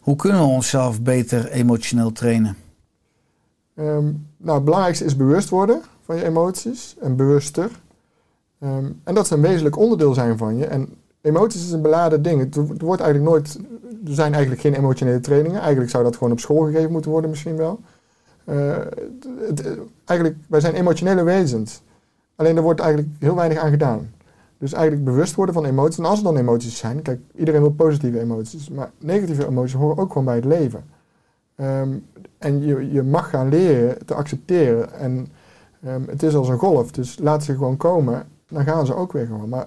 Hoe 0.00 0.16
kunnen 0.16 0.40
we 0.40 0.46
onszelf 0.46 1.02
beter 1.02 1.50
emotioneel 1.50 2.12
trainen? 2.12 2.56
Ehm, 3.74 4.04
nou, 4.36 4.56
het 4.56 4.64
belangrijkste 4.64 5.04
is 5.04 5.16
bewust 5.16 5.48
worden 5.48 5.82
van 6.04 6.16
je 6.16 6.24
emoties 6.24 6.96
en 7.00 7.16
bewuster. 7.16 7.70
Ehm, 8.60 8.90
en 9.04 9.14
dat 9.14 9.26
ze 9.26 9.34
een 9.34 9.40
wezenlijk 9.40 9.76
onderdeel 9.76 10.14
zijn 10.14 10.38
van 10.38 10.56
je. 10.56 10.66
En 10.66 10.88
emoties 11.20 11.64
is 11.64 11.72
een 11.72 11.82
beladen 11.82 12.22
ding. 12.22 12.40
Het, 12.40 12.54
het 12.54 12.82
wordt 12.82 13.02
eigenlijk 13.02 13.30
nooit. 13.30 13.58
Er 14.06 14.14
zijn 14.14 14.32
eigenlijk 14.32 14.62
geen 14.62 14.74
emotionele 14.74 15.20
trainingen. 15.20 15.60
Eigenlijk 15.60 15.90
zou 15.90 16.04
dat 16.04 16.16
gewoon 16.16 16.32
op 16.32 16.40
school 16.40 16.64
gegeven 16.64 16.92
moeten 16.92 17.10
worden, 17.10 17.30
misschien 17.30 17.56
wel. 17.56 17.80
Eh, 18.48 18.76
het- 19.46 19.78
eigenlijk, 20.04 20.38
wij 20.48 20.60
zijn 20.60 20.74
emotionele 20.74 21.22
wezens. 21.22 21.82
Alleen 22.36 22.56
er 22.56 22.62
wordt 22.62 22.80
eigenlijk 22.80 23.12
heel 23.18 23.34
weinig 23.34 23.58
aan 23.58 23.70
gedaan. 23.70 24.10
Dus 24.58 24.72
eigenlijk 24.72 25.04
bewust 25.04 25.34
worden 25.34 25.54
van 25.54 25.64
emoties. 25.64 25.98
En 25.98 26.04
als 26.04 26.18
er 26.18 26.24
dan 26.24 26.36
emoties 26.36 26.78
zijn, 26.78 27.02
kijk, 27.02 27.20
iedereen 27.34 27.60
wil 27.60 27.70
positieve 27.70 28.20
emoties. 28.20 28.68
Maar 28.68 28.90
negatieve 28.98 29.46
emoties 29.46 29.74
horen 29.74 29.96
ook 29.98 30.08
gewoon 30.08 30.24
bij 30.24 30.34
het 30.34 30.44
leven. 30.44 30.84
Ehm, 31.54 31.88
en 32.38 32.62
je, 32.62 32.92
je 32.92 33.02
mag 33.02 33.30
gaan 33.30 33.48
leren 33.48 34.06
te 34.06 34.14
accepteren. 34.14 34.92
En 34.92 35.26
ehm, 35.84 36.02
het 36.06 36.22
is 36.22 36.34
als 36.34 36.48
een 36.48 36.58
golf, 36.58 36.90
dus 36.90 37.18
laat 37.18 37.44
ze 37.44 37.54
gewoon 37.54 37.76
komen, 37.76 38.26
dan 38.48 38.64
gaan 38.64 38.86
ze 38.86 38.94
ook 38.94 39.12
weer 39.12 39.26
gewoon. 39.26 39.48
Maar 39.48 39.66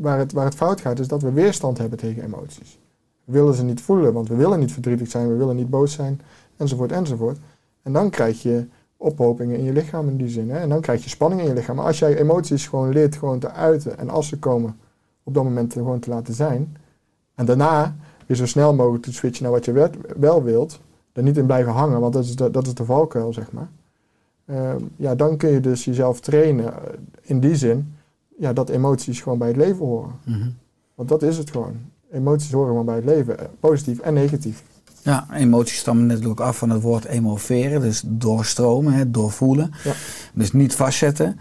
waar, 0.00 0.18
het, 0.18 0.32
waar 0.32 0.44
het 0.44 0.54
fout 0.54 0.80
gaat, 0.80 0.98
is 0.98 1.08
dat 1.08 1.22
we 1.22 1.32
weerstand 1.32 1.78
hebben 1.78 1.98
tegen 1.98 2.24
emoties. 2.24 2.78
We 3.24 3.32
willen 3.32 3.54
ze 3.54 3.64
niet 3.64 3.80
voelen, 3.80 4.12
want 4.12 4.28
we 4.28 4.34
willen 4.36 4.58
niet 4.58 4.72
verdrietig 4.72 5.08
zijn, 5.10 5.28
we 5.28 5.34
willen 5.36 5.56
niet 5.56 5.70
boos 5.70 5.92
zijn, 5.92 6.20
enzovoort, 6.56 6.92
enzovoort. 6.92 7.38
En 7.88 7.94
dan 7.94 8.10
krijg 8.10 8.42
je 8.42 8.66
ophopingen 8.96 9.58
in 9.58 9.64
je 9.64 9.72
lichaam 9.72 10.08
in 10.08 10.16
die 10.16 10.28
zin. 10.28 10.50
Hè? 10.50 10.58
En 10.58 10.68
dan 10.68 10.80
krijg 10.80 11.02
je 11.02 11.08
spanning 11.08 11.40
in 11.40 11.46
je 11.46 11.54
lichaam. 11.54 11.76
Maar 11.76 11.84
als 11.84 11.98
jij 11.98 12.16
emoties 12.16 12.66
gewoon 12.66 12.92
leert 12.92 13.16
gewoon 13.16 13.38
te 13.38 13.50
uiten 13.50 13.98
en 13.98 14.10
als 14.10 14.28
ze 14.28 14.38
komen, 14.38 14.76
op 15.22 15.34
dat 15.34 15.44
moment 15.44 15.72
gewoon 15.72 15.98
te 15.98 16.10
laten 16.10 16.34
zijn. 16.34 16.76
En 17.34 17.46
daarna 17.46 17.96
weer 18.26 18.36
zo 18.36 18.46
snel 18.46 18.74
mogelijk 18.74 19.02
te 19.02 19.12
switchen 19.12 19.42
naar 19.42 19.52
wat 19.52 19.64
je 19.64 19.90
wel, 20.16 20.42
wilt. 20.42 20.80
Er 21.12 21.22
niet 21.22 21.36
in 21.36 21.46
blijven 21.46 21.72
hangen, 21.72 22.00
want 22.00 22.12
dat 22.12 22.24
is 22.24 22.36
de, 22.36 22.50
dat 22.50 22.66
is 22.66 22.74
de 22.74 22.84
valkuil, 22.84 23.32
zeg 23.32 23.52
maar. 23.52 23.70
Ehm, 24.44 24.82
ja, 24.96 25.14
dan 25.14 25.36
kun 25.36 25.50
je 25.50 25.60
dus 25.60 25.84
jezelf 25.84 26.20
trainen 26.20 26.74
in 27.22 27.40
die 27.40 27.56
zin 27.56 27.94
ja, 28.36 28.52
dat 28.52 28.68
emoties 28.68 29.20
gewoon 29.20 29.38
bij 29.38 29.48
het 29.48 29.56
leven 29.56 29.86
horen. 29.86 30.12
Want 30.94 31.08
dat 31.08 31.22
is 31.22 31.38
het 31.38 31.50
gewoon. 31.50 31.76
Emoties 32.10 32.52
horen 32.52 32.68
gewoon 32.68 32.86
bij 32.86 32.96
het 32.96 33.04
leven, 33.04 33.38
eh, 33.38 33.46
positief 33.60 33.98
en 33.98 34.14
negatief. 34.14 34.62
Ja, 35.08 35.26
emoties 35.32 35.78
stammen 35.78 36.06
natuurlijk 36.06 36.40
af 36.40 36.58
van 36.58 36.70
het 36.70 36.82
woord 36.82 37.04
emoveren, 37.04 37.80
dus 37.80 38.02
doorstromen, 38.06 38.92
hè, 38.92 39.10
doorvoelen. 39.10 39.72
Ja. 39.84 39.92
Dus 40.34 40.52
niet 40.52 40.74
vastzetten. 40.74 41.38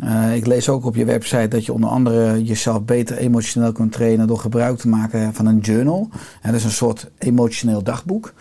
Eh, 0.00 0.36
ik 0.36 0.46
lees 0.46 0.68
ook 0.68 0.84
op 0.84 0.94
je 0.94 1.04
website 1.04 1.48
dat 1.48 1.64
je 1.64 1.72
onder 1.72 1.90
andere 1.90 2.44
jezelf 2.44 2.82
beter 2.82 3.16
emotioneel 3.16 3.72
kunt 3.72 3.92
trainen 3.92 4.26
door 4.26 4.38
gebruik 4.38 4.78
te 4.78 4.88
maken 4.88 5.34
van 5.34 5.46
een 5.46 5.58
journal. 5.58 6.08
En 6.42 6.50
dat 6.50 6.60
is 6.60 6.64
een 6.64 6.70
soort 6.70 7.10
emotioneel 7.18 7.82
dagboek. 7.82 8.32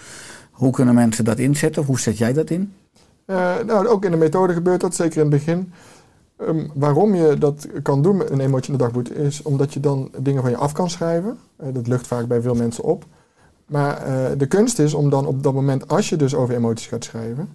Hoe 0.51 0.71
kunnen 0.71 0.95
mensen 0.95 1.25
dat 1.25 1.39
inzetten? 1.39 1.81
Of 1.81 1.88
hoe 1.88 1.99
zet 1.99 2.17
jij 2.17 2.33
dat 2.33 2.49
in? 2.49 2.73
Eh, 3.25 3.53
nou, 3.65 3.88
ook 3.88 4.05
in 4.05 4.12
de 4.12 4.17
methode 4.17 4.53
gebeurt 4.53 4.81
dat, 4.81 4.95
zeker 4.95 5.15
in 5.15 5.31
het 5.31 5.45
begin. 5.45 5.71
Ehm, 6.38 6.67
waarom 6.73 7.15
je 7.15 7.38
dat 7.38 7.67
kan 7.81 8.01
doen 8.01 8.17
met 8.17 8.29
een 8.29 8.39
emotioneel 8.39 8.79
dagboek 8.79 9.07
is 9.07 9.41
omdat 9.41 9.73
je 9.73 9.79
dan 9.79 10.12
dingen 10.19 10.41
van 10.41 10.51
je 10.51 10.57
af 10.57 10.71
kan 10.71 10.89
schrijven. 10.89 11.38
Eh, 11.55 11.67
dat 11.73 11.88
lucht 11.88 12.07
vaak 12.07 12.27
bij 12.27 12.41
veel 12.41 12.55
mensen 12.55 12.83
op. 12.83 13.05
Maar 13.73 13.97
eh, 13.97 14.38
de 14.38 14.45
kunst 14.45 14.79
is 14.79 14.93
om 14.93 15.09
dan 15.09 15.25
op 15.25 15.43
dat 15.43 15.53
moment, 15.53 15.88
als 15.88 16.09
je 16.09 16.15
dus 16.15 16.36
over 16.36 16.55
emoties 16.55 16.88
gaat 16.88 17.03
schrijven, 17.03 17.49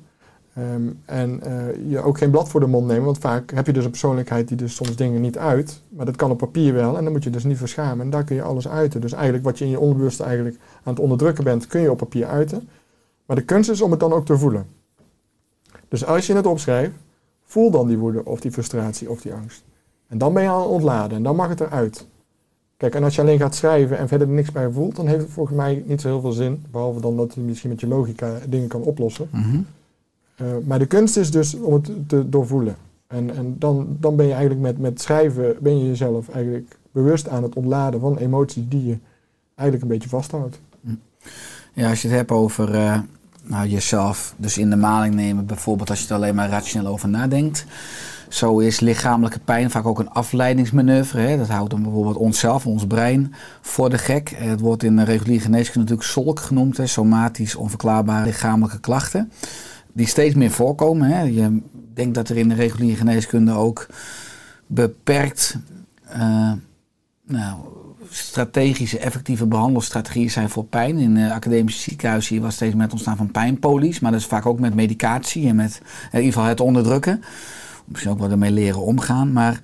ehm, 0.54 0.82
en 1.04 1.42
eh, 1.42 1.90
je 1.90 2.02
ook 2.02 2.18
geen 2.18 2.30
blad 2.30 2.48
voor 2.48 2.60
de 2.60 2.66
mond 2.66 2.86
nemen, 2.86 3.04
want 3.04 3.18
vaak 3.18 3.50
heb 3.50 3.66
je 3.66 3.72
dus 3.72 3.84
een 3.84 3.90
persoonlijkheid 3.90 4.48
die 4.48 4.56
dus 4.56 4.74
soms 4.74 4.96
dingen 4.96 5.20
niet 5.20 5.38
uit, 5.38 5.82
maar 5.88 6.06
dat 6.06 6.16
kan 6.16 6.30
op 6.30 6.38
papier 6.38 6.72
wel 6.72 6.96
en 6.96 7.04
dan 7.04 7.12
moet 7.12 7.24
je 7.24 7.30
dus 7.30 7.44
niet 7.44 7.56
verschamen 7.56 8.04
en 8.04 8.10
daar 8.10 8.24
kun 8.24 8.36
je 8.36 8.42
alles 8.42 8.68
uiten. 8.68 9.00
Dus 9.00 9.12
eigenlijk 9.12 9.44
wat 9.44 9.58
je 9.58 9.64
in 9.64 9.70
je 9.70 9.78
onderbewuste 9.78 10.22
eigenlijk 10.22 10.56
aan 10.84 10.92
het 10.92 11.02
onderdrukken 11.02 11.44
bent, 11.44 11.66
kun 11.66 11.80
je 11.80 11.90
op 11.90 11.98
papier 11.98 12.26
uiten. 12.26 12.68
Maar 13.26 13.36
de 13.36 13.44
kunst 13.44 13.70
is 13.70 13.80
om 13.80 13.90
het 13.90 14.00
dan 14.00 14.12
ook 14.12 14.26
te 14.26 14.38
voelen. 14.38 14.66
Dus 15.88 16.04
als 16.04 16.26
je 16.26 16.34
het 16.34 16.46
opschrijft, 16.46 16.92
voel 17.44 17.70
dan 17.70 17.86
die 17.86 17.98
woede 17.98 18.24
of 18.24 18.40
die 18.40 18.52
frustratie 18.52 19.10
of 19.10 19.20
die 19.20 19.34
angst. 19.34 19.64
En 20.08 20.18
dan 20.18 20.32
ben 20.32 20.42
je 20.42 20.48
aan 20.48 20.60
het 20.60 20.70
ontladen 20.70 21.16
en 21.16 21.22
dan 21.22 21.36
mag 21.36 21.48
het 21.48 21.60
eruit. 21.60 22.06
Kijk, 22.78 22.94
en 22.94 23.04
als 23.04 23.14
je 23.14 23.20
alleen 23.20 23.38
gaat 23.38 23.54
schrijven 23.54 23.98
en 23.98 24.08
verder 24.08 24.28
er 24.28 24.34
niks 24.34 24.52
bij 24.52 24.70
voelt, 24.70 24.96
dan 24.96 25.06
heeft 25.06 25.22
het 25.22 25.32
volgens 25.32 25.56
mij 25.56 25.82
niet 25.86 26.00
zo 26.00 26.08
heel 26.08 26.20
veel 26.20 26.32
zin. 26.32 26.64
Behalve 26.70 27.00
dan 27.00 27.16
dat 27.16 27.34
je 27.34 27.40
misschien 27.40 27.70
met 27.70 27.80
je 27.80 27.86
logica 27.86 28.38
dingen 28.48 28.68
kan 28.68 28.80
oplossen. 28.80 29.28
Mhm. 29.30 29.60
Uh, 30.42 30.46
maar 30.64 30.78
de 30.78 30.86
kunst 30.86 31.16
is 31.16 31.30
dus 31.30 31.54
om 31.54 31.72
het 31.74 31.90
te 32.06 32.28
doorvoelen. 32.28 32.76
En, 33.06 33.36
en 33.36 33.56
dan, 33.58 33.96
dan 34.00 34.16
ben 34.16 34.26
je 34.26 34.32
eigenlijk 34.32 34.60
met, 34.60 34.78
met 34.78 35.00
schrijven, 35.00 35.56
ben 35.60 35.78
je 35.78 35.86
jezelf 35.86 36.28
eigenlijk 36.28 36.76
bewust 36.92 37.28
aan 37.28 37.42
het 37.42 37.54
ontladen 37.54 38.00
van 38.00 38.16
emoties 38.16 38.64
die 38.68 38.86
je 38.86 38.98
eigenlijk 39.54 39.82
een 39.82 39.98
beetje 39.98 40.08
vasthoudt. 40.08 40.60
Ja, 41.72 41.90
als 41.90 42.02
je 42.02 42.08
het 42.08 42.16
hebt 42.16 42.30
over 42.30 42.74
uh, 42.74 42.98
nou, 43.42 43.68
jezelf 43.68 44.34
dus 44.36 44.58
in 44.58 44.70
de 44.70 44.76
maling 44.76 45.14
nemen, 45.14 45.46
bijvoorbeeld 45.46 45.90
als 45.90 46.00
je 46.00 46.08
er 46.08 46.14
alleen 46.14 46.34
maar 46.34 46.48
rationeel 46.48 46.90
over 46.90 47.08
nadenkt. 47.08 47.64
Zo 48.28 48.58
is 48.58 48.80
lichamelijke 48.80 49.38
pijn 49.38 49.70
vaak 49.70 49.86
ook 49.86 49.98
een 49.98 50.10
afleidingsmanoeuvre. 50.10 51.20
Hè. 51.20 51.36
Dat 51.36 51.48
houdt 51.48 51.70
dan 51.70 51.82
bijvoorbeeld 51.82 52.16
onszelf, 52.16 52.66
ons 52.66 52.86
brein, 52.86 53.34
voor 53.60 53.90
de 53.90 53.98
gek. 53.98 54.32
Het 54.36 54.60
wordt 54.60 54.82
in 54.82 54.96
de 54.96 55.04
reguliere 55.04 55.44
geneeskunde 55.44 55.80
natuurlijk 55.80 56.08
SOLK 56.08 56.40
genoemd, 56.40 56.76
hè, 56.76 56.86
somatisch 56.86 57.54
onverklaarbare 57.54 58.24
lichamelijke 58.24 58.80
klachten. 58.80 59.32
Die 59.92 60.06
steeds 60.06 60.34
meer 60.34 60.50
voorkomen. 60.50 61.10
Hè. 61.10 61.22
Je 61.22 61.60
denkt 61.94 62.14
dat 62.14 62.28
er 62.28 62.36
in 62.36 62.48
de 62.48 62.54
reguliere 62.54 62.96
geneeskunde 62.96 63.52
ook 63.52 63.86
beperkt 64.66 65.58
uh, 66.16 66.52
nou, 67.26 67.56
strategische, 68.10 68.98
effectieve 68.98 69.46
behandelstrategieën 69.46 70.30
zijn 70.30 70.50
voor 70.50 70.64
pijn. 70.64 70.98
In 70.98 71.14
de 71.14 71.32
academische 71.32 71.80
ziekenhuizen 71.80 72.40
was 72.40 72.54
steeds 72.54 72.74
met 72.74 72.92
ontstaan 72.92 73.16
van 73.16 73.30
pijnpolies, 73.30 74.00
maar 74.00 74.10
dat 74.10 74.20
is 74.20 74.26
vaak 74.26 74.46
ook 74.46 74.60
met 74.60 74.74
medicatie 74.74 75.48
en 75.48 75.56
met 75.56 75.80
in 76.12 76.18
ieder 76.18 76.32
geval 76.32 76.48
het 76.48 76.60
onderdrukken. 76.60 77.22
Misschien 77.88 78.12
ook 78.12 78.18
wel 78.18 78.30
ermee 78.30 78.50
leren 78.50 78.82
omgaan. 78.82 79.32
Maar 79.32 79.60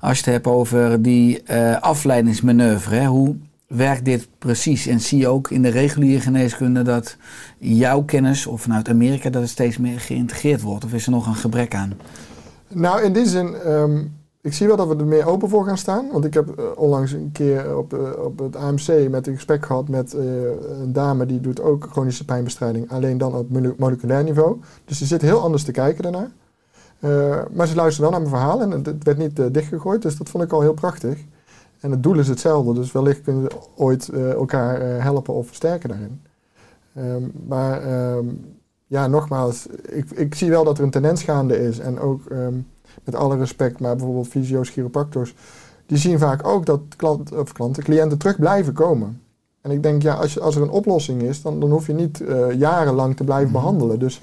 als 0.00 0.18
je 0.18 0.24
het 0.24 0.32
hebt 0.32 0.46
over 0.46 1.02
die 1.02 1.42
uh, 1.50 1.80
afleidingsmanoeuvre, 1.80 2.94
hè, 2.94 3.06
hoe 3.06 3.36
werkt 3.66 4.04
dit 4.04 4.28
precies? 4.38 4.86
En 4.86 5.00
zie 5.00 5.18
je 5.18 5.28
ook 5.28 5.50
in 5.50 5.62
de 5.62 5.68
reguliere 5.68 6.20
geneeskunde 6.20 6.82
dat 6.82 7.16
jouw 7.58 8.02
kennis, 8.02 8.46
of 8.46 8.62
vanuit 8.62 8.88
Amerika, 8.88 9.30
dat 9.30 9.42
het 9.42 9.50
steeds 9.50 9.78
meer 9.78 10.00
geïntegreerd 10.00 10.62
wordt? 10.62 10.84
Of 10.84 10.92
is 10.92 11.06
er 11.06 11.12
nog 11.12 11.26
een 11.26 11.34
gebrek 11.34 11.74
aan? 11.74 11.92
Nou, 12.68 13.02
in 13.02 13.12
die 13.12 13.26
zin, 13.26 13.70
um, 13.70 14.16
ik 14.40 14.52
zie 14.52 14.66
wel 14.66 14.76
dat 14.76 14.88
we 14.88 14.96
er 14.96 15.06
meer 15.06 15.26
open 15.26 15.48
voor 15.48 15.64
gaan 15.64 15.78
staan. 15.78 16.08
Want 16.12 16.24
ik 16.24 16.34
heb 16.34 16.48
uh, 16.58 16.64
onlangs 16.76 17.12
een 17.12 17.30
keer 17.32 17.76
op, 17.76 17.94
uh, 17.94 18.24
op 18.24 18.38
het 18.38 18.56
AMC 18.56 19.08
met 19.10 19.26
een 19.26 19.34
gesprek 19.34 19.66
gehad 19.66 19.88
met 19.88 20.12
een 20.12 20.92
dame 20.92 21.26
die 21.26 21.40
doet 21.40 21.60
ook 21.60 21.88
chronische 21.90 22.24
pijnbestrijding, 22.24 22.90
alleen 22.90 23.18
dan 23.18 23.34
op 23.34 23.76
moleculair 23.78 24.24
niveau. 24.24 24.60
Dus 24.84 24.98
die 24.98 25.06
zit 25.06 25.22
heel 25.22 25.40
anders 25.40 25.62
te 25.62 25.72
kijken 25.72 26.02
daarnaar. 26.02 26.30
Maar 27.52 27.66
ze 27.66 27.74
luisterde 27.74 28.10
wel 28.10 28.10
naar 28.10 28.30
mijn 28.30 28.40
verhaal 28.40 28.60
en 28.60 28.70
het 28.70 29.04
werd 29.04 29.18
niet 29.18 29.54
dichtgegooid, 29.54 30.02
dus 30.02 30.16
dat 30.16 30.28
vond 30.28 30.44
ik 30.44 30.52
al 30.52 30.60
heel 30.60 30.74
prachtig. 30.74 31.18
En 31.80 31.90
het 31.90 32.02
doel 32.02 32.18
is 32.18 32.28
hetzelfde, 32.28 32.72
dus 32.72 32.92
wellicht 32.92 33.22
kunnen 33.22 33.42
we 33.42 33.50
ooit 33.76 34.08
elkaar 34.08 35.02
helpen 35.02 35.34
of 35.34 35.46
versterken 35.46 35.88
daarin. 35.88 36.20
Um, 36.98 37.32
maar 37.46 38.12
um, 38.16 38.54
ja, 38.86 39.06
nogmaals, 39.06 39.66
ik, 39.82 40.10
ik 40.10 40.34
zie 40.34 40.50
wel 40.50 40.64
dat 40.64 40.78
er 40.78 40.84
een 40.84 40.90
tendens 40.90 41.22
gaande 41.22 41.58
is 41.58 41.78
en 41.78 42.00
ook... 42.00 42.20
Um, 42.32 42.66
met 43.04 43.14
alle 43.14 43.36
respect, 43.36 43.80
maar 43.80 43.96
bijvoorbeeld 43.96 44.28
fysio's, 44.28 44.70
chiropractors, 44.70 45.34
die 45.86 45.98
zien 45.98 46.18
vaak 46.18 46.46
ook 46.46 46.66
dat 46.66 46.80
klant, 46.96 47.32
of 47.32 47.52
klanten, 47.52 47.82
cliënten 47.82 48.18
terug 48.18 48.38
blijven 48.38 48.72
komen. 48.72 49.22
En 49.60 49.70
ik 49.70 49.82
denk, 49.82 50.02
ja, 50.02 50.14
als, 50.14 50.34
je, 50.34 50.40
als 50.40 50.56
er 50.56 50.62
een 50.62 50.70
oplossing 50.70 51.22
is, 51.22 51.42
dan, 51.42 51.60
dan 51.60 51.70
hoef 51.70 51.86
je 51.86 51.92
niet 51.92 52.22
jarenlang 52.56 53.16
te 53.16 53.24
blijven 53.24 53.50
Mhm. 53.50 53.60
behandelen. 53.60 53.98
Dus 53.98 54.20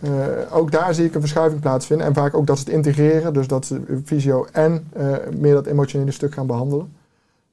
uh, 0.00 0.56
ook 0.56 0.70
daar 0.70 0.94
zie 0.94 1.04
ik 1.04 1.14
een 1.14 1.20
verschuiving 1.20 1.60
plaatsvinden. 1.60 2.06
En 2.06 2.14
vaak 2.14 2.34
ook 2.34 2.46
dat 2.46 2.58
ze 2.58 2.64
het 2.64 2.72
integreren, 2.72 3.32
dus 3.32 3.46
dat 3.46 3.66
ze 3.66 4.00
fysio 4.04 4.46
en 4.52 4.88
uh, 4.96 5.16
meer 5.38 5.54
dat 5.54 5.66
emotionele 5.66 6.10
stuk 6.10 6.34
gaan 6.34 6.46
behandelen. 6.46 6.92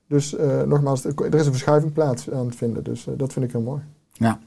Dus 0.07 0.35
nogmaals, 0.65 1.05
er 1.05 1.35
is 1.35 1.45
een 1.45 1.51
verschuiving 1.51 1.93
plaats 1.93 2.31
aan 2.31 2.45
het 2.45 2.55
vinden. 2.55 2.83
Dus 2.83 3.07
dat 3.17 3.33
vind 3.33 3.45
ik 3.45 3.51
heel 3.51 3.61
mooi. 3.61 3.81
Ja. 4.11 4.39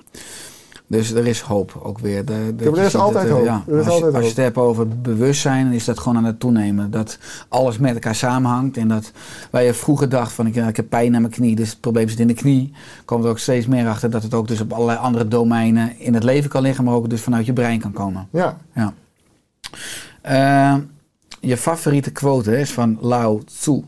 Dus 0.90 1.12
er 1.12 1.26
is 1.26 1.40
hoop 1.40 1.80
ook 1.82 1.98
weer. 1.98 2.24
De, 2.24 2.52
de, 2.56 2.64
er 2.64 2.78
is 2.78 2.96
altijd 2.96 3.28
dat, 3.28 3.36
hoop. 3.36 3.46
Ja, 3.46 3.62
er 3.68 3.78
is 3.78 3.86
als, 3.86 3.94
altijd 3.94 4.00
je, 4.00 4.06
als 4.06 4.14
hoop. 4.14 4.22
je 4.22 4.28
het 4.28 4.36
hebt 4.36 4.56
over 4.56 4.88
bewustzijn, 4.88 5.72
is 5.72 5.84
dat 5.84 5.98
gewoon 5.98 6.16
aan 6.16 6.24
het 6.24 6.40
toenemen. 6.40 6.90
Dat 6.90 7.18
alles 7.48 7.78
met 7.78 7.94
elkaar 7.94 8.14
samenhangt. 8.14 8.76
En 8.76 8.88
dat 8.88 9.12
waar 9.50 9.62
je 9.62 9.74
vroeger 9.74 10.08
dacht 10.08 10.32
van 10.32 10.46
ik, 10.46 10.56
ik 10.56 10.76
heb 10.76 10.88
pijn 10.88 11.14
aan 11.14 11.20
mijn 11.20 11.32
knie, 11.32 11.56
dus 11.56 11.70
het 11.70 11.80
probleem 11.80 12.08
zit 12.08 12.20
in 12.20 12.26
de 12.26 12.34
knie. 12.34 12.72
Komt 13.04 13.24
er 13.24 13.30
ook 13.30 13.38
steeds 13.38 13.66
meer 13.66 13.88
achter 13.88 14.10
dat 14.10 14.22
het 14.22 14.34
ook 14.34 14.48
dus 14.48 14.60
op 14.60 14.72
allerlei 14.72 14.98
andere 14.98 15.28
domeinen 15.28 15.98
in 15.98 16.14
het 16.14 16.22
leven 16.22 16.50
kan 16.50 16.62
liggen, 16.62 16.84
maar 16.84 16.94
ook 16.94 17.10
dus 17.10 17.20
vanuit 17.20 17.46
je 17.46 17.52
brein 17.52 17.80
kan 17.80 17.92
komen. 17.92 18.28
Ja. 18.30 18.58
ja. 18.74 18.92
Uh, 20.30 20.82
je 21.40 21.56
favoriete 21.56 22.10
quote 22.10 22.58
is 22.58 22.72
van 22.72 22.98
Lao 23.00 23.40
Tzu. 23.44 23.82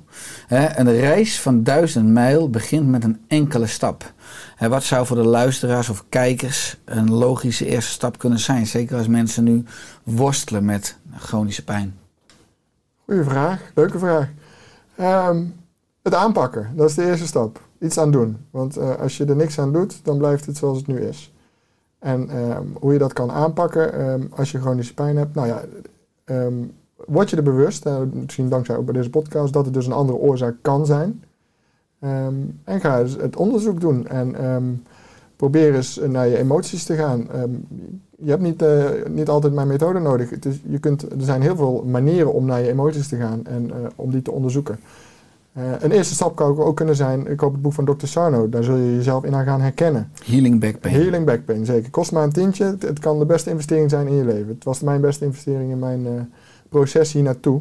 Een 0.49 0.93
reis 0.93 1.41
van 1.41 1.63
duizend 1.63 2.09
mijl 2.09 2.51
begint 2.51 2.89
met 2.89 3.05
een 3.05 3.21
enkele 3.29 3.67
stap. 3.67 4.13
Wat 4.69 4.83
zou 4.83 5.07
voor 5.07 5.17
de 5.17 5.27
luisteraars 5.27 5.89
of 5.89 6.05
kijkers 6.09 6.81
een 6.85 7.13
logische 7.13 7.67
eerste 7.67 7.91
stap 7.91 8.19
kunnen 8.19 8.39
zijn? 8.39 8.67
Zeker 8.67 8.97
als 8.97 9.07
mensen 9.07 9.45
nu 9.45 9.65
worstelen 10.03 10.65
met 10.65 10.99
chronische 11.17 11.65
pijn. 11.65 11.99
Goeie 13.05 13.25
vraag, 13.25 13.61
leuke 13.75 13.99
vraag. 13.99 14.29
Um, 15.01 15.55
het 16.03 16.15
aanpakken, 16.15 16.71
dat 16.75 16.89
is 16.89 16.95
de 16.95 17.07
eerste 17.07 17.27
stap. 17.27 17.61
Iets 17.79 17.99
aan 17.99 18.11
doen. 18.11 18.37
Want 18.51 18.79
uh, 18.79 18.95
als 18.95 19.17
je 19.17 19.25
er 19.25 19.37
niks 19.37 19.59
aan 19.59 19.73
doet, 19.73 20.05
dan 20.05 20.19
blijft 20.19 20.47
het 20.47 20.57
zoals 20.57 20.79
het 20.79 20.87
nu 20.87 21.01
is. 21.01 21.33
En 21.99 22.37
um, 22.37 22.77
hoe 22.81 22.93
je 22.93 22.99
dat 22.99 23.13
kan 23.13 23.31
aanpakken 23.31 24.11
um, 24.11 24.29
als 24.37 24.51
je 24.51 24.61
chronische 24.61 24.95
pijn 24.95 25.17
hebt. 25.17 25.35
Nou 25.35 25.47
ja, 25.47 25.63
word 27.07 27.31
je 27.31 27.37
er 27.37 27.43
bewust, 27.43 27.87
uh, 27.87 27.99
misschien 28.13 28.49
dankzij 28.49 28.77
ook 28.77 28.85
bij 28.85 28.95
deze 28.95 29.11
podcast, 29.11 29.53
dat 29.53 29.65
het 29.65 29.75
dus 29.75 29.87
een 29.87 29.93
andere 29.93 30.19
oorzaak 30.19 30.55
kan 30.63 30.87
zijn. 30.87 31.23
Um, 32.05 32.59
en 32.65 32.81
ga 32.81 33.01
eens 33.01 33.17
het 33.17 33.37
onderzoek 33.37 33.81
doen 33.81 34.07
en 34.07 34.45
um, 34.45 34.83
probeer 35.37 35.75
eens 35.75 36.01
naar 36.09 36.29
je 36.29 36.39
emoties 36.39 36.85
te 36.85 36.95
gaan. 36.95 37.29
Um, 37.35 37.67
je 38.19 38.31
hebt 38.31 38.43
niet, 38.43 38.63
uh, 38.63 38.85
niet 39.09 39.29
altijd 39.29 39.53
mijn 39.53 39.67
methode 39.67 39.99
nodig. 39.99 40.31
Het 40.31 40.45
is, 40.45 40.61
je 40.67 40.79
kunt, 40.79 41.03
er 41.03 41.23
zijn 41.23 41.43
heel 41.43 41.57
veel 41.57 41.85
manieren 41.87 42.33
om 42.33 42.47
naar 42.47 42.61
je 42.61 42.69
emoties 42.69 43.09
te 43.09 43.17
gaan 43.17 43.47
en 43.47 43.67
uh, 43.67 43.75
om 43.95 44.11
die 44.11 44.23
te 44.23 44.33
onderzoeken. 44.33 44.79
Uh, 45.59 45.65
een 45.81 45.91
eerste 45.91 46.15
stap 46.15 46.37
kan 46.37 46.59
ook, 46.59 46.77
kunnen 46.77 46.97
zijn, 46.97 47.27
ik 47.27 47.41
hoop 47.41 47.53
het 47.53 47.63
boek 47.63 47.73
van 47.73 47.85
Dr. 47.85 48.07
Sarno, 48.07 48.49
daar 48.49 48.65
zul 48.65 48.77
je 48.77 48.95
jezelf 48.95 49.25
in 49.25 49.33
gaan 49.33 49.61
herkennen. 49.61 50.11
Healing 50.25 50.61
back 50.61 50.81
pain. 50.81 50.95
Healing 50.95 51.27
back 51.27 51.45
pain, 51.45 51.65
zeker. 51.65 51.91
Kost 51.91 52.13
maar 52.13 52.23
een 52.23 52.33
tientje, 52.33 52.65
het, 52.65 52.83
het 52.83 52.99
kan 52.99 53.19
de 53.19 53.27
beste 53.27 53.51
investering 53.51 53.91
zijn 53.91 54.07
in 54.07 54.15
je 54.15 54.25
leven. 54.25 54.49
Het 54.49 54.65
was 54.65 54.81
mijn 54.81 55.01
beste 55.01 55.25
investering 55.25 55.71
in 55.71 55.79
mijn 55.79 56.33
proces 56.69 57.13
hier 57.13 57.23
naartoe. 57.23 57.61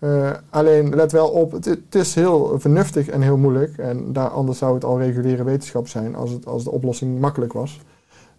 Uh, 0.00 0.30
alleen 0.50 0.94
let 0.94 1.12
wel 1.12 1.28
op, 1.28 1.52
het, 1.52 1.94
is 1.94 2.14
heel 2.14 2.58
vernuftig 2.58 3.08
en 3.08 3.22
heel 3.22 3.36
moeilijk. 3.36 3.78
En 3.78 4.12
daar, 4.12 4.28
anders 4.28 4.58
zou 4.58 4.74
het 4.74 4.84
al 4.84 4.98
reguliere 4.98 5.44
wetenschap 5.44 5.88
zijn 5.88 6.14
als, 6.14 6.30
het, 6.30 6.46
als 6.46 6.64
de 6.64 6.70
oplossing 6.70 7.20
makkelijk 7.20 7.52
was. 7.52 7.80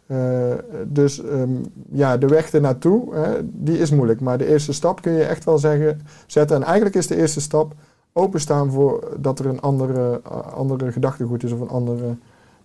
Uh, 0.08 0.54
dus 0.88 1.24
um, 1.24 1.65
ja, 1.91 2.17
de 2.17 2.28
weg 2.28 2.52
ernaartoe, 2.52 3.13
uh, 3.13 3.30
die 3.43 3.80
is 3.80 3.91
moeilijk. 3.91 4.21
Maar 4.21 4.38
de 4.38 4.47
eerste 4.47 4.74
stap 4.74 5.02
kun 5.02 5.12
je 5.12 5.24
echt 5.24 5.43
wel 5.43 5.58
zeggen, 5.58 6.02
zetten. 6.28 6.56
En 6.56 6.63
eigenlijk 6.63 6.95
is 6.95 7.08
de 7.08 7.15
eerste 7.15 7.41
stap 7.41 7.74
openstaan 8.13 8.71
voor 8.71 9.17
dat 9.19 9.39
er 9.39 9.45
een 9.45 9.62
andere, 9.62 10.21
andere 10.54 10.91
gedachtegoed 10.91 11.43
is 11.43 11.52
of 11.52 11.60
een 11.60 11.69
andere 11.69 12.15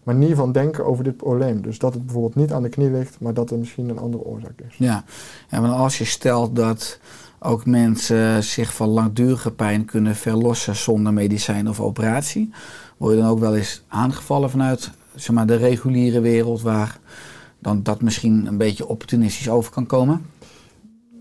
manier 0.03 0.37
van 0.37 0.53
denken 0.53 0.87
over 0.87 1.05
dit 1.05 1.17
probleem. 1.17 1.63
Dus 1.63 1.79
dat 1.79 1.95
het 1.95 2.05
bijvoorbeeld 2.05 2.35
niet 2.35 2.53
aan 2.53 2.63
de 2.63 2.69
knie 2.69 2.91
ligt, 2.91 3.21
maar 3.21 3.35
dat 3.35 3.51
er 3.51 3.59
misschien 3.59 3.89
een 3.89 3.99
andere 3.99 4.25
oorzaak 4.25 4.61
is. 4.69 4.77
Ja, 4.77 5.05
ja 5.49 5.61
want 5.61 5.73
als 5.73 5.99
je 5.99 6.05
stelt 6.05 6.57
dat 6.57 6.99
ook 7.39 7.67
mensen 7.67 8.45
zich 8.45 8.75
van 8.75 8.89
langdurige 8.89 9.51
pijn 9.51 9.85
kunnen 9.85 10.15
verlossen 10.15 10.77
zonder 10.77 11.13
medicijn 11.13 11.69
of 11.69 11.81
operatie. 11.81 12.51
Word 12.97 13.15
je 13.15 13.21
dan 13.21 13.31
ook 13.31 13.39
wel 13.39 13.57
eens 13.57 13.83
aangevallen 13.89 14.51
vanuit 14.51 14.91
zeg 15.15 15.35
maar, 15.35 15.47
de 15.47 15.57
reguliere 15.57 16.21
wereld 16.21 16.63
waar 16.63 16.99
dan 17.59 17.83
dat 17.83 18.03
misschien 18.03 18.47
een 18.47 18.59
beetje 18.59 18.89
opportunistisch 18.89 19.49
over 19.49 19.73
kan 19.73 19.87
komen? 19.87 20.27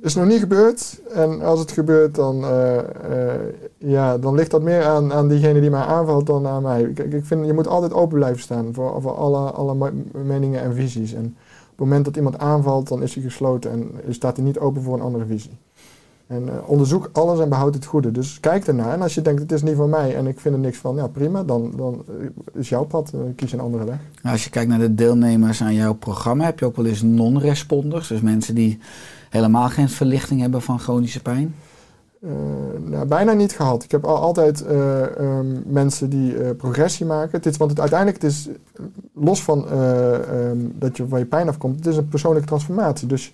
Is 0.02 0.16
nog 0.16 0.26
niet 0.26 0.40
gebeurd. 0.40 1.02
En 1.14 1.42
als 1.42 1.60
het 1.60 1.72
gebeurt, 1.72 2.16
dan, 2.16 2.44
uh, 2.44 2.76
uh, 2.76 3.34
ja, 3.78 4.18
dan 4.18 4.36
ligt 4.36 4.52
dat 4.52 4.62
meer 4.62 4.84
aan, 4.84 5.14
aan 5.14 5.28
diegene 5.28 5.62
die 5.62 5.70
mij 5.70 5.82
aanvalt 5.82 6.26
dan 6.26 6.48
aan 6.48 6.62
mij. 6.62 6.82
Ik 6.82 7.26
vind, 7.26 7.46
je 7.46 7.54
moet 7.54 7.68
altijd 7.68 7.94
open 7.94 8.18
blijven 8.18 8.42
staan 8.42 8.74
voor, 8.74 9.02
voor 9.02 9.16
alle, 9.16 9.52
alle 9.52 9.92
meningen 10.24 10.62
en 10.62 10.76
visies. 10.76 11.14
En 11.14 11.26
op 11.26 11.72
het 11.72 11.80
moment 11.80 12.06
dat 12.06 12.16
iemand 12.16 12.38
aanvalt, 12.38 12.88
dan 12.88 13.02
is 13.02 13.14
hij 13.14 13.24
gesloten 13.24 13.72
en 13.72 14.14
staat 14.14 14.36
hij 14.36 14.46
niet 14.46 14.60
open 14.60 14.82
voor 14.82 14.94
een 14.94 15.02
andere 15.02 15.26
visie. 15.26 15.58
En 16.28 16.44
uh, 16.44 16.54
onderzoek 16.66 17.10
alles 17.14 17.40
en 17.40 17.50
behoud 17.50 17.74
het 17.74 17.86
goede. 17.86 18.12
Dus 18.12 18.40
kijk 18.40 18.68
ernaar. 18.68 18.94
En 18.94 19.02
als 19.02 19.14
je 19.14 19.22
denkt, 19.22 19.42
het 19.42 19.52
is 19.52 19.64
niet 19.64 19.76
van 19.76 19.90
mij 19.90 20.16
en 20.16 20.28
ik 20.28 20.40
vind 20.40 20.56
er 20.56 20.62
niks 20.62 20.78
van, 20.78 20.96
ja 20.96 21.08
prima, 21.08 21.44
dan, 21.44 21.74
dan 21.76 22.06
is 22.54 22.70
jouw 22.70 22.84
pad. 22.84 23.12
Uh, 23.16 23.22
kies 23.36 23.52
een 23.52 23.60
andere 23.60 23.86
weg. 23.86 24.00
Als 24.24 24.44
je 24.44 24.50
kijkt 24.50 24.70
naar 24.70 24.80
de 24.80 24.96
deelnemers 24.96 25.62
aan 25.62 25.74
jouw 25.74 25.94
programma, 25.94 26.46
heb 26.46 26.60
je 26.60 26.66
ook 26.66 26.76
wel 26.76 26.86
eens 26.86 27.02
non-responders. 27.02 28.08
Dus 28.08 28.22
mensen 28.22 28.56
die 28.56 28.80
helemaal 29.30 29.70
geen 29.70 29.90
verlichting 29.90 30.42
hebben 30.42 30.62
van 30.62 30.80
chronische 30.80 31.22
pijn? 31.22 31.56
eh, 32.26 32.90
nou, 32.90 33.06
bijna 33.06 33.34
niet 33.34 33.56
gehad. 33.56 33.84
Ik 33.84 33.92
heb 33.92 34.06
al, 34.06 34.18
altijd 34.18 34.66
eh, 34.66 35.18
ehm, 35.18 35.48
mensen 35.66 36.10
die 36.10 36.38
eh, 36.38 36.56
progressie 36.56 37.06
maken. 37.06 37.32
Het 37.32 37.46
is, 37.46 37.58
want 37.58 37.72
het, 37.72 37.80
uiteindelijk 37.80 38.22
het 38.22 38.32
is 38.32 38.50
los 39.14 39.44
van 39.44 39.70
eh, 39.70 40.50
ehm, 40.50 40.58
dat 40.74 40.98
je 40.98 41.08
van 41.08 41.20
je 41.20 41.26
pijn 41.26 41.48
afkomt, 41.48 41.76
het 41.76 41.88
is 41.88 41.98
een 41.98 42.08
persoonlijke 42.08 42.48
transformatie. 42.48 43.08
Dus 43.08 43.34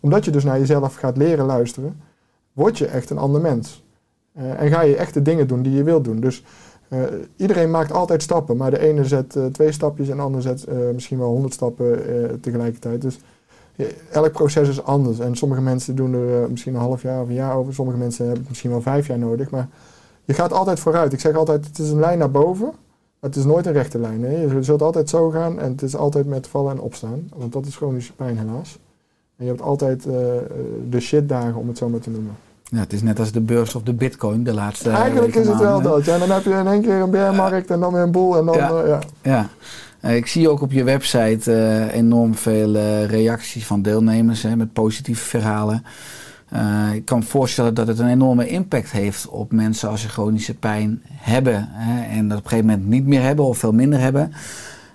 omdat 0.00 0.24
je 0.24 0.30
dus 0.30 0.44
naar 0.44 0.58
jezelf 0.58 0.94
gaat 0.94 1.16
leren 1.16 1.46
luisteren, 1.46 2.00
word 2.60 2.78
je 2.78 2.86
echt 2.86 3.10
een 3.10 3.18
ander 3.18 3.40
mens. 3.40 3.82
Eh, 4.32 4.60
en 4.60 4.70
ga 4.70 4.80
je 4.82 4.96
echt 4.96 5.14
de 5.14 5.22
dingen 5.22 5.46
doen 5.46 5.62
die 5.62 5.72
je 5.72 5.82
wilt 5.82 6.04
doen. 6.04 6.20
Dus 6.20 6.44
eh, 6.88 7.02
iedereen 7.36 7.70
maakt 7.70 7.92
altijd 7.92 8.22
stappen, 8.22 8.56
maar 8.56 8.70
de 8.70 8.78
ene 8.78 9.04
zet 9.04 9.36
eh, 9.36 9.44
twee 9.46 9.72
stapjes 9.72 10.08
en 10.08 10.16
de 10.16 10.22
ander 10.22 10.42
zet 10.42 10.66
misschien 10.92 11.18
wel 11.18 11.28
honderd 11.28 11.52
stappen 11.52 12.40
tegelijkertijd. 12.40 13.02
Dus 13.02 13.18
elk 14.10 14.32
proces 14.32 14.68
is 14.68 14.82
anders. 14.82 15.18
En 15.18 15.36
sommige 15.36 15.60
mensen 15.60 15.94
doen 15.94 16.14
er 16.14 16.50
misschien 16.50 16.74
een 16.74 16.80
half 16.80 17.02
jaar 17.02 17.22
of 17.22 17.28
een 17.28 17.34
jaar 17.34 17.56
over. 17.56 17.74
Sommige 17.74 17.98
mensen 17.98 18.26
hebben 18.26 18.44
misschien 18.48 18.70
wel 18.70 18.82
vijf 18.82 19.06
jaar 19.06 19.18
nodig. 19.18 19.50
Maar 19.50 19.68
je 20.24 20.34
gaat 20.34 20.52
altijd 20.52 20.80
vooruit. 20.80 21.12
Ik 21.12 21.20
zeg 21.20 21.34
altijd, 21.34 21.66
het 21.66 21.78
is 21.78 21.90
een 21.90 22.00
lijn 22.00 22.18
naar 22.18 22.30
boven. 22.30 22.72
Het 23.20 23.36
is 23.36 23.44
nooit 23.44 23.66
een 23.66 23.72
rechte 23.72 23.98
lijn. 23.98 24.22
Hè? 24.22 24.40
Je 24.40 24.62
zult 24.62 24.82
altijd 24.82 25.08
zo 25.08 25.30
gaan 25.30 25.58
en 25.58 25.70
het 25.70 25.82
is 25.82 25.96
altijd 25.96 26.26
met 26.26 26.46
vallen 26.46 26.72
en 26.72 26.80
opstaan. 26.80 27.30
Want 27.36 27.52
dat 27.52 27.66
is 27.66 27.76
chronische 27.76 28.14
pijn 28.14 28.38
helaas. 28.38 28.78
En 29.36 29.44
je 29.44 29.50
hebt 29.50 29.62
altijd 29.62 30.02
de 30.90 31.00
shitdagen, 31.00 31.54
om 31.54 31.68
het 31.68 31.78
zo 31.78 31.88
maar 31.88 32.00
te 32.00 32.10
noemen. 32.10 32.36
Ja, 32.70 32.78
het 32.78 32.92
is 32.92 33.02
net 33.02 33.18
als 33.18 33.32
de 33.32 33.40
beurs 33.40 33.74
of 33.74 33.82
de 33.82 33.92
bitcoin 33.94 34.44
de 34.44 34.54
laatste 34.54 34.90
Eigenlijk 34.90 35.26
weken, 35.26 35.40
is 35.40 35.46
het 35.48 35.58
wel 35.58 35.72
maanden. 35.72 35.90
dat. 35.92 36.04
Ja, 36.04 36.12
en 36.14 36.18
dan 36.20 36.30
heb 36.30 36.44
je 36.44 36.50
in 36.50 36.66
één 36.66 36.82
keer 36.82 36.94
een 37.00 37.10
bearmarkt 37.10 37.70
en 37.70 37.80
dan 37.80 37.92
weer 37.92 38.02
een 38.02 38.10
boel. 38.10 38.38
En 38.38 38.44
dan, 38.46 38.56
Ja. 38.56 38.70
eh, 38.70 38.88
ja. 38.88 38.98
Ja. 39.22 39.48
Eh, 40.00 40.16
Ik 40.16 40.26
zie 40.26 40.48
ook 40.48 40.60
op 40.60 40.72
je 40.72 40.84
website 40.84 41.52
eh, 41.52 41.94
enorm 41.94 42.34
veel 42.34 42.74
eh, 42.76 43.04
reacties 43.04 43.66
van 43.66 43.82
deelnemers 43.82 44.42
hè, 44.42 44.56
met 44.56 44.72
positieve 44.72 45.24
verhalen. 45.24 45.84
Eh, 46.48 46.88
ik 46.94 47.04
kan 47.04 47.18
me 47.18 47.24
voorstellen 47.24 47.74
dat 47.74 47.86
het 47.86 47.98
een 47.98 48.08
enorme 48.08 48.48
impact 48.48 48.90
heeft 48.90 49.28
op 49.28 49.52
mensen 49.52 49.88
als 49.88 50.00
ze 50.00 50.08
chronische 50.08 50.54
pijn 50.54 51.02
hebben 51.08 51.68
hè, 51.70 52.02
en 52.18 52.28
dat 52.28 52.38
op 52.38 52.44
een 52.44 52.50
gegeven 52.50 52.70
moment 52.70 52.88
niet 52.88 53.06
meer 53.06 53.22
hebben 53.22 53.44
of 53.44 53.58
veel 53.58 53.72
minder 53.72 54.00
hebben. 54.00 54.32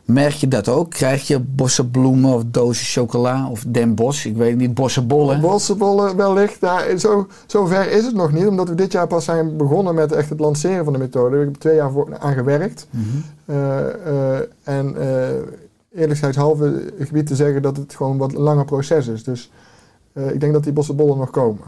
Merk 0.06 0.34
je 0.34 0.47
dat 0.47 0.70
ook? 0.70 0.89
Krijg 0.89 1.28
je 1.28 1.39
bossenbloemen 1.39 2.34
of 2.34 2.43
dozen 2.45 2.86
chocola 2.86 3.49
of 3.49 3.64
Den 3.68 3.95
Bos? 3.95 4.26
Ik 4.26 4.36
weet 4.36 4.58
niet, 4.58 4.74
bossenbollen. 4.74 5.41
Bossenbollen 5.41 6.16
wellicht. 6.16 6.58
Ja, 6.62 6.97
zo, 6.97 7.28
zo 7.45 7.66
ver 7.66 7.91
is 7.91 8.06
het 8.06 8.16
nog 8.16 8.32
niet, 8.32 8.47
omdat 8.47 8.70
we 8.70 8.76
dit 8.76 8.91
jaar 8.91 9.08
pas 9.08 9.26
zijn 9.26 9.58
begonnen 9.58 9.95
met 9.95 10.12
echt 10.12 10.30
het 10.30 10.39
lanceren 10.39 10.84
van 10.84 10.93
de 10.93 10.99
methode. 10.99 11.30
We 11.30 11.36
hebben 11.36 11.60
twee 11.60 11.76
jaar 11.76 11.91
voor, 11.91 12.18
aan 12.18 12.34
gewerkt. 12.34 12.88
Eh, 13.45 13.88
eh, 13.88 14.39
en 14.64 14.95
eh 14.97 15.99
eerlijkheidshalve 16.01 16.93
gebied 16.99 17.28
te 17.28 17.36
zeggen 17.36 17.62
dat 17.62 17.78
het 17.78 17.95
gewoon 17.95 18.18
wat 18.18 18.34
een 18.34 18.41
langer 18.41 18.66
proces 18.66 19.08
is. 19.08 19.24
Dus 19.24 19.51
ik 20.14 20.39
denk 20.39 20.53
dat 20.53 20.64
die 20.64 20.74
bossenbollen 20.74 21.18
nog 21.18 21.30
komen. 21.30 21.64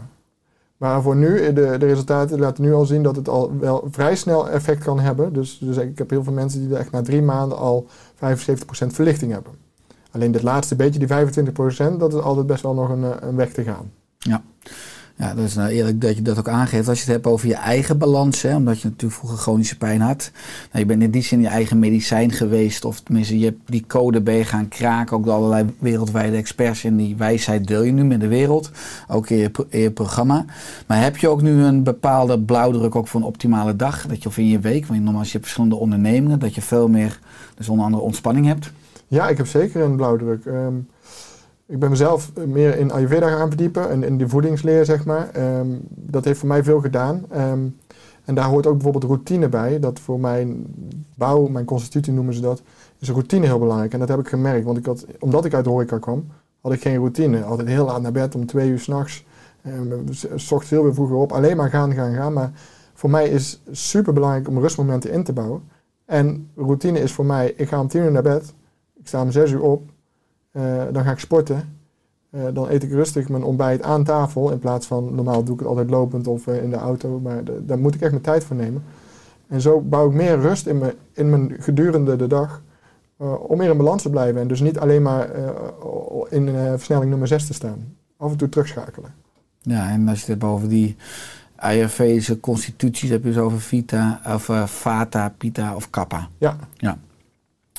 Maar 0.78 1.02
voor 1.02 1.16
nu, 1.16 1.40
eh, 1.40 1.54
de, 1.54 1.76
de 1.78 1.86
resultaten 1.86 2.38
laten 2.38 2.64
nu 2.64 2.74
al 2.74 2.84
zien 2.84 3.02
dat 3.02 3.16
het 3.16 3.28
al 3.28 3.58
wel 3.58 3.88
vrij 3.90 4.16
snel 4.16 4.48
effect 4.48 4.84
kan 4.84 5.00
hebben. 5.00 5.32
Dus, 5.32 5.58
dus 5.58 5.76
ik 5.76 5.98
heb 5.98 6.10
heel 6.10 6.24
veel 6.24 6.32
mensen 6.32 6.68
die 6.68 6.76
echt 6.76 6.90
na 6.90 7.02
drie 7.02 7.22
maanden 7.22 7.58
al 7.58 7.86
75% 8.14 8.18
verlichting 8.86 9.32
hebben. 9.32 9.52
Alleen 10.10 10.32
dit 10.32 10.42
laatste 10.42 10.76
beetje, 10.76 10.98
die 10.98 11.08
25%, 11.08 11.98
dat 11.98 12.14
is 12.14 12.20
altijd 12.20 12.46
best 12.46 12.62
wel 12.62 12.74
nog 12.74 12.88
een, 12.88 13.04
eh, 13.04 13.10
een 13.20 13.36
weg 13.36 13.52
te 13.52 13.62
gaan. 13.62 13.90
Ja, 14.18 14.42
dat 15.18 15.38
is 15.38 15.54
nou 15.54 15.68
eerlijk 15.70 16.00
dat 16.00 16.16
je 16.16 16.22
dat 16.22 16.38
ook 16.38 16.48
aangeeft. 16.48 16.88
Als 16.88 16.98
je 16.98 17.04
het 17.04 17.12
hebt 17.12 17.26
over 17.26 17.48
je 17.48 17.54
eigen 17.54 17.98
balans, 17.98 18.42
hè, 18.42 18.56
omdat 18.56 18.80
je 18.80 18.88
natuurlijk 18.88 19.18
vroeger 19.18 19.38
chronische 19.38 19.76
pijn 19.76 20.00
had. 20.00 20.30
Nou, 20.72 20.78
je 20.78 20.86
bent 20.86 21.02
in 21.02 21.10
die 21.10 21.22
zin 21.22 21.40
je 21.40 21.46
eigen 21.46 21.78
medicijn 21.78 22.32
geweest, 22.32 22.84
of 22.84 23.00
tenminste 23.00 23.38
je 23.38 23.44
hebt 23.44 23.60
die 23.64 23.84
code 23.86 24.20
ben 24.20 24.34
je 24.34 24.44
gaan 24.44 24.68
kraken. 24.68 25.16
Ook 25.16 25.24
door 25.24 25.34
allerlei 25.34 25.74
wereldwijde 25.78 26.36
experts 26.36 26.84
en 26.84 26.96
die 26.96 27.16
wijsheid 27.16 27.66
deel 27.66 27.82
je 27.82 27.92
nu 27.92 28.04
met 28.04 28.20
de 28.20 28.28
wereld, 28.28 28.70
ook 29.08 29.30
in 29.30 29.36
je, 29.36 29.50
in 29.68 29.80
je 29.80 29.90
programma. 29.90 30.44
Maar 30.86 31.02
heb 31.02 31.16
je 31.16 31.28
ook 31.28 31.42
nu 31.42 31.62
een 31.62 31.82
bepaalde 31.82 32.40
blauwdruk 32.40 32.96
ook 32.96 33.08
voor 33.08 33.20
een 33.20 33.26
optimale 33.26 33.76
dag, 33.76 34.06
dat 34.06 34.22
je, 34.22 34.28
of 34.28 34.38
in 34.38 34.48
je 34.48 34.58
week, 34.58 34.86
want 34.86 35.00
normaal 35.00 35.18
als 35.18 35.26
je 35.26 35.32
hebt 35.32 35.44
verschillende 35.44 35.76
ondernemingen, 35.76 36.38
dat 36.38 36.54
je 36.54 36.62
veel 36.62 36.88
meer, 36.88 37.18
dus 37.54 37.68
onder 37.68 37.84
andere 37.84 38.02
ontspanning 38.02 38.46
hebt? 38.46 38.72
Ja, 39.08 39.28
ik 39.28 39.36
heb 39.36 39.46
zeker 39.46 39.82
een 39.82 39.96
blauwdruk. 39.96 40.44
Ehm, 40.44 40.74
ik 41.68 41.78
ben 41.78 41.90
mezelf 41.90 42.32
meer 42.46 42.78
in 42.78 42.92
Ayurveda 42.92 43.28
gaan 43.28 43.48
verdiepen 43.48 43.90
en 43.90 44.02
in 44.02 44.18
de 44.18 44.28
voedingsleer, 44.28 44.84
zeg 44.84 45.04
maar. 45.04 45.30
Ehm, 45.30 45.66
dat 45.88 46.24
heeft 46.24 46.38
voor 46.38 46.48
mij 46.48 46.64
veel 46.64 46.80
gedaan. 46.80 47.24
Ehm, 47.30 47.66
en 48.24 48.34
daar 48.34 48.44
hoort 48.44 48.66
ook 48.66 48.74
bijvoorbeeld 48.74 49.04
routine 49.04 49.48
bij. 49.48 49.80
Dat 49.80 50.00
voor 50.00 50.20
mijn 50.20 50.66
bouw, 51.14 51.46
mijn 51.46 51.64
constitutie 51.64 52.12
noemen 52.12 52.34
ze 52.34 52.40
dat, 52.40 52.62
is 52.98 53.10
routine 53.10 53.46
heel 53.46 53.58
belangrijk. 53.58 53.92
En 53.92 53.98
dat 53.98 54.08
heb 54.08 54.18
ik 54.18 54.28
gemerkt, 54.28 54.64
want 54.64 54.78
ik 54.78 54.86
had, 54.86 55.06
omdat 55.18 55.44
ik 55.44 55.54
uit 55.54 55.64
de 55.64 55.70
horeca 55.70 55.98
kwam, 55.98 56.26
had 56.60 56.72
ik 56.72 56.80
geen 56.80 56.96
routine. 56.96 57.42
Altijd 57.42 57.68
heel 57.68 57.84
laat 57.84 58.02
naar 58.02 58.12
bed, 58.12 58.34
om 58.34 58.46
twee 58.46 58.70
uur 58.70 58.78
s'nachts. 58.78 59.26
Um, 59.66 60.04
s 60.12 60.52
ochtends 60.52 60.70
heel 60.70 60.82
weer 60.82 60.94
vroeger 60.94 61.16
op. 61.16 61.32
Alleen 61.32 61.56
maar 61.56 61.70
gaan, 61.70 61.92
gaan, 61.92 62.14
gaan. 62.14 62.32
Maar 62.32 62.50
voor 62.94 63.10
mij 63.10 63.28
is 63.28 63.62
super 63.70 64.12
belangrijk 64.12 64.48
om 64.48 64.58
rustmomenten 64.58 65.10
in 65.10 65.24
te 65.24 65.32
bouwen. 65.32 65.62
En 66.04 66.50
routine 66.56 67.00
is 67.00 67.12
voor 67.12 67.26
mij, 67.26 67.52
ik 67.56 67.68
ga 67.68 67.80
om 67.80 67.88
tien 67.88 68.02
uur 68.02 68.12
naar 68.12 68.22
bed. 68.22 68.54
Ik 68.94 69.06
sta 69.06 69.22
om 69.22 69.30
zes 69.30 69.50
uur 69.50 69.62
op. 69.62 69.82
Eh, 70.58 70.82
dan 70.92 71.04
ga 71.04 71.10
ik 71.10 71.18
sporten. 71.18 71.76
Eh, 72.30 72.40
dan 72.52 72.68
eet 72.68 72.82
ik 72.82 72.90
rustig 72.90 73.28
mijn 73.28 73.42
ontbijt 73.42 73.82
aan 73.82 74.04
tafel. 74.04 74.50
In 74.50 74.58
plaats 74.58 74.86
van, 74.86 75.14
normaal 75.14 75.44
doe 75.44 75.54
ik 75.54 75.60
het 75.60 75.68
altijd 75.68 75.90
lopend 75.90 76.26
of 76.26 76.46
eh, 76.46 76.62
in 76.62 76.70
de 76.70 76.76
auto. 76.76 77.20
Maar 77.20 77.44
de- 77.44 77.64
daar 77.64 77.78
moet 77.78 77.94
ik 77.94 78.00
echt 78.00 78.10
mijn 78.10 78.22
tijd 78.22 78.44
voor 78.44 78.56
nemen. 78.56 78.82
En 79.48 79.60
zo 79.60 79.80
bouw 79.80 80.06
ik 80.08 80.14
meer 80.14 80.40
rust 80.40 80.66
in 80.66 80.78
mijn, 80.78 80.92
in 81.12 81.30
mijn 81.30 81.56
gedurende 81.58 82.16
de 82.16 82.26
dag. 82.26 82.62
om 83.38 83.58
meer 83.58 83.70
in 83.70 83.76
balans 83.76 84.02
te 84.02 84.10
blijven. 84.10 84.40
En 84.40 84.48
dus 84.48 84.60
niet 84.60 84.78
alleen 84.78 85.02
maar 85.02 85.30
in 86.28 86.48
versnelling 86.54 87.10
nummer 87.10 87.28
6 87.28 87.46
te 87.46 87.54
staan. 87.54 87.94
Af 88.16 88.30
en 88.30 88.36
toe 88.36 88.48
terugschakelen. 88.48 89.14
Ja, 89.60 89.90
en 89.90 90.08
als 90.08 90.16
je 90.24 90.32
het 90.32 90.40
hebt 90.42 90.52
over 90.52 90.68
die 90.68 90.96
Ayurvedische 91.56 92.40
constituties, 92.40 93.10
heb 93.10 93.22
je 93.22 93.28
dus 93.28 93.38
over 93.38 93.60
Vita, 93.60 94.20
of 94.34 94.50
Vata, 94.64 95.34
Pitta 95.38 95.74
of 95.74 95.90
Kappa. 95.90 96.28
Ja. 96.38 96.56
Ja. 96.76 96.98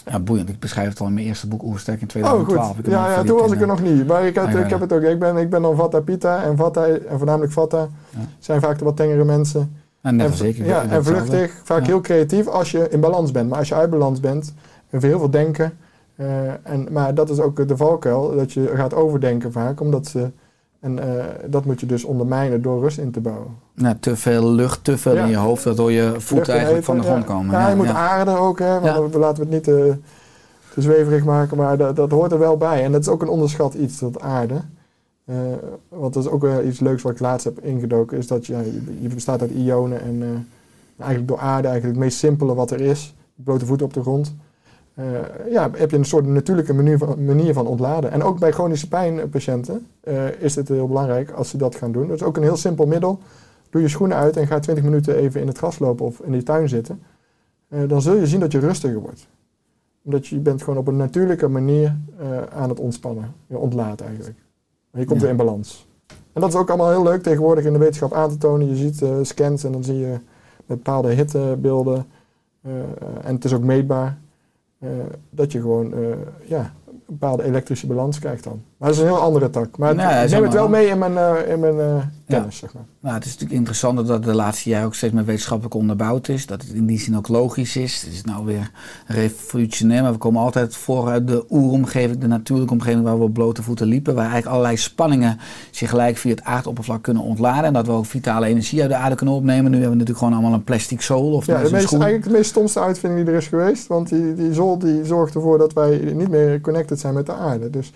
Ja, 0.10 0.20
boeiend. 0.20 0.50
Ik 0.50 0.60
beschrijf 0.60 0.90
het 0.90 1.00
al 1.00 1.08
in 1.08 1.14
mijn 1.14 1.26
eerste 1.26 1.48
boek 1.48 1.64
Oerstek 1.64 1.96
in 2.02 2.02
Oh 2.02 2.08
2012. 2.10 2.46
goed. 2.46 2.56
Ik 2.56 2.76
heb 2.76 2.86
hem 2.86 2.94
Ja, 2.94 3.12
ja, 3.20 3.24
toen 3.24 3.38
was 3.40 3.52
ik 3.52 3.62
er 3.62 3.68
nog 3.68 3.82
niet. 3.82 4.08
Maar 4.08 4.26
ik, 4.26 4.36
had, 4.36 4.52
ja, 4.52 4.60
ik 4.60 4.70
heb 4.70 4.80
het 4.80 4.94
ook. 4.94 5.02
Ik 5.02 5.20
ben, 5.20 5.38
ik 5.38 5.50
ben 5.50 5.62
dan 5.62 5.76
Vata 5.76 6.00
Pitta. 6.00 6.44
En 6.44 6.58
Vata, 6.58 6.86
en 6.88 7.18
voornamelijk 7.18 7.52
Vata, 7.52 7.78
Ja. 8.10 8.20
zijn 8.40 8.62
vaak 8.62 8.78
de 8.78 8.86
wat 8.86 8.96
tengere 8.96 9.24
mensen. 9.24 9.76
net 10.02 10.40
en, 10.40 10.48
ik. 10.48 10.58
ik 10.58 10.66
ja, 10.66 10.84
en 10.86 11.04
vluchtig, 11.04 11.62
vaak 11.64 11.80
Ja. 11.80 11.86
heel 11.86 12.02
creatief 12.02 12.48
als 12.48 12.72
je 12.72 12.90
in 12.90 13.00
balans 13.00 13.32
bent. 13.32 13.50
Maar 13.50 13.60
als 13.60 13.68
je 13.68 13.76
uit 13.76 13.90
balans 13.90 14.20
bent, 14.20 14.54
heb 14.90 15.02
je 15.02 15.08
heel 15.08 15.20
veel 15.20 15.30
denken. 15.30 15.78
Eh, 16.16 16.28
en, 16.64 16.88
maar 16.92 17.14
dat 17.14 17.30
is 17.30 17.40
ook 17.40 17.68
de 17.68 17.78
valkuil, 17.78 18.36
dat 18.36 18.54
je 18.54 18.72
gaat 18.76 18.94
overdenken 18.94 19.52
vaak. 19.52 19.82
Omdat 19.82 20.08
ze, 20.08 20.32
en 20.80 21.00
eh, 21.00 21.26
dat 21.46 21.66
moet 21.66 21.80
je 21.80 21.86
dus 21.86 22.04
ondermijnen 22.04 22.62
door 22.62 22.82
rust 22.82 22.98
in 22.98 23.12
te 23.12 23.20
bouwen. 23.20 23.56
Nou, 23.74 23.96
te 24.00 24.16
veel 24.16 24.52
lucht, 24.52 24.84
te 24.84 24.98
veel 24.98 25.16
Ja. 25.16 25.24
in 25.24 25.30
je 25.30 25.36
hoofd, 25.36 25.64
waardoor 25.64 25.92
je 25.92 26.16
en 26.30 26.44
eigenlijk 26.44 26.86
van 26.86 26.98
de 26.98 27.04
grond 27.04 27.22
ja. 27.28 27.34
komen. 27.34 27.52
Ja, 27.52 27.70
je 27.70 27.76
moet 27.76 27.88
aarden 27.88 28.40
ook, 28.40 28.60
hè, 28.60 28.80
want 28.80 29.14
we 29.14 29.20
laten 29.20 29.38
we 29.38 29.44
het 29.44 29.54
niet 29.54 29.64
te, 29.64 29.96
te 30.74 30.82
zweverig 30.82 31.24
maken. 31.24 31.58
Maar 31.58 31.78
dat, 31.78 31.96
dat 31.96 32.12
hoort 32.12 32.32
er 32.32 32.40
wel 32.40 32.58
bij. 32.58 32.84
En 32.84 32.92
dat 32.92 33.02
is 33.02 33.08
ook 33.08 33.22
een 33.22 33.28
onderschat 33.28 33.74
iets, 33.74 34.00
dat 34.00 34.22
aarden. 34.22 34.78
Eh, 35.26 35.36
want 35.90 36.14
dat 36.14 36.24
is 36.24 36.30
ook 36.30 36.42
wel 36.42 36.64
iets 36.64 36.80
leuks 36.80 37.02
wat 37.02 37.12
ik 37.12 37.20
laatst 37.20 37.46
heb 37.46 37.60
ingedoken. 37.60 38.18
Is 38.18 38.28
dat 38.28 38.46
je, 38.46 38.82
je, 39.02 39.08
bestaat 39.08 39.42
uit 39.42 39.52
ionen 39.52 40.02
en 40.02 40.22
eh, 40.22 40.28
eigenlijk 40.98 41.28
door 41.28 41.40
aarde 41.40 41.68
eigenlijk 41.68 41.98
het 41.98 42.06
meest 42.06 42.18
simpele 42.18 42.54
wat 42.54 42.72
er 42.72 42.82
is. 42.82 43.16
Blote 43.36 43.66
voeten 43.66 43.86
op 43.86 43.94
de 43.94 44.02
grond. 44.02 44.36
Eh, 45.00 45.52
ja, 45.52 45.70
heb 45.74 45.92
je 45.92 45.98
een 45.98 46.06
soort 46.06 46.26
natuurlijke 46.28 46.74
manier 46.74 46.98
van, 46.98 47.26
manier 47.26 47.54
van 47.54 47.68
ontladen. 47.68 48.12
En 48.12 48.24
ook 48.24 48.40
bij 48.40 48.52
chronische 48.52 48.88
pijnpatiënten 48.88 49.88
eh, 50.02 50.42
is 50.42 50.56
het 50.56 50.68
heel 50.68 50.88
belangrijk 50.88 51.32
als 51.32 51.50
ze 51.50 51.58
dat 51.58 51.76
gaan 51.76 51.92
doen. 51.92 52.08
Dat 52.08 52.16
is 52.22 52.24
ook 52.24 52.38
een 52.38 52.44
heel 52.44 52.56
simpel 52.58 52.86
middel. 52.86 53.20
Doe 53.70 53.82
je 53.82 53.88
schoenen 53.88 54.18
uit 54.18 54.38
en 54.38 54.48
ga 54.48 54.60
20 54.60 54.84
minuten 54.84 55.16
even 55.16 55.42
in 55.42 55.48
het 55.48 55.58
gras 55.58 55.80
lopen 55.80 56.06
of 56.06 56.20
in 56.20 56.32
die 56.32 56.44
tuin 56.44 56.70
zitten. 56.70 57.02
Eh, 57.68 57.80
dan 57.88 58.02
zul 58.02 58.16
je 58.16 58.28
zien 58.28 58.40
dat 58.40 58.52
je 58.52 58.60
rustiger 58.60 59.00
wordt. 59.00 59.28
Omdat 60.04 60.28
je, 60.28 60.38
bent 60.38 60.64
gewoon 60.64 60.80
op 60.80 60.88
een 60.88 60.98
natuurlijke 60.98 61.48
manier 61.48 61.98
eh, 62.20 62.42
aan 62.44 62.70
het 62.70 62.80
ontspannen. 62.80 63.34
Je 63.48 63.58
ontlaat 63.58 64.02
eigenlijk. 64.02 64.38
En 64.92 65.00
je 65.00 65.06
komt 65.06 65.20
Ja. 65.20 65.26
weer 65.26 65.32
in 65.32 65.46
balans. 65.46 65.88
En 66.34 66.42
dat 66.42 66.50
is 66.50 66.56
ook 66.56 66.70
allemaal 66.70 66.90
heel 66.90 67.04
leuk 67.04 67.24
tegenwoordig 67.24 67.66
in 67.66 67.74
de 67.74 67.80
wetenschap 67.80 68.14
aan 68.14 68.30
te 68.30 68.38
tonen. 68.38 68.68
Je 68.68 68.76
ziet 68.76 69.02
eh, 69.02 69.16
scans 69.22 69.64
en 69.64 69.72
dan 69.72 69.84
zie 69.84 69.98
je 69.98 70.16
bepaalde 70.66 71.14
hittebeelden. 71.14 72.06
eh, 72.62 72.72
en 73.24 73.36
het 73.36 73.46
is 73.46 73.54
ook 73.54 73.64
meetbaar. 73.64 74.18
Eh, 74.80 74.90
dat 75.30 75.52
je 75.52 75.62
gewoon 75.62 75.94
eh, 75.94 76.18
ja, 76.46 76.74
een 76.88 77.02
bepaalde 77.06 77.44
elektrische 77.44 77.88
balans 77.88 78.20
krijgt 78.20 78.44
dan. 78.44 78.62
Maar 78.80 78.90
dat 78.90 78.98
is 78.98 79.04
een 79.04 79.10
heel 79.10 79.22
andere 79.22 79.50
tak. 79.50 79.78
Maar 79.78 79.96
Nou, 79.96 80.24
ik 80.24 80.30
neem 80.32 80.44
het 80.44 80.54
wel 80.54 80.70
mee 80.70 80.88
in 80.88 80.98
mijn, 80.98 81.18
eh, 81.18 81.52
in 81.52 81.60
mijn 81.60 81.80
eh, 81.80 81.96
kennis, 82.28 82.58
zeg 82.58 82.74
maar. 82.74 82.84
Nou, 83.00 83.16
het 83.16 83.26
is 83.26 83.32
natuurlijk 83.32 83.60
interessant 83.60 84.08
dat 84.08 84.24
de 84.24 84.34
laatste 84.36 84.70
jaren 84.70 84.86
ook 84.86 84.96
steeds 84.96 85.14
meer 85.14 85.26
wetenschappelijk 85.26 85.76
onderbouwd 85.76 86.28
is. 86.28 86.46
Dat 86.46 86.62
het 86.62 86.72
in 86.72 86.86
die 86.86 87.00
zin 87.00 87.18
ook 87.18 87.28
logisch 87.28 87.76
is. 87.76 88.02
Het 88.02 88.14
is 88.14 88.24
nou 88.24 88.46
weer 88.46 88.72
revolutionair, 89.06 90.02
maar 90.02 90.12
we 90.12 90.18
komen 90.18 90.42
altijd 90.42 90.76
voor 90.76 91.10
uit 91.10 91.28
de 91.28 91.46
oeromgeving, 91.50 92.18
de 92.20 92.28
natuurlijke 92.28 92.74
omgeving 92.74 93.04
waar 93.04 93.18
we 93.18 93.24
op 93.24 93.34
blote 93.34 93.64
voeten 93.64 93.88
liepen. 93.88 94.14
Waar 94.14 94.24
eigenlijk 94.24 94.52
allerlei 94.52 94.78
spanningen 94.78 95.40
zich 95.72 95.90
gelijk 95.90 96.18
via 96.18 96.32
het 96.32 96.44
aardoppervlak 96.44 97.04
kunnen 97.04 97.24
ontladen. 97.24 97.64
En 97.64 97.74
dat 97.74 97.86
we 97.86 97.92
ook 97.92 98.06
vitale 98.06 98.46
energie 98.46 98.82
uit 98.82 98.90
de 98.90 98.96
aarde 98.96 99.16
kunnen 99.16 99.36
opnemen. 99.36 99.72
Nu 99.72 99.78
hebben 99.78 99.90
we 99.90 99.98
natuurlijk 99.98 100.18
gewoon 100.18 100.34
allemaal 100.34 100.54
een 100.54 100.64
plastic 100.64 101.02
zool 101.02 101.32
of 101.32 101.46
Ja, 101.46 101.54
de 101.64 101.72
meest, 101.72 101.92
eigenlijk 101.94 102.24
de 102.24 102.30
meest 102.30 102.50
stomste 102.50 102.80
uitvinding 102.80 103.26
die 103.26 103.34
er 103.34 103.40
is 103.42 103.48
geweest. 103.48 103.88
Want 103.88 104.10
die, 104.10 104.36
die 104.36 104.54
zol 104.54 104.78
die 104.78 105.06
zorgt 105.06 105.36
ervoor 105.36 105.58
dat 105.58 105.74
wij 105.74 105.98
niet 106.14 106.30
meer 106.30 106.62
connected 106.62 107.00
zijn 107.00 107.14
met 107.14 107.26
de 107.26 107.34
aarde. 107.34 107.70
Dus 107.70 107.92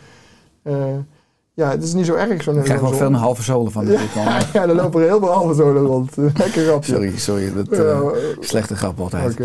Ja, 1.56 1.70
het 1.70 1.84
is 1.84 1.94
niet 1.94 2.06
zo 2.06 2.14
erg 2.14 2.44
zo'n 2.44 2.58
Ik 2.58 2.64
krijg 2.64 2.80
wel 2.80 2.94
veel 2.94 3.10
meer 3.10 3.20
halve 3.20 3.42
zolen 3.42 3.72
van. 3.72 3.86
Ja, 3.86 3.92
natuurlijk 3.92 4.16
al. 4.18 4.24
ja, 4.54 4.68
er 4.68 4.76
lopen 4.76 5.02
er 5.02 5.08
heel 5.08 5.20
veel 5.20 5.32
halve 5.32 5.54
zolen 5.54 5.82
rond. 5.84 6.16
Lekker 6.38 6.66
grapje. 6.66 6.94
Sorry, 6.94 7.18
sorry. 7.18 7.54
Dat, 7.54 7.68
Ja, 7.70 7.78
eh, 7.78 8.00
eh, 8.00 8.14
slechte 8.40 8.76
grap 8.76 9.00
altijd. 9.00 9.40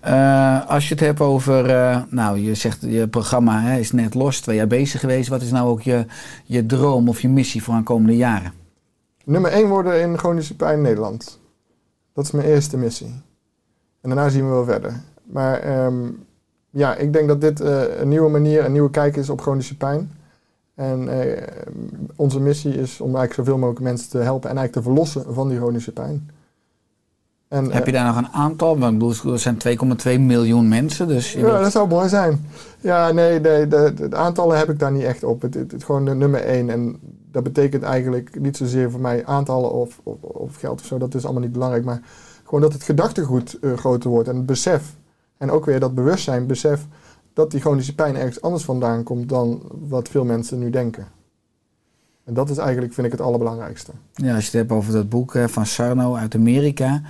Eh, 0.00 0.68
als 0.68 0.88
je 0.88 0.94
het 0.94 1.02
hebt 1.04 1.20
over, 1.20 1.70
eh, 1.70 2.02
nou 2.08 2.38
je 2.38 2.54
zegt 2.54 2.78
je 2.80 3.08
programma 3.08 3.60
hè, 3.60 3.78
is 3.78 3.92
net 3.92 4.14
los, 4.14 4.40
twee 4.40 4.56
jaar 4.56 4.66
bezig 4.66 5.00
geweest. 5.00 5.28
Wat 5.28 5.42
is 5.42 5.50
nou 5.50 5.68
ook 5.68 5.82
je, 5.82 6.06
je 6.44 6.66
droom 6.66 7.08
of 7.08 7.20
je 7.20 7.28
missie 7.28 7.62
voor 7.62 7.74
de 7.76 7.82
komende 7.82 8.16
jaren? 8.16 8.52
Nummer 9.24 9.50
1 9.50 9.68
worden 9.68 10.00
in 10.00 10.18
chronische 10.18 10.56
pijn 10.56 10.76
in 10.76 10.82
Nederland. 10.82 11.40
Dat 12.14 12.24
is 12.24 12.30
mijn 12.30 12.46
eerste 12.46 12.76
missie. 12.76 13.22
En 14.00 14.08
daarna 14.10 14.28
zien 14.28 14.44
we 14.44 14.50
wel 14.50 14.64
verder. 14.64 15.00
Maar 15.24 15.58
ehm, 15.58 15.94
ja, 16.70 16.94
ik 16.94 17.12
denk 17.12 17.28
dat 17.28 17.40
dit 17.40 17.60
eh, 17.60 18.00
een 18.00 18.08
nieuwe 18.08 18.30
manier, 18.30 18.64
een 18.64 18.72
nieuwe 18.72 18.90
kijk 18.90 19.16
is 19.16 19.30
op 19.30 19.40
chronische 19.40 19.76
pijn. 19.76 20.10
En 20.80 21.08
eh, 21.08 21.42
onze 22.16 22.40
missie 22.40 22.80
is 22.80 23.00
om 23.00 23.16
eigenlijk 23.16 23.34
zoveel 23.34 23.58
mogelijk 23.58 23.80
mensen 23.84 24.10
te 24.10 24.18
helpen 24.18 24.50
en 24.50 24.56
eigenlijk 24.56 24.86
te 24.86 24.92
verlossen 24.92 25.34
van 25.34 25.48
die 25.48 25.58
chronische 25.58 25.92
pijn. 25.92 26.30
En, 27.48 27.72
Heb 27.72 27.86
je 27.86 27.92
daar 27.92 28.06
nog 28.06 28.16
een 28.16 28.28
aantal? 28.32 28.78
Want 28.78 28.92
ik 28.92 28.98
bedoel, 28.98 29.32
er 29.32 29.38
zijn 29.38 29.58
2,2 30.18 30.20
miljoen 30.20 30.68
mensen, 30.68 31.08
dus 31.08 31.32
Ja, 31.32 31.40
wilt- 31.40 31.62
dat 31.62 31.72
zou 31.72 31.88
mooi 31.88 32.08
zijn. 32.08 32.46
Ja, 32.80 33.12
nee, 33.12 33.40
nee 33.40 33.66
de, 33.68 33.92
de, 33.94 34.08
de 34.08 34.16
aantallen 34.16 34.58
heb 34.58 34.70
ik 34.70 34.78
daar 34.78 34.92
niet 34.92 35.02
echt 35.02 35.24
op. 35.24 35.42
Het, 35.42 35.54
het, 35.54 35.70
het 35.70 35.80
is 35.80 35.84
gewoon 35.86 36.04
de 36.04 36.14
nummer 36.14 36.44
één. 36.44 36.70
En 36.70 36.98
dat 37.30 37.42
betekent 37.42 37.82
eigenlijk 37.82 38.40
niet 38.40 38.56
zozeer 38.56 38.90
voor 38.90 39.00
mij 39.00 39.26
aantallen 39.26 39.72
of, 39.72 40.00
of, 40.02 40.16
of 40.22 40.56
geld 40.56 40.80
of 40.80 40.86
zo. 40.86 40.98
Dat 40.98 41.14
is 41.14 41.24
allemaal 41.24 41.42
niet 41.42 41.52
belangrijk. 41.52 41.84
Maar 41.84 42.00
gewoon 42.44 42.60
dat 42.60 42.72
het 42.72 42.82
gedachtegoed 42.82 43.58
eh, 43.60 43.72
groter 43.76 44.10
wordt. 44.10 44.28
En 44.28 44.36
het 44.36 44.46
besef. 44.46 44.94
En 45.38 45.50
ook 45.50 45.64
weer 45.64 45.80
dat 45.80 45.94
bewustzijn, 45.94 46.46
besef 46.46 46.86
dat 47.32 47.50
die 47.50 47.60
chronische 47.60 47.94
pijn 47.94 48.16
ergens 48.16 48.40
anders 48.42 48.64
vandaan 48.64 49.02
komt 49.02 49.28
dan 49.28 49.62
wat 49.88 50.08
veel 50.08 50.24
mensen 50.24 50.58
nu 50.58 50.70
denken. 50.70 51.06
En 52.24 52.34
dat 52.34 52.50
is 52.50 52.56
eigenlijk, 52.56 52.92
vind 52.92 53.06
ik, 53.06 53.12
het 53.12 53.20
allerbelangrijkste. 53.20 53.92
ja, 54.14 54.34
als 54.34 54.44
je 54.44 54.50
het 54.50 54.68
hebt 54.68 54.72
over 54.72 54.92
dat 54.92 55.08
boek 55.08 55.34
van 55.46 55.66
Sarno 55.66 56.14
uit 56.14 56.34
Amerika, 56.34 57.02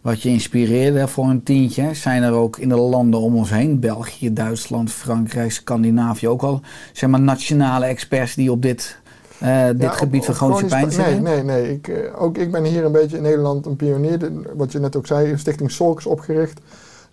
wat 0.00 0.22
je 0.22 0.28
inspireerde 0.28 1.08
voor 1.08 1.24
een 1.24 1.42
tientje, 1.42 1.94
zijn 1.94 2.22
er 2.22 2.32
ook 2.32 2.58
in 2.58 2.68
de 2.68 2.76
landen 2.76 3.20
om 3.20 3.34
ons 3.36 3.50
heen, 3.50 3.80
België, 3.80 4.32
Duitsland, 4.32 4.92
Frankrijk, 4.92 5.52
Scandinavië, 5.52 6.28
ook 6.28 6.42
al 6.42 6.60
zeg 6.92 7.10
maar 7.10 7.20
nationale 7.20 7.84
experts 7.86 8.34
die 8.34 8.50
op 8.50 8.62
dit, 8.62 8.98
eh, 9.38 9.66
dit 9.66 9.80
Ja, 9.82 9.90
gebied 9.90 10.20
op- 10.20 10.26
van 10.26 10.34
chronische 10.34 10.66
pijn 10.66 10.92
zitten? 10.92 11.22
Nee, 11.22 11.42
nee, 11.42 11.62
nee. 11.62 11.72
Ik, 11.74 11.88
eh, 11.88 12.22
ook 12.22 12.38
ik 12.38 12.50
ben 12.50 12.64
hier 12.64 12.84
een 12.84 12.92
beetje 12.92 13.16
in 13.16 13.22
Nederland 13.22 13.66
een 13.66 13.76
pionier. 13.76 14.32
Wat 14.54 14.72
je 14.72 14.78
net 14.78 14.96
ook 14.96 15.06
zei, 15.06 15.38
Stichting 15.38 15.70
Solks 15.70 16.06
opgericht. 16.06 16.60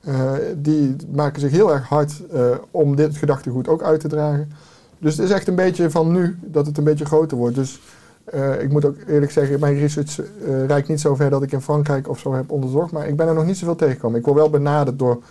Eh, 0.04 0.34
die 0.58 0.96
maken 1.12 1.42
zich 1.42 1.52
heel 1.52 1.74
erg 1.74 1.88
hard 1.88 2.28
eh, 2.28 2.50
om 2.72 2.96
dit 2.96 3.18
gedachtegoed 3.18 3.68
ook 3.68 3.84
uit 3.84 4.00
te 4.00 4.08
dragen. 4.08 4.52
Dus 5.00 5.18
het 5.18 5.26
is 5.26 5.32
echt 5.32 5.48
een 5.48 5.56
beetje 5.56 5.90
van 5.90 6.12
nu 6.12 6.40
dat 6.42 6.66
het 6.66 6.78
een 6.78 6.84
beetje 6.84 7.06
groter 7.06 7.38
wordt. 7.38 7.56
Dus 7.56 7.82
eh, 8.24 8.62
ik 8.62 8.72
moet 8.72 8.86
ook 8.86 8.96
eerlijk 9.08 9.32
zeggen, 9.32 9.60
mijn 9.60 9.80
research 9.80 10.20
reikt 10.68 10.88
niet 10.88 11.02
zo 11.02 11.16
ver 11.16 11.30
dat 11.30 11.44
ik 11.44 11.52
in 11.52 11.62
Frankrijk 11.62 12.10
of 12.10 12.20
zo 12.20 12.34
heb 12.34 12.52
onderzocht. 12.52 12.92
Maar 12.92 13.08
ik 13.08 13.16
ben 13.16 13.28
er 13.28 13.34
nog 13.34 13.46
niet 13.46 13.58
zoveel 13.58 13.76
tegengekomen. 13.76 14.20
Ik 14.20 14.26
word 14.26 14.38
wel 14.38 14.50
benaderd 14.50 15.00
door, 15.00 15.24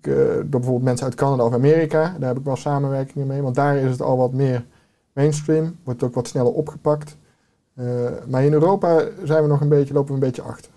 door 0.00 0.44
bijvoorbeeld 0.48 0.82
mensen 0.82 1.06
uit 1.06 1.14
Canada 1.14 1.44
of 1.44 1.52
Amerika. 1.52 2.16
Daar 2.18 2.28
heb 2.28 2.38
ik 2.38 2.44
wel 2.44 2.56
samenwerkingen 2.56 3.26
mee. 3.26 3.42
Want 3.42 3.54
daar 3.54 3.76
is 3.76 3.90
het 3.90 4.02
al 4.02 4.16
wat 4.16 4.32
meer 4.32 4.64
mainstream. 5.12 5.76
Wordt 5.84 6.02
ook 6.02 6.14
wat 6.14 6.28
sneller 6.28 6.52
opgepakt. 6.52 7.16
Maar 8.28 8.44
in 8.44 8.52
Europa 8.52 9.02
zijn 9.24 9.42
we 9.42 9.48
nog 9.48 9.60
een 9.60 9.68
beetje, 9.68 9.94
lopen 9.94 10.08
we 10.08 10.14
een 10.14 10.26
beetje 10.26 10.42
achter. 10.42 10.70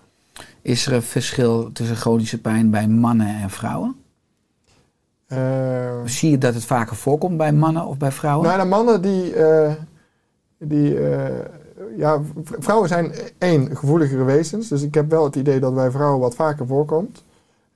Is 0.64 0.86
er 0.86 0.92
een 0.92 1.02
verschil 1.02 1.72
tussen 1.72 1.96
chronische 1.96 2.40
pijn 2.40 2.70
bij 2.70 2.88
mannen 2.88 3.26
en 3.42 3.50
vrouwen? 3.50 3.96
Eh, 5.26 5.38
Zie 6.04 6.30
je 6.30 6.38
dat 6.38 6.54
het 6.54 6.64
vaker 6.64 6.96
voorkomt 6.96 7.36
bij 7.36 7.52
mannen 7.52 7.86
of 7.86 7.96
bij 7.96 8.12
vrouwen? 8.12 8.46
Nou, 8.48 8.60
de 8.60 8.66
mannen 8.68 9.02
die. 9.02 9.34
eh, 9.34 9.72
die 10.58 10.98
eh, 10.98 11.44
ja, 11.96 12.20
vrouwen 12.58 12.88
zijn 12.88 13.12
één 13.38 13.76
gevoeligere 13.76 14.24
wezens. 14.24 14.68
Dus 14.68 14.82
ik 14.82 14.94
heb 14.94 15.10
wel 15.10 15.24
het 15.24 15.36
idee 15.36 15.60
dat 15.60 15.74
bij 15.74 15.90
vrouwen 15.90 16.20
wat 16.20 16.34
vaker 16.34 16.66
voorkomt. 16.66 17.24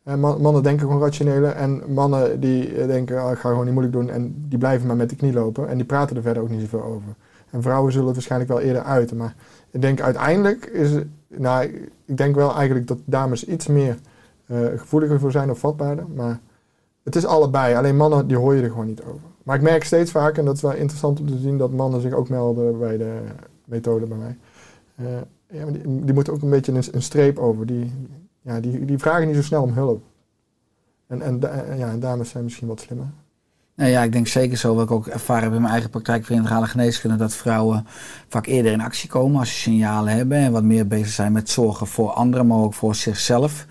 En 0.05 0.21
man- 0.21 0.41
mannen 0.41 0.63
denken 0.63 0.87
gewoon 0.87 1.03
rationeler. 1.03 1.51
En 1.51 1.83
mannen 1.93 2.41
die 2.41 2.75
eh, 2.75 2.87
denken, 2.87 3.23
ah, 3.23 3.33
ik 3.33 3.39
ga 3.39 3.49
gewoon 3.49 3.65
niet 3.65 3.75
moeilijk 3.75 3.97
doen. 3.97 4.11
En 4.11 4.35
die 4.49 4.59
blijven 4.59 4.87
maar 4.87 4.97
met 4.97 5.11
de 5.11 5.17
knie 5.17 5.33
lopen. 5.33 5.69
En 5.69 5.77
die 5.77 5.87
praten 5.87 6.17
er 6.17 6.23
verder 6.23 6.43
ook 6.43 6.51
niet 6.51 6.61
zoveel 6.61 6.83
over. 6.83 7.15
En 7.51 7.63
vrouwen 7.63 7.91
zullen 7.93 8.07
het 8.07 8.15
waarschijnlijk 8.17 8.51
wel 8.51 8.61
eerder 8.61 8.83
uiten. 8.83 9.17
Maar 9.17 9.35
ik 9.71 9.81
denk 9.81 10.01
uiteindelijk 10.01 10.65
is 10.67 10.91
het. 10.91 11.07
Nou, 11.29 11.89
ik 12.05 12.17
denk 12.17 12.35
wel 12.35 12.55
eigenlijk 12.55 12.87
dat 12.87 12.99
dames 13.05 13.45
iets 13.45 13.67
meer 13.67 13.99
eh, 14.47 14.67
gevoeliger 14.77 15.21
voor 15.21 15.33
zijn 15.33 15.51
of 15.51 15.59
vatbaarder. 15.59 16.07
Maar 16.15 16.41
het 17.03 17.17
is 17.17 17.27
allebei. 17.27 17.75
Alleen 17.75 17.97
mannen, 17.97 18.27
die 18.27 18.37
hoor 18.37 18.55
je 18.55 18.63
er 18.63 18.71
gewoon 18.71 18.87
niet 18.87 19.03
over. 19.03 19.29
Maar 19.43 19.57
ik 19.57 19.63
merk 19.63 19.85
steeds 19.85 20.11
vaker, 20.11 20.39
en 20.39 20.45
dat 20.45 20.55
is 20.55 20.63
wel 20.63 20.73
interessant 20.73 21.21
om 21.21 21.27
te 21.27 21.39
zien, 21.39 21.59
dat 21.59 21.73
mannen 21.73 22.01
zich 22.01 22.13
ook 22.13 22.29
melden 22.29 22.79
bij 22.79 22.97
de 22.97 23.21
methode 23.65 24.07
bij 24.07 24.19
mij. 24.19 24.37
Eh, 24.95 25.07
ja, 25.51 25.65
maar 25.65 25.73
die, 25.83 26.13
moeten 26.15 26.33
ook 26.33 26.43
een 26.43 26.51
beetje 26.51 26.73
een, 26.73 26.83
een 26.93 27.03
streep 27.03 27.39
over. 27.39 27.67
Die, 27.67 27.93
ja, 28.41 28.61
die, 28.61 28.85
die 28.85 28.99
vragen 28.99 29.27
niet 29.27 29.37
zo 29.37 29.43
snel 29.43 29.63
om 29.63 29.73
hulp. 29.73 30.03
En, 31.07 31.23
en, 31.23 31.41
ja, 31.77 31.91
en 31.91 32.01
dames 32.01 32.31
zijn 32.31 32.45
misschien 32.45 32.69
wat 32.69 32.81
slimmer. 32.81 33.07
Nou 33.79 33.91
ja, 33.91 34.03
ik 34.03 34.13
denk 34.13 34.27
zeker 34.27 34.57
zo, 34.57 34.75
wat 34.75 34.85
ik 34.85 34.91
ook 34.91 35.07
ervaren 35.07 35.43
heb 35.43 35.53
in 35.53 35.61
mijn 35.61 35.73
eigen 35.73 35.91
praktijk 35.91 36.25
voor 36.25 36.37
integrale 36.37 36.67
geneeskunde, 36.67 37.17
dat 37.17 37.35
vrouwen 37.35 37.87
vaak 38.29 38.47
eerder 38.47 38.73
in 38.73 38.81
actie 38.81 39.09
komen 39.09 39.39
als 39.39 39.49
ze 39.49 39.59
signalen 39.59 40.13
hebben 40.13 40.39
en 40.39 40.53
wat 40.53 40.63
meer 40.63 40.87
bezig 40.87 41.09
zijn 41.09 41.33
met 41.33 41.51
zorgen 41.51 41.87
voor 41.87 42.11
anderen, 42.11 42.47
maar 42.47 42.59
ook 42.59 42.75
voor 42.75 42.95
zichzelf. 42.95 43.67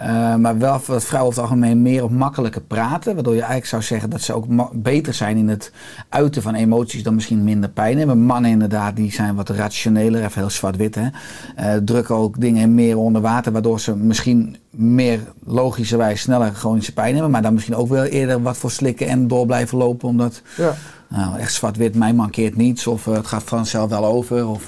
Eh, 0.00 0.34
maar 0.34 0.58
wel 0.58 0.80
dat 0.86 1.04
vrouwen 1.04 1.30
over 1.30 1.42
het 1.42 1.50
algemeen 1.50 1.82
meer 1.82 2.04
of 2.04 2.10
makkelijker 2.10 2.60
praten, 2.60 3.14
waardoor 3.14 3.34
je 3.34 3.38
eigenlijk 3.40 3.70
zou 3.70 3.82
zeggen 3.82 4.10
dat 4.10 4.20
ze 4.20 4.34
ook 4.34 4.46
beter 4.72 5.14
zijn 5.14 5.36
in 5.36 5.48
het 5.48 5.72
uiten 6.08 6.42
van 6.42 6.54
emoties 6.54 7.02
dan 7.02 7.14
misschien 7.14 7.44
minder 7.44 7.70
pijn 7.70 7.98
hebben. 7.98 8.18
Mannen 8.18 8.50
inderdaad, 8.50 8.96
die 8.96 9.12
zijn 9.12 9.34
wat 9.34 9.48
rationeler, 9.48 10.24
even 10.24 10.40
heel 10.40 10.50
zwart-wit 10.50 10.94
hè. 10.94 11.08
Eh, 11.56 11.74
drukken 11.84 12.14
ook 12.14 12.40
dingen 12.40 12.74
meer 12.74 12.98
onder 12.98 13.22
water, 13.22 13.52
waardoor 13.52 13.80
ze 13.80 13.96
misschien 13.96 14.56
meer 14.70 15.20
logischerwijs 15.44 16.20
sneller 16.20 16.54
chronische 16.54 16.92
pijn 16.92 17.12
hebben, 17.12 17.30
maar 17.30 17.42
dan 17.42 17.54
misschien 17.54 17.76
ook 17.76 17.88
wel 17.88 18.04
eerder 18.04 18.42
wat 18.42 18.56
voor 18.56 18.70
slikken 18.70 19.06
en 19.06 19.28
door 19.28 19.46
blijven 19.46 19.78
lopen, 19.78 20.08
omdat 20.08 20.42
Ja, 20.56 20.74
nou, 21.08 21.38
echt 21.38 21.52
zwart-wit, 21.52 21.94
mij 21.94 22.12
mankeert 22.12 22.56
niets, 22.56 22.86
of 22.86 23.06
eh, 23.06 23.14
het 23.14 23.26
gaat 23.26 23.42
vanzelf 23.42 23.90
wel 23.90 24.04
over. 24.04 24.46
Of, 24.48 24.66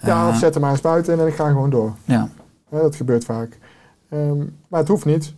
ja 0.00 0.28
of 0.28 0.36
zet 0.36 0.54
er 0.54 0.60
maar 0.60 0.70
een 0.70 0.76
spuit 0.76 1.08
in 1.08 1.20
en 1.20 1.26
ik 1.26 1.34
ga 1.34 1.48
gewoon 1.48 1.70
door. 1.70 1.94
ja. 2.04 2.28
Ja, 2.70 2.80
dat 2.80 2.96
gebeurt 2.96 3.24
vaak. 3.24 3.58
Ehm, 4.14 4.38
maar 4.68 4.80
het 4.80 4.88
hoeft 4.88 5.04
niet. 5.04 5.34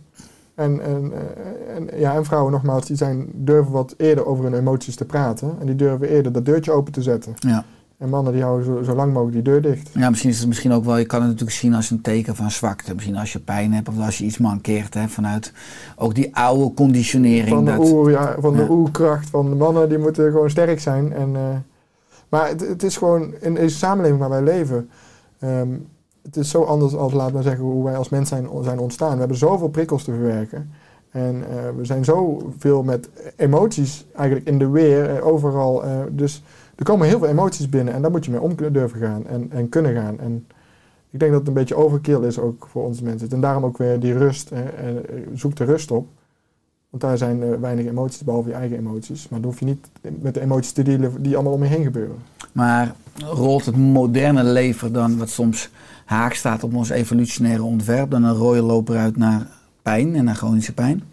En, 0.55 0.81
en, 0.81 1.11
eh, 1.13 1.75
en, 1.75 1.99
ja, 1.99 2.15
en 2.15 2.25
vrouwen 2.25 2.51
nogmaals, 2.51 2.85
die 2.85 2.95
zijn, 2.95 3.27
durven 3.33 3.71
wat 3.71 3.93
eerder 3.97 4.25
over 4.25 4.43
hun 4.43 4.53
emoties 4.53 4.95
te 4.95 5.05
praten. 5.05 5.55
En 5.59 5.65
die 5.65 5.75
durven 5.75 6.09
eerder 6.09 6.31
dat 6.31 6.45
deurtje 6.45 6.71
open 6.71 6.93
te 6.93 7.01
zetten. 7.01 7.33
Ja. 7.39 7.65
En 7.97 8.09
mannen 8.09 8.33
die 8.33 8.41
houden 8.41 8.65
zo, 8.65 8.83
zo 8.83 8.95
lang 8.95 9.13
mogelijk 9.13 9.35
die 9.35 9.53
deur 9.53 9.61
dicht. 9.61 9.89
ja, 9.93 10.09
misschien 10.09 10.29
is 10.29 10.39
het 10.39 10.47
misschien 10.47 10.71
ook 10.71 10.85
wel, 10.85 10.97
je 10.97 11.05
kan 11.05 11.19
het 11.19 11.29
natuurlijk 11.29 11.57
zien 11.57 11.73
als 11.73 11.89
een 11.89 12.01
teken 12.01 12.35
van 12.35 12.51
zwakte. 12.51 12.93
Misschien 12.93 13.17
als 13.17 13.33
je 13.33 13.39
pijn 13.39 13.73
hebt 13.73 13.89
of 13.89 13.99
als 13.99 14.17
je 14.17 14.23
iets 14.23 14.37
mankeert, 14.37 14.93
hè, 14.93 15.07
vanuit 15.07 15.53
ook 15.95 16.15
die 16.15 16.35
oude 16.35 16.73
conditionering. 16.73 17.49
Van 17.49 17.65
de, 17.65 17.71
dat, 17.71 17.89
oer, 17.89 18.11
ja, 18.11 18.35
van 18.39 18.55
de 18.55 18.69
oerkracht 18.69 19.29
van 19.29 19.49
de 19.49 19.55
mannen, 19.55 19.89
die 19.89 19.97
moeten 19.97 20.31
gewoon 20.31 20.49
sterk 20.49 20.79
zijn. 20.79 21.13
En, 21.13 21.35
eh, 21.35 21.41
maar 22.29 22.47
het, 22.47 22.67
het 22.67 22.83
is 22.83 22.97
gewoon, 22.97 23.33
in 23.41 23.53
deze 23.53 23.77
samenleving 23.77 24.19
waar 24.19 24.29
wij 24.29 24.43
leven, 24.43 24.89
ehm, 25.39 25.69
het 26.27 26.37
is 26.37 26.49
zo 26.49 26.63
anders 26.63 26.95
als, 26.95 27.13
laten 27.13 27.35
we 27.35 27.41
zeggen, 27.41 27.63
hoe 27.63 27.83
wij 27.83 27.97
als 27.97 28.09
mens 28.09 28.29
zijn, 28.29 28.47
zijn 28.61 28.79
ontstaan. 28.79 29.13
We 29.13 29.19
hebben 29.19 29.37
zoveel 29.37 29.69
prikkels 29.69 30.03
te 30.03 30.11
verwerken. 30.11 30.71
En 31.09 31.43
eh, 31.49 31.69
we 31.77 31.85
zijn 31.85 32.05
zoveel 32.05 32.83
met 32.83 33.09
emoties 33.35 34.05
eigenlijk 34.15 34.47
in 34.47 34.59
de 34.59 34.69
weer, 34.69 35.15
eh, 35.15 35.27
overal. 35.27 35.83
eh, 35.83 35.99
dus 36.11 36.43
er 36.75 36.85
komen 36.85 37.07
heel 37.07 37.19
veel 37.19 37.27
emoties 37.27 37.69
binnen 37.69 37.93
en 37.93 38.01
daar 38.01 38.11
moet 38.11 38.25
je 38.25 38.31
mee 38.31 38.41
om 38.41 38.55
durven 38.55 38.99
gaan 38.99 39.27
en, 39.27 39.51
en 39.51 39.69
kunnen 39.69 39.95
gaan. 39.95 40.19
En 40.19 40.47
ik 41.09 41.19
denk 41.19 41.31
dat 41.31 41.39
het 41.39 41.49
een 41.49 41.55
beetje 41.55 41.75
overkill 41.75 42.21
is 42.21 42.39
ook 42.39 42.67
voor 42.69 42.83
ons 42.83 43.01
mensen. 43.01 43.29
En 43.29 43.41
daarom 43.41 43.65
ook 43.65 43.77
weer 43.77 43.99
die 43.99 44.17
rust. 44.17 44.51
zoek 45.33 45.55
de 45.55 45.63
rust 45.63 45.91
op. 45.91 46.07
Want 46.89 47.03
daar 47.03 47.17
zijn 47.17 47.59
weinig 47.59 47.85
emoties, 47.85 48.23
behalve 48.23 48.49
je 48.49 48.55
eigen 48.55 48.77
emoties. 48.77 49.29
Maar 49.29 49.41
dan 49.41 49.49
hoef 49.49 49.59
je 49.59 49.65
niet 49.65 49.89
met 50.19 50.33
de 50.33 50.41
emoties 50.41 50.71
te 50.71 50.83
dealen 50.83 51.21
die 51.21 51.35
allemaal 51.35 51.53
om 51.53 51.63
je 51.63 51.69
heen 51.69 51.83
gebeuren. 51.83 52.15
Maar 52.51 52.95
rolt 53.25 53.65
het 53.65 53.77
moderne 53.77 54.43
leven 54.43 54.93
dan, 54.93 55.17
wat 55.17 55.29
soms 55.29 55.69
haak 56.07 56.33
staat 56.33 56.63
op 56.63 56.73
ons 56.73 56.89
evolutionaire 56.89 57.63
ontwerp, 57.63 58.11
dan 58.11 58.23
een 58.23 58.35
rode 58.35 58.61
loper 58.61 58.97
uit 58.97 59.17
naar 59.17 59.47
pijn 59.81 60.15
en 60.15 60.23
naar 60.23 60.35
chronische 60.35 60.73
pijn? 60.73 61.03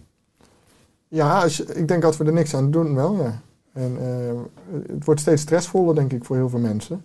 Ja, 1.09 1.45
ik 1.74 1.88
denk 1.88 2.05
als 2.05 2.16
we 2.16 2.24
er 2.24 2.32
niks 2.32 2.55
aan 2.55 2.70
doen, 2.70 2.95
wel 2.95 3.16
ja. 3.16 3.40
En 3.72 3.97
eh, 4.01 4.40
het 4.92 5.05
wordt 5.05 5.20
steeds 5.20 5.42
stressvoller, 5.42 5.95
denk 5.95 6.12
ik, 6.12 6.24
voor 6.24 6.36
heel 6.36 6.49
veel 6.49 6.59
mensen. 6.59 7.03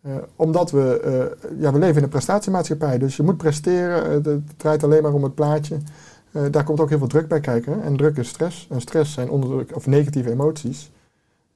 Eh, 0.00 0.12
omdat 0.36 0.70
we, 0.70 1.00
eh, 1.00 1.60
ja, 1.60 1.72
we 1.72 1.78
leven 1.78 1.96
in 1.96 2.02
een 2.02 2.08
prestatiemaatschappij, 2.08 2.98
dus 2.98 3.16
je 3.16 3.22
moet 3.22 3.36
presteren. 3.36 4.22
het, 4.22 4.58
draait 4.58 4.84
alleen 4.84 5.02
maar 5.02 5.12
om 5.12 5.22
het 5.22 5.34
plaatje. 5.34 5.76
Daar 6.50 6.64
komt 6.64 6.80
ook 6.80 6.88
heel 6.88 6.98
veel 6.98 7.06
druk 7.06 7.28
bij 7.28 7.40
kijken. 7.40 7.82
En 7.82 7.96
druk 7.96 8.16
is 8.16 8.28
stress. 8.28 8.66
En 8.70 8.80
stress 8.80 9.12
zijn 9.12 9.30
onderdruk, 9.30 9.76
of 9.76 9.86
negatieve 9.86 10.30
emoties. 10.30 10.90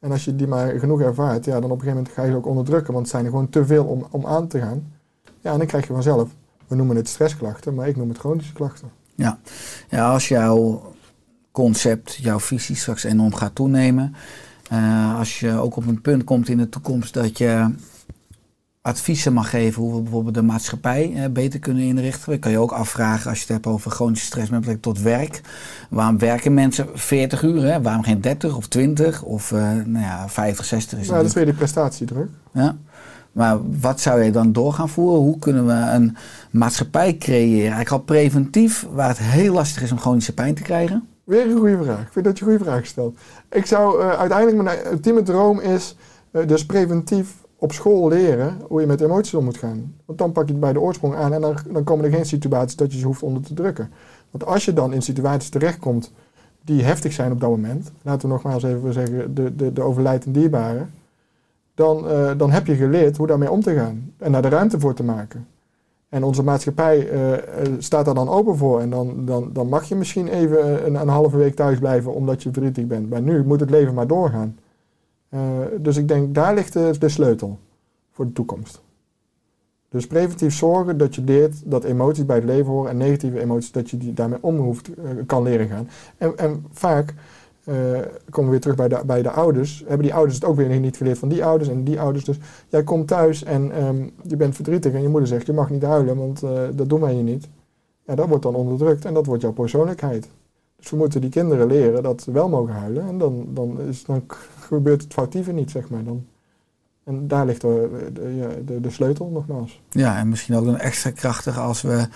En 0.00 0.10
als 0.10 0.24
je 0.24 0.36
die 0.36 0.46
maar 0.46 0.78
genoeg 0.78 1.00
ervaart, 1.00 1.44
ja, 1.44 1.60
dan 1.60 1.70
op 1.70 1.70
een 1.70 1.78
gegeven 1.78 1.96
moment 1.96 2.14
ga 2.14 2.22
je 2.22 2.30
ze 2.30 2.36
ook 2.36 2.46
onderdrukken, 2.46 2.92
want 2.92 3.04
het 3.04 3.14
zijn 3.14 3.24
er 3.24 3.30
gewoon 3.30 3.48
te 3.48 3.64
veel 3.64 3.84
om, 3.84 4.06
om 4.10 4.26
aan 4.26 4.46
te 4.48 4.58
gaan. 4.60 4.92
Ja, 5.44 5.52
en 5.52 5.58
dan 5.58 5.66
krijg 5.66 5.86
je 5.86 5.92
vanzelf, 5.92 6.28
we 6.66 6.74
noemen 6.76 6.96
het 6.96 7.08
stressklachten, 7.08 7.74
maar 7.74 7.88
ik 7.88 7.96
noem 7.96 8.08
het 8.08 8.18
chronische 8.18 8.52
klachten. 8.52 8.90
Ja, 9.14 9.38
als 10.12 10.28
jouw 10.28 10.82
concept, 11.52 12.14
jouw 12.14 12.40
visie 12.40 12.76
straks 12.76 13.04
enorm 13.04 13.34
gaat 13.34 13.54
toenemen 13.54 14.14
Eh, 14.70 15.18
als 15.18 15.40
je 15.40 15.58
ook 15.58 15.76
op 15.76 15.86
een 15.86 16.00
punt 16.00 16.24
komt 16.24 16.48
in 16.48 16.56
de 16.56 16.68
toekomst 16.68 17.14
dat 17.14 17.38
je 17.38 17.74
adviezen 18.80 19.32
mag 19.32 19.50
geven 19.50 19.82
hoe 19.82 19.94
we 19.94 20.00
bijvoorbeeld 20.02 20.34
de 20.34 20.42
maatschappij 20.42 21.12
eh, 21.14 21.30
beter 21.30 21.60
kunnen 21.60 21.82
inrichten. 21.82 22.30
Dan 22.30 22.38
kan 22.38 22.50
je 22.50 22.58
ook 22.58 22.72
afvragen 22.72 23.28
als 23.30 23.38
je 23.38 23.44
het 23.44 23.52
hebt 23.52 23.66
over 23.66 23.90
chronische 23.90 24.26
stress 24.26 24.50
met 24.50 24.60
betrekking 24.60 24.94
tot 24.94 25.04
werk. 25.04 25.40
Waarom 25.90 26.18
werken 26.18 26.54
mensen 26.54 26.88
40 26.94 27.42
uur? 27.42 27.62
Hè? 27.62 27.82
Waarom 27.82 28.02
geen 28.02 28.20
30 28.20 28.56
of 28.56 28.66
20 28.68 29.22
of 29.22 29.52
eh, 29.52 29.58
nou 29.84 30.04
ja, 30.04 30.28
50, 30.28 30.64
60 30.64 30.98
is 30.98 31.06
Nou, 31.06 31.18
dat 31.18 31.28
is 31.28 31.34
weer 31.34 31.44
die 31.44 31.54
prestatiedruk. 31.54 32.28
ja. 32.52 32.76
Maar 33.34 33.58
wat 33.80 34.00
zou 34.00 34.22
je 34.22 34.30
dan 34.30 34.52
door 34.52 34.72
gaan 34.72 34.88
voeren? 34.88 35.20
Hoe 35.20 35.38
kunnen 35.38 35.66
we 35.66 35.72
een 35.72 36.16
maatschappij 36.50 37.16
creëren? 37.16 37.72
Eigenlijk 37.72 37.90
al 37.90 37.98
preventief, 37.98 38.86
waar 38.92 39.08
het 39.08 39.18
heel 39.18 39.52
lastig 39.52 39.82
is 39.82 39.92
om 39.92 39.98
chronische 39.98 40.34
pijn 40.34 40.54
te 40.54 40.62
krijgen. 40.62 41.08
Weer 41.24 41.50
een 41.50 41.58
goede 41.58 41.82
vraag. 41.82 42.00
Ik 42.00 42.12
vind 42.12 42.24
dat 42.24 42.38
je 42.38 42.44
een 42.44 42.50
goede 42.50 42.64
vraag 42.64 42.86
stelt. 42.86 43.18
Ik 43.50 43.66
zou 43.66 44.00
eh, 44.00 44.18
uiteindelijk, 44.18 44.62
mijn 44.62 44.78
ultieme 44.92 45.22
droom 45.22 45.60
is 45.60 45.96
eh, 46.30 46.46
dus 46.46 46.66
preventief 46.66 47.34
op 47.56 47.72
school 47.72 48.08
leren 48.08 48.58
hoe 48.68 48.80
je 48.80 48.86
met 48.86 49.00
emoties 49.00 49.34
om 49.34 49.44
moet 49.44 49.56
gaan. 49.56 49.94
Want 50.04 50.18
dan 50.18 50.32
pak 50.32 50.46
je 50.46 50.52
het 50.52 50.60
bij 50.60 50.72
de 50.72 50.80
oorsprong 50.80 51.14
aan 51.14 51.32
en 51.32 51.40
dan, 51.40 51.56
dan 51.70 51.84
komen 51.84 52.04
er 52.04 52.12
geen 52.12 52.26
situaties 52.26 52.76
dat 52.76 52.92
je 52.92 52.98
ze 52.98 53.06
hoeft 53.06 53.22
onder 53.22 53.42
te 53.42 53.54
drukken. 53.54 53.90
Want 54.30 54.46
als 54.46 54.64
je 54.64 54.72
dan 54.72 54.92
in 54.92 55.02
situaties 55.02 55.48
terechtkomt 55.48 56.12
die 56.64 56.82
heftig 56.82 57.12
zijn 57.12 57.32
op 57.32 57.40
dat 57.40 57.50
moment, 57.50 57.90
laten 58.02 58.28
we 58.28 58.34
nogmaals 58.34 58.62
even 58.62 58.92
zeggen, 58.92 59.34
de, 59.34 59.56
de, 59.56 59.72
de 59.72 59.82
overlijdend 59.82 60.34
dierbaren, 60.34 60.90
dan, 61.74 62.08
eh, 62.08 62.30
dan 62.36 62.50
heb 62.50 62.66
je 62.66 62.74
geleerd 62.74 63.16
hoe 63.16 63.26
daarmee 63.26 63.50
om 63.50 63.60
te 63.60 63.74
gaan 63.74 64.12
en 64.18 64.32
daar 64.32 64.42
de 64.42 64.48
ruimte 64.48 64.80
voor 64.80 64.94
te 64.94 65.04
maken. 65.04 65.46
En 66.08 66.24
onze 66.24 66.42
maatschappij 66.42 67.08
eh, 67.08 67.32
eh, 67.32 67.72
staat 67.78 68.04
daar 68.04 68.14
dan 68.14 68.28
open 68.28 68.56
voor. 68.56 68.80
En 68.80 68.90
dan, 68.90 69.24
dan, 69.24 69.50
dan 69.52 69.68
mag 69.68 69.84
je 69.84 69.94
misschien 69.94 70.28
even 70.28 70.86
een, 70.86 70.94
een 70.94 71.08
halve 71.08 71.36
week 71.36 71.54
thuis 71.54 71.78
blijven 71.78 72.14
omdat 72.14 72.42
je 72.42 72.52
verdrietig 72.52 72.86
bent. 72.86 73.10
Maar 73.10 73.22
nu 73.22 73.44
moet 73.44 73.60
het 73.60 73.70
leven 73.70 73.94
maar 73.94 74.06
doorgaan. 74.06 74.58
Dus 75.78 75.96
ik 75.96 76.08
denk, 76.08 76.34
daar 76.34 76.54
ligt 76.54 76.72
de, 76.72 77.08
sleutel 77.08 77.58
voor 78.10 78.26
de 78.26 78.32
toekomst. 78.32 78.82
Dus 79.88 80.06
preventief 80.06 80.54
zorgen 80.54 80.98
dat 80.98 81.14
je 81.14 81.22
leert 81.22 81.70
dat 81.70 81.84
emoties 81.84 82.26
bij 82.26 82.36
het 82.36 82.44
leven 82.44 82.72
horen 82.72 82.90
en 82.90 82.96
negatieve 82.96 83.40
emoties, 83.40 83.72
dat 83.72 83.90
je 83.90 83.96
die 83.96 84.12
daarmee 84.12 84.38
om 84.40 84.56
hoeft, 84.56 84.90
kan 85.26 85.42
leren 85.42 85.68
gaan. 85.68 85.88
En, 86.18 86.38
en 86.38 86.64
vaak 86.70 87.14
eh, 87.64 87.74
komen 88.30 88.44
we 88.44 88.50
weer 88.50 88.60
terug 88.60 88.76
bij 88.76 88.88
de, 88.88 89.02
bij 89.06 89.22
de 89.22 89.30
ouders. 89.30 89.84
Hebben 89.86 90.06
die 90.06 90.14
ouders 90.14 90.34
het 90.34 90.44
ook 90.44 90.56
weer 90.56 90.80
niet 90.80 90.96
geleerd 90.96 91.18
van 91.18 91.28
die 91.28 91.44
ouders 91.44 91.70
en 91.70 91.84
die 91.84 92.00
ouders. 92.00 92.24
Dus 92.24 92.38
jij 92.68 92.84
komt 92.84 93.08
thuis 93.08 93.44
en 93.44 93.72
ehm, 93.72 94.08
je 94.22 94.36
bent 94.36 94.54
verdrietig 94.54 94.92
en 94.92 95.02
je 95.02 95.08
moeder 95.08 95.28
zegt 95.28 95.46
je 95.46 95.52
mag 95.52 95.70
niet 95.70 95.82
huilen, 95.82 96.16
want 96.16 96.42
eh, 96.42 96.50
dat 96.72 96.88
doen 96.88 97.00
wij 97.00 97.12
hier 97.12 97.22
niet. 97.22 97.48
Ja, 98.06 98.14
dat 98.14 98.28
wordt 98.28 98.42
dan 98.42 98.54
onderdrukt 98.54 99.04
en 99.04 99.14
dat 99.14 99.26
wordt 99.26 99.42
jouw 99.42 99.52
persoonlijkheid. 99.52 100.28
Dus 100.76 100.90
we 100.90 100.96
moeten 100.96 101.20
die 101.20 101.30
kinderen 101.30 101.66
leren 101.66 102.02
dat 102.02 102.22
ze 102.22 102.32
wel 102.32 102.48
mogen 102.48 102.74
huilen 102.74 103.06
en 103.08 103.18
dan, 103.18 103.46
dan, 103.48 103.80
is, 103.80 104.04
dan 104.04 104.24
gebeurt 104.60 105.02
het 105.02 105.12
foutieve 105.12 105.52
niet, 105.52 105.70
zeg 105.70 105.88
maar. 105.88 106.04
Dan. 106.04 106.26
En 107.04 107.28
daar 107.28 107.46
ligt 107.46 107.60
de, 107.60 108.10
de, 108.64 108.80
de, 108.80 108.90
sleutel 108.90 109.28
nogmaals. 109.28 109.82
Ja, 109.90 110.18
en 110.18 110.28
misschien 110.28 110.56
ook 110.56 110.64
dan 110.64 110.78
extra 110.78 111.10
krachtig 111.10 111.58
als 111.58 111.82
we 111.82 112.06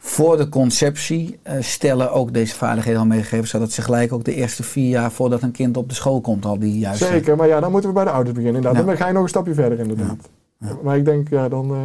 voor 0.00 0.36
de 0.36 0.48
conceptie 0.48 1.38
eh, 1.42 1.54
stellen 1.60 2.12
ook 2.12 2.32
deze 2.34 2.54
vaardigheden 2.54 3.00
al 3.00 3.06
meegegeven, 3.06 3.48
zodat 3.48 3.72
ze 3.72 3.82
gelijk 3.82 4.12
ook 4.12 4.24
de 4.24 4.34
eerste 4.34 4.62
vier 4.62 4.88
jaar 4.88 5.12
voordat 5.12 5.42
een 5.42 5.50
kind 5.50 5.76
op 5.76 5.88
de 5.88 5.94
school 5.94 6.20
komt 6.20 6.44
al 6.44 6.58
die 6.58 6.78
juiste... 6.78 7.04
Zeker, 7.04 7.36
maar 7.36 7.48
ja, 7.48 7.60
dan 7.60 7.70
moeten 7.70 7.88
we 7.90 7.94
bij 7.96 8.04
de 8.04 8.10
ouders 8.10 8.34
beginnen. 8.36 8.56
Inderdaad. 8.56 8.82
Ja. 8.82 8.88
Dan 8.88 8.96
ga 8.98 9.06
je 9.06 9.12
nog 9.12 9.22
een 9.22 9.28
stapje 9.28 9.54
verder 9.54 9.78
inderdaad. 9.78 10.28
Ja. 10.58 10.76
Maar 10.82 10.96
ik 10.96 11.04
denk, 11.04 11.28
ja, 11.28 11.48
dan, 11.48 11.70
eh, 11.70 11.76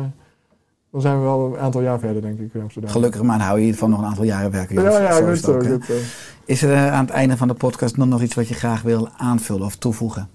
dan 0.92 1.02
zijn 1.02 1.18
we 1.18 1.24
wel 1.24 1.46
een 1.46 1.60
aantal 1.60 1.82
jaar 1.82 2.00
verder, 2.00 2.22
denk 2.22 2.40
ik. 2.40 2.52
Gelukkig 2.86 3.22
maar 3.22 3.38
dan 3.38 3.48
hou 3.48 3.60
je 3.60 3.66
hiervan 3.66 3.90
nog 3.90 4.00
een 4.00 4.06
aantal 4.06 4.24
jaren 4.24 4.52
werken. 4.52 4.76
Ja, 4.84 5.00
ja, 5.00 5.20
ook. 5.48 5.84
Is 6.46 6.62
er 6.62 6.74
eh, 6.74 6.94
aan 6.94 7.06
het 7.06 7.14
einde 7.14 7.38
van 7.38 7.48
de 7.48 7.54
podcast 7.54 7.98
nog, 7.98 8.08
nog 8.08 8.22
iets 8.22 8.36
wat 8.36 8.48
je 8.48 8.54
graag 8.54 8.82
wil 8.82 9.10
aanvullen 9.18 9.66
of 9.66 9.76
toevoegen? 9.76 10.30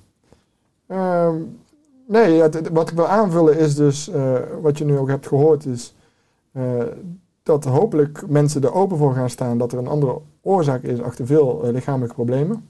Ehm, 0.87 1.35
nee, 2.09 2.41
het- 2.43 2.68
wat 2.72 2.91
ik 2.91 2.97
wil 2.97 3.09
aanvullen 3.09 3.59
is 3.59 3.74
dus, 3.74 4.11
wat 4.62 4.79
je 4.79 4.85
nu 4.85 4.97
ook 4.99 5.09
hebt 5.09 5.26
gehoord, 5.26 5.66
is 5.66 5.95
dat 7.49 7.65
hopelijk 7.65 8.29
mensen 8.29 8.63
er 8.63 8.75
open 8.75 8.97
voor 8.97 9.15
gaan 9.15 9.31
staan 9.31 9.59
dat 9.59 9.73
er 9.73 9.79
een 9.79 9.87
andere 9.87 10.19
oorzaak 10.43 10.83
is 10.83 11.01
achter 11.01 11.27
veel 11.27 11.65
eh, 11.65 11.73
lichamelijke 11.73 12.15
problemen. 12.15 12.69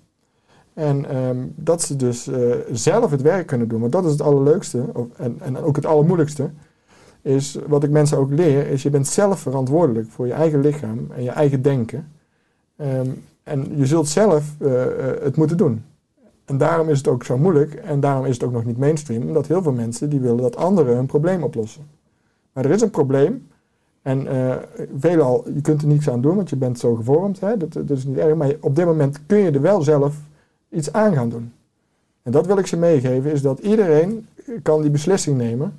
En 0.75 1.09
ehm, 1.11 1.37
dat 1.55 1.83
ze 1.83 1.97
dus 1.97 2.27
eh, 2.27 2.41
zelf 2.73 3.11
het 3.11 3.23
werk 3.23 3.47
kunnen 3.47 3.69
doen. 3.69 3.81
Want 3.81 3.93
dat 3.93 4.05
is 4.05 4.11
het 4.11 4.23
allerleukste 4.23 4.85
en, 5.17 5.37
en 5.41 5.59
ook 5.59 5.77
het 5.77 5.87
allermoeilijkste. 5.87 6.51
Is 7.23 7.59
wat 7.67 7.85
ik 7.85 7.91
mensen 7.91 8.19
ook 8.19 8.31
leer, 8.31 8.67
is 8.67 8.83
je 8.83 8.91
bent 8.91 9.07
zelf 9.07 9.41
verantwoordelijk 9.41 10.09
voor 10.11 10.27
je 10.27 10.33
eigen 10.33 10.61
lichaam 10.61 11.07
en 11.11 11.23
je 11.23 11.31
eigen 11.31 11.63
denken. 11.63 12.13
Ehm, 12.77 13.11
en 13.43 13.77
je 13.77 13.87
zult 13.87 14.09
zelf 14.09 14.55
eh, 14.59 14.85
het 15.23 15.37
moeten 15.37 15.57
doen. 15.57 15.85
En 16.45 16.59
daarom 16.59 16.89
is 16.89 16.99
het 16.99 17.09
ook 17.09 17.25
zo 17.25 17.39
moeilijk 17.39 17.75
en 17.75 18.01
daarom 18.01 18.25
is 18.25 18.35
het 18.35 18.43
ook 18.43 18.53
nog 18.53 18.65
niet 18.65 18.79
mainstream, 18.79 19.23
omdat 19.23 19.47
heel 19.47 19.63
veel 19.63 19.73
mensen 19.73 20.11
die 20.11 20.21
willen 20.21 20.43
dat 20.43 20.57
anderen 20.57 20.95
hun 20.95 21.07
probleem 21.07 21.43
oplossen. 21.43 21.83
Maar 22.53 22.65
er 22.65 22.71
is 22.71 22.81
een 22.81 22.91
probleem 22.91 23.48
en 24.09 24.27
eh 24.27 24.57
veelal, 24.99 25.45
je 25.55 25.61
kunt 25.61 25.83
er 25.83 25.89
niets 25.89 26.11
aan 26.11 26.21
doen, 26.21 26.37
want 26.37 26.51
je 26.51 26.57
bent 26.57 26.79
zo 26.79 26.95
gevormd, 26.95 27.41
hè? 27.41 27.57
Dat, 27.57 27.73
dat 27.73 27.91
is 27.91 28.05
niet 28.05 28.17
erg, 28.17 28.35
maar 28.35 28.53
op 28.61 28.77
dit 28.77 28.85
moment 28.85 29.21
kun 29.27 29.39
je 29.39 29.51
er 29.51 29.61
wel 29.61 29.83
zelf 29.83 30.15
iets 30.69 30.93
aan 30.93 31.15
gaan 31.15 31.29
doen. 31.29 31.53
En 32.23 32.33
dat 32.33 32.47
wil 32.47 32.59
ik 32.59 32.67
ze 32.67 32.77
meegeven, 32.77 33.33
is 33.33 33.43
dat 33.43 33.59
iedereen 33.59 34.27
kan 34.63 34.83
die 34.83 34.91
beslissing 34.91 35.37
nemen 35.37 35.73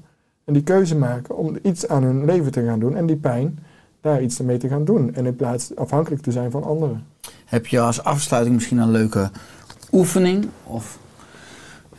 en 0.43 0.53
die 0.53 0.63
keuze 0.63 0.95
maken 0.95 1.38
om 1.38 1.57
iets 1.61 1.88
aan 1.88 2.03
hun 2.03 2.25
leven 2.25 2.51
te 2.51 2.65
gaan 2.65 2.80
doen 2.80 2.95
en 2.95 3.05
die 3.05 3.15
pijn 3.15 3.59
daar 4.01 4.21
iets 4.21 4.39
mee 4.39 4.57
te 4.57 4.67
gaan 4.67 4.86
doen. 4.86 5.15
En 5.15 5.25
in 5.25 5.36
plaats 5.36 5.75
afhankelijk 5.75 6.21
te 6.21 6.32
zijn 6.32 6.51
van 6.51 6.63
anderen. 6.63 7.05
Heb 7.45 7.67
je 7.67 7.80
als 7.80 8.03
afsluiting 8.03 8.55
misschien 8.55 8.77
een 8.77 8.91
leuke 8.91 9.30
oefening? 9.91 10.47
Of 10.63 10.99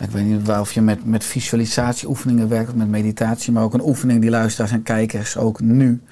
ik 0.01 0.11
weet 0.11 0.25
niet 0.25 0.49
of 0.49 0.73
je 0.73 0.81
met, 0.81 1.05
met 1.05 1.25
visualisatieoefeningen 1.25 2.49
werkt 2.49 2.75
met 2.75 2.89
meditatie, 2.89 3.53
maar 3.53 3.63
ook 3.63 3.75
een 3.75 3.87
oefening 3.87 4.21
die 4.21 4.31
luisteraars 4.31 4.73
en 4.73 4.83
kijkers 4.83 5.37
ook 5.37 5.61
nu 5.61 6.03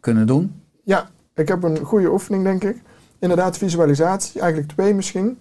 kunnen 0.00 0.26
doen. 0.26 0.62
Ja, 0.84 1.08
ik 1.34 1.48
heb 1.48 1.62
een 1.62 1.78
goede 1.78 2.10
oefening, 2.10 2.44
denk 2.44 2.64
ik. 2.64 2.82
Inderdaad, 3.18 3.58
visualisatie, 3.58 4.40
eigenlijk 4.40 4.72
twee 4.72 4.94
misschien. 4.94 5.38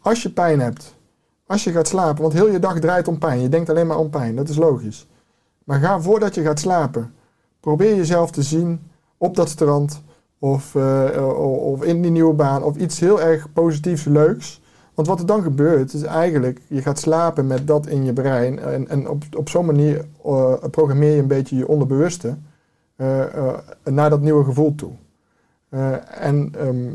Als 0.00 0.22
je 0.22 0.30
pijn 0.30 0.60
hebt, 0.60 0.96
als 1.46 1.64
je 1.64 1.72
gaat 1.72 1.88
slapen, 1.88 2.22
want 2.22 2.34
heel 2.34 2.50
je 2.50 2.58
dag 2.58 2.78
draait 2.78 3.08
om 3.08 3.18
pijn. 3.18 3.40
Je 3.40 3.48
denkt 3.48 3.70
alleen 3.70 3.86
maar 3.86 3.98
om 3.98 4.10
pijn, 4.10 4.36
dat 4.36 4.48
is 4.48 4.56
logisch. 4.56 5.08
Maar 5.64 5.80
ga 5.80 6.00
voordat 6.00 6.34
je 6.34 6.42
gaat 6.42 6.60
slapen, 6.60 7.14
probeer 7.60 7.96
jezelf 7.96 8.30
te 8.30 8.42
zien 8.42 8.80
op 9.16 9.36
dat 9.36 9.48
strand 9.48 10.02
of, 10.38 10.74
eh, 10.74 11.38
of 11.42 11.82
in 11.82 12.02
die 12.02 12.10
nieuwe 12.10 12.34
baan 12.34 12.62
of 12.62 12.76
iets 12.76 13.00
heel 13.00 13.20
erg 13.20 13.52
positiefs, 13.52 14.04
leuks. 14.04 14.60
Want 15.00 15.12
wat 15.12 15.20
er 15.20 15.34
dan 15.34 15.42
gebeurt, 15.42 15.92
is 15.92 16.02
eigenlijk, 16.02 16.60
je 16.66 16.82
gaat 16.82 16.98
slapen 16.98 17.46
met 17.46 17.66
dat 17.66 17.86
in 17.86 18.04
je 18.04 18.12
brein 18.12 18.58
en, 18.58 18.88
en 18.88 19.08
op, 19.08 19.22
op 19.36 19.48
zo'n 19.48 19.66
manier 19.66 20.04
eh, 20.24 20.54
programmeer 20.70 21.14
je 21.14 21.20
een 21.20 21.26
beetje 21.26 21.56
je 21.56 21.68
onderbewuste 21.68 22.36
eh, 22.96 23.34
eh, 23.34 23.58
naar 23.84 24.10
dat 24.10 24.20
nieuwe 24.20 24.44
gevoel 24.44 24.74
toe. 24.74 24.90
En 26.10 26.52
ehm, 26.58 26.90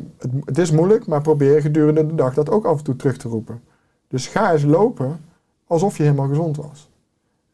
het, 0.46 0.58
is 0.58 0.72
moeilijk, 0.72 1.08
maar 1.08 1.22
probeer 1.22 1.62
gedurende 1.62 2.08
de 2.08 2.16
dag 2.16 2.34
dat 2.34 2.50
ook 2.50 2.66
af 2.66 2.78
en 2.78 2.84
toe 2.84 2.96
terug 2.96 3.18
te 3.18 3.28
roepen. 3.28 3.62
Dus 4.08 4.28
ga 4.28 4.52
eens 4.52 4.64
lopen 4.64 5.20
alsof 5.68 5.98
je 5.98 6.04
helemaal 6.04 6.28
gezond 6.28 6.58
was. 6.58 6.90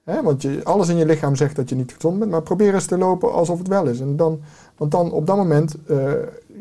Hè, 0.03 0.23
want 0.23 0.41
je, 0.41 0.61
alles 0.63 0.89
in 0.89 0.97
je 0.97 1.05
lichaam 1.05 1.35
zegt 1.35 1.55
dat 1.55 1.69
je 1.69 1.75
niet 1.75 1.93
gezond 1.93 2.19
bent, 2.19 2.31
maar 2.31 2.41
probeer 2.41 2.73
eens 2.73 2.85
te 2.85 2.97
lopen 2.97 3.33
alsof 3.33 3.57
het 3.57 3.67
wel 3.67 3.87
is. 3.87 3.99
En 3.99 4.15
dan, 4.15 4.39
want 4.77 4.91
dan 4.91 5.11
op 5.11 5.27
dat 5.27 5.37
moment 5.37 5.75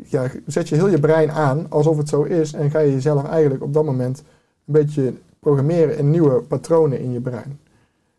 ja, 0.05 0.27
zet 0.45 0.69
je 0.69 0.75
heel 0.75 0.89
je 0.89 0.99
brein 0.99 1.31
aan 1.31 1.65
alsof 1.69 1.97
het 1.97 2.09
zo 2.09 2.23
is 2.23 2.53
en 2.53 2.69
ga 2.69 2.79
je 2.79 2.91
jezelf 2.91 3.25
eigenlijk 3.25 3.63
op 3.63 3.73
dat 3.73 3.85
moment 3.85 4.19
een 4.65 4.73
beetje 4.73 5.13
programmeren 5.39 5.97
in 5.97 6.09
nieuwe 6.09 6.41
patronen 6.41 6.99
in 6.99 7.11
je 7.11 7.21
brein. 7.21 7.59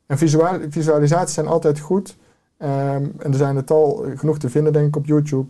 En 0.06 0.18
visual, 0.18 0.58
visualisaties 0.68 1.34
zijn 1.34 1.46
altijd 1.46 1.78
goed. 1.78 2.16
Ehm, 2.56 3.06
en 3.18 3.30
er 3.30 3.34
zijn 3.34 3.56
er 3.56 3.64
tal 3.64 4.04
genoeg 4.14 4.38
te 4.38 4.48
vinden, 4.48 4.72
denk 4.72 4.86
ik, 4.86 4.96
op 4.96 5.06
YouTube. 5.06 5.48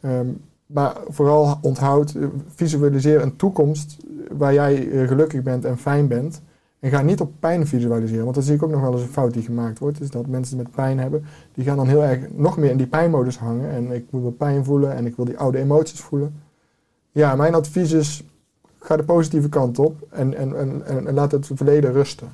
Ehm, 0.00 0.26
maar 0.66 0.96
vooral 1.08 1.58
onthoud, 1.60 2.14
eh, 2.14 2.26
visualiseer 2.54 3.22
een 3.22 3.36
toekomst 3.36 3.96
waar 4.30 4.54
jij 4.54 4.90
eh, 4.90 5.08
gelukkig 5.08 5.42
bent 5.42 5.64
en 5.64 5.78
fijn 5.78 6.08
bent. 6.08 6.42
En 6.82 6.90
ga 6.90 7.02
niet 7.02 7.20
op 7.20 7.32
pijn 7.38 7.66
visualiseren, 7.66 8.22
want 8.22 8.34
dat 8.34 8.44
zie 8.44 8.54
ik 8.54 8.62
ook 8.62 8.70
nog 8.70 8.80
wel 8.80 8.92
eens 8.92 9.02
een 9.02 9.08
fout 9.08 9.32
die 9.32 9.42
gemaakt 9.42 9.78
wordt. 9.78 10.00
Is 10.00 10.10
dat 10.10 10.26
mensen 10.26 10.56
met 10.56 10.70
pijn 10.70 10.98
hebben, 10.98 11.24
die 11.54 11.64
gaan 11.64 11.76
dan 11.76 11.86
heel 11.86 12.02
erg 12.02 12.20
nog 12.32 12.56
meer 12.56 12.70
in 12.70 12.76
die 12.76 12.86
pijnmodus 12.86 13.38
hangen. 13.38 13.70
En 13.70 13.92
ik 13.92 14.04
moet 14.10 14.22
wel 14.22 14.30
pijn 14.30 14.64
voelen 14.64 14.94
en 14.94 15.06
ik 15.06 15.16
wil 15.16 15.24
die 15.24 15.38
oude 15.38 15.58
emoties 15.58 16.00
voelen. 16.00 16.42
Ja, 17.12 17.36
mijn 17.36 17.54
advies 17.54 17.92
is, 17.92 18.24
ga 18.78 18.96
de 18.96 19.02
positieve 19.02 19.48
kant 19.48 19.78
op 19.78 20.06
en, 20.10 20.34
en, 20.34 20.56
en, 20.56 21.06
en, 21.06 21.14
laat 21.14 21.32
het 21.32 21.50
verleden 21.54 21.92
rusten. 21.92 22.28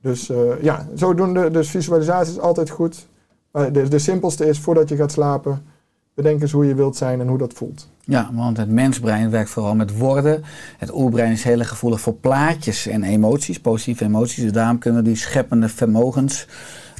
Dus 0.00 0.28
eh, 0.30 0.62
ja, 0.62 0.86
zodoende, 0.94 1.50
dus 1.50 1.70
visualisatie 1.70 2.32
is 2.32 2.40
altijd 2.40 2.70
goed. 2.70 3.08
De, 3.50 3.88
de 3.88 3.98
simpelste 3.98 4.46
is, 4.46 4.60
voordat 4.60 4.88
je 4.88 4.96
gaat 4.96 5.12
slapen, 5.12 5.62
bedenk 6.14 6.42
eens 6.42 6.52
hoe 6.52 6.66
je 6.66 6.74
wilt 6.74 6.96
zijn 6.96 7.20
en 7.20 7.28
hoe 7.28 7.38
dat 7.38 7.52
voelt. 7.52 7.88
Ja, 8.00 8.30
want 8.32 8.56
het 8.56 8.68
mensbrein 8.68 9.30
werkt 9.30 9.50
vooral 9.50 9.74
met 9.74 9.98
woorden. 9.98 10.42
Het 10.78 10.94
oerbrein 10.94 11.32
is 11.32 11.44
heel 11.44 11.64
gevoelig 11.64 12.00
voor 12.00 12.14
plaatjes 12.14 12.86
en 12.86 13.02
emoties, 13.02 13.60
positieve 13.60 14.04
emoties. 14.04 14.42
Dus 14.42 14.52
daarom 14.52 14.78
kunnen 14.78 15.02
we 15.02 15.08
die 15.08 15.16
scheppende 15.16 15.68
vermogens 15.68 16.46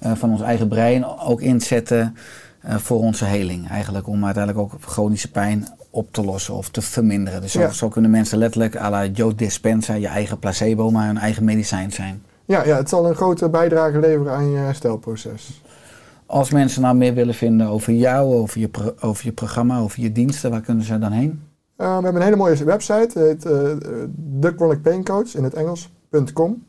eh, 0.03 0.13
van 0.15 0.31
ons 0.31 0.41
eigen 0.41 0.69
brein 0.69 1.07
ook 1.19 1.41
inzetten 1.41 2.17
eh, 2.61 2.77
voor 2.77 2.99
onze 2.99 3.25
heling. 3.25 3.69
Eigenlijk 3.69 4.07
om 4.07 4.25
uiteindelijk 4.25 4.65
ook 4.65 4.81
chronische 4.81 5.31
pijn 5.31 5.69
op 5.91 6.13
te 6.13 6.25
lossen 6.25 6.55
of 6.55 6.69
te 6.69 6.83
verminderen. 6.83 7.41
Dus 7.41 7.53
zo, 7.53 7.61
Ja. 7.61 7.71
zo 7.71 7.89
kunnen 7.89 8.11
mensen 8.11 8.39
letterlijk 8.39 8.77
à 8.77 8.91
la 8.91 9.07
Joe 9.07 9.35
Dispenza, 9.35 9.95
je 9.95 10.07
eigen 10.09 10.39
placebo, 10.39 10.91
maar 10.91 11.07
hun 11.07 11.19
eigen 11.19 11.45
medicijn 11.45 11.93
zijn. 11.93 12.23
Ja, 12.45 12.65
ja, 12.65 12.77
het 12.77 12.89
zal 12.89 13.09
een 13.09 13.15
grote 13.15 13.49
bijdrage 13.49 13.99
leveren 14.01 14.33
aan 14.33 14.51
je 14.51 14.57
herstelproces. 14.59 15.63
Als 16.27 16.51
mensen 16.51 16.83
nou 16.83 16.97
meer 16.97 17.15
willen 17.15 17.35
vinden 17.35 17.67
over 17.67 17.93
jou, 17.93 18.35
over 18.35 18.61
je, 18.61 18.71
over 19.01 19.25
je 19.25 19.33
programma, 19.33 19.81
over 19.81 20.01
je 20.01 20.13
diensten, 20.13 20.51
waar 20.51 20.61
kunnen 20.61 20.85
ze 20.85 20.99
dan 20.99 21.13
heen? 21.13 21.43
Eh, 21.77 21.87
we 21.87 21.93
hebben 21.93 22.15
een 22.15 22.23
hele 22.23 22.37
mooie 22.37 22.65
website, 22.65 23.19
heet 23.19 23.47
eh 23.47 23.53
The 24.41 24.79
Pain 24.83 25.05
Coach 25.05 25.35
in 25.35 25.45
het 25.45 25.55
Engels.com. 25.55 26.67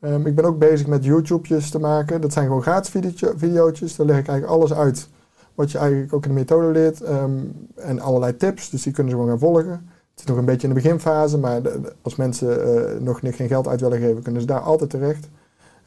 Ehm, 0.00 0.26
ik 0.26 0.34
ben 0.34 0.44
ook 0.44 0.58
bezig 0.58 0.86
met 0.86 1.04
YouTube's 1.04 1.70
te 1.70 1.78
maken. 1.78 2.20
Dat 2.20 2.32
zijn 2.32 2.46
gewoon 2.46 2.62
gratis 2.62 3.02
videootjes. 3.36 3.96
Daar 3.96 4.06
leg 4.06 4.18
ik 4.18 4.28
eigenlijk 4.28 4.58
alles 4.58 4.74
uit 4.74 5.08
wat 5.54 5.70
je 5.70 5.78
eigenlijk 5.78 6.14
ook 6.14 6.24
in 6.24 6.28
de 6.28 6.38
methode 6.38 6.66
leert. 6.66 7.00
ehm, 7.00 7.38
en 7.74 8.00
allerlei 8.00 8.36
tips, 8.36 8.70
dus 8.70 8.82
die 8.82 8.92
kunnen 8.92 9.12
ze 9.12 9.18
gewoon 9.18 9.32
gaan 9.32 9.48
volgen. 9.48 9.88
Het 10.10 10.20
is 10.20 10.24
nog 10.24 10.36
een 10.36 10.44
beetje 10.44 10.68
in 10.68 10.74
de 10.74 10.80
beginfase, 10.80 11.38
maar 11.38 11.60
als 12.02 12.16
mensen 12.16 12.62
eh, 12.62 13.00
nog 13.00 13.20
geen 13.22 13.48
geld 13.48 13.68
uit 13.68 13.80
willen 13.80 13.98
geven, 13.98 14.22
kunnen 14.22 14.40
ze 14.40 14.46
daar 14.46 14.60
altijd 14.60 14.90
terecht. 14.90 15.28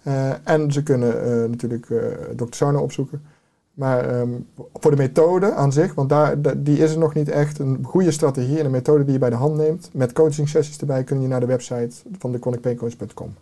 Eh, 0.08 0.30
en 0.44 0.72
ze 0.72 0.84
kunnen 0.84 1.24
eh, 1.24 1.50
natuurlijk 1.50 1.90
eh 1.90 1.98
Dr. 2.36 2.46
Sarno 2.50 2.80
opzoeken. 2.82 3.22
Maar 3.74 4.10
ehm, 4.10 4.30
voor 4.74 4.92
de 4.92 4.98
methode 4.98 5.54
aan 5.54 5.72
zich, 5.72 5.94
want 5.94 6.10
daar, 6.10 6.42
da- 6.42 6.54
die 6.58 6.78
is 6.78 6.92
er 6.92 6.98
nog 6.98 7.14
niet 7.14 7.30
echt. 7.30 7.60
Een 7.60 7.80
goede 7.84 8.12
strategie 8.12 8.60
en 8.60 8.66
een 8.66 8.72
methode 8.72 9.04
die 9.04 9.14
je 9.14 9.20
bij 9.20 9.30
de 9.30 9.36
hand 9.36 9.58
neemt. 9.58 9.90
Met 9.94 10.14
coaching 10.14 10.50
sessies 10.50 10.78
erbij 10.78 11.04
kun 11.04 11.22
je 11.22 11.28
naar 11.28 11.40
de 11.40 11.46
website 11.46 11.90
van 12.20 12.32
de 12.32 12.38
chronicpaincoach.com. 12.40 13.34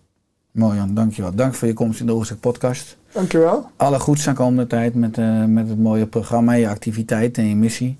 Mooi 0.51 0.78
Jan, 0.78 0.93
dankjewel. 0.93 1.36
Dank 1.36 1.53
voor 1.53 1.68
je 1.68 1.74
komst 1.74 1.99
in 1.99 2.05
de 2.05 2.13
Oorzaak 2.13 2.39
podcast. 2.39 2.97
Dankjewel. 3.11 3.66
Alle 3.76 3.99
goeds 3.99 4.28
aan 4.28 4.36
komende 4.36 4.68
tijd 4.68 4.95
met, 4.95 5.18
met 5.47 5.70
het 5.70 5.80
mooie 5.80 6.05
programma, 6.07 6.53
je 6.53 6.70
activiteit 6.70 7.38
en 7.38 7.45
je 7.47 7.55
missie. 7.55 7.97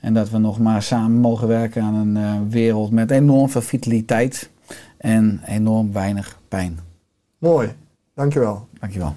En 0.00 0.14
dat 0.14 0.30
we 0.30 0.38
nog 0.38 0.58
maar 0.58 0.82
samen 0.82 1.18
mogen 1.20 1.48
werken 1.48 1.82
aan 1.82 1.94
een 2.16 2.50
wereld 2.50 2.90
met 2.90 3.10
enorm 3.10 3.48
veel 3.48 3.60
vitaliteit 3.62 4.50
en 4.96 5.40
enorm 5.46 5.92
weinig 5.92 6.38
pijn. 6.48 6.78
Mooi. 7.38 7.68
Dankjewel. 8.18 8.68
Dankjewel. 8.80 9.14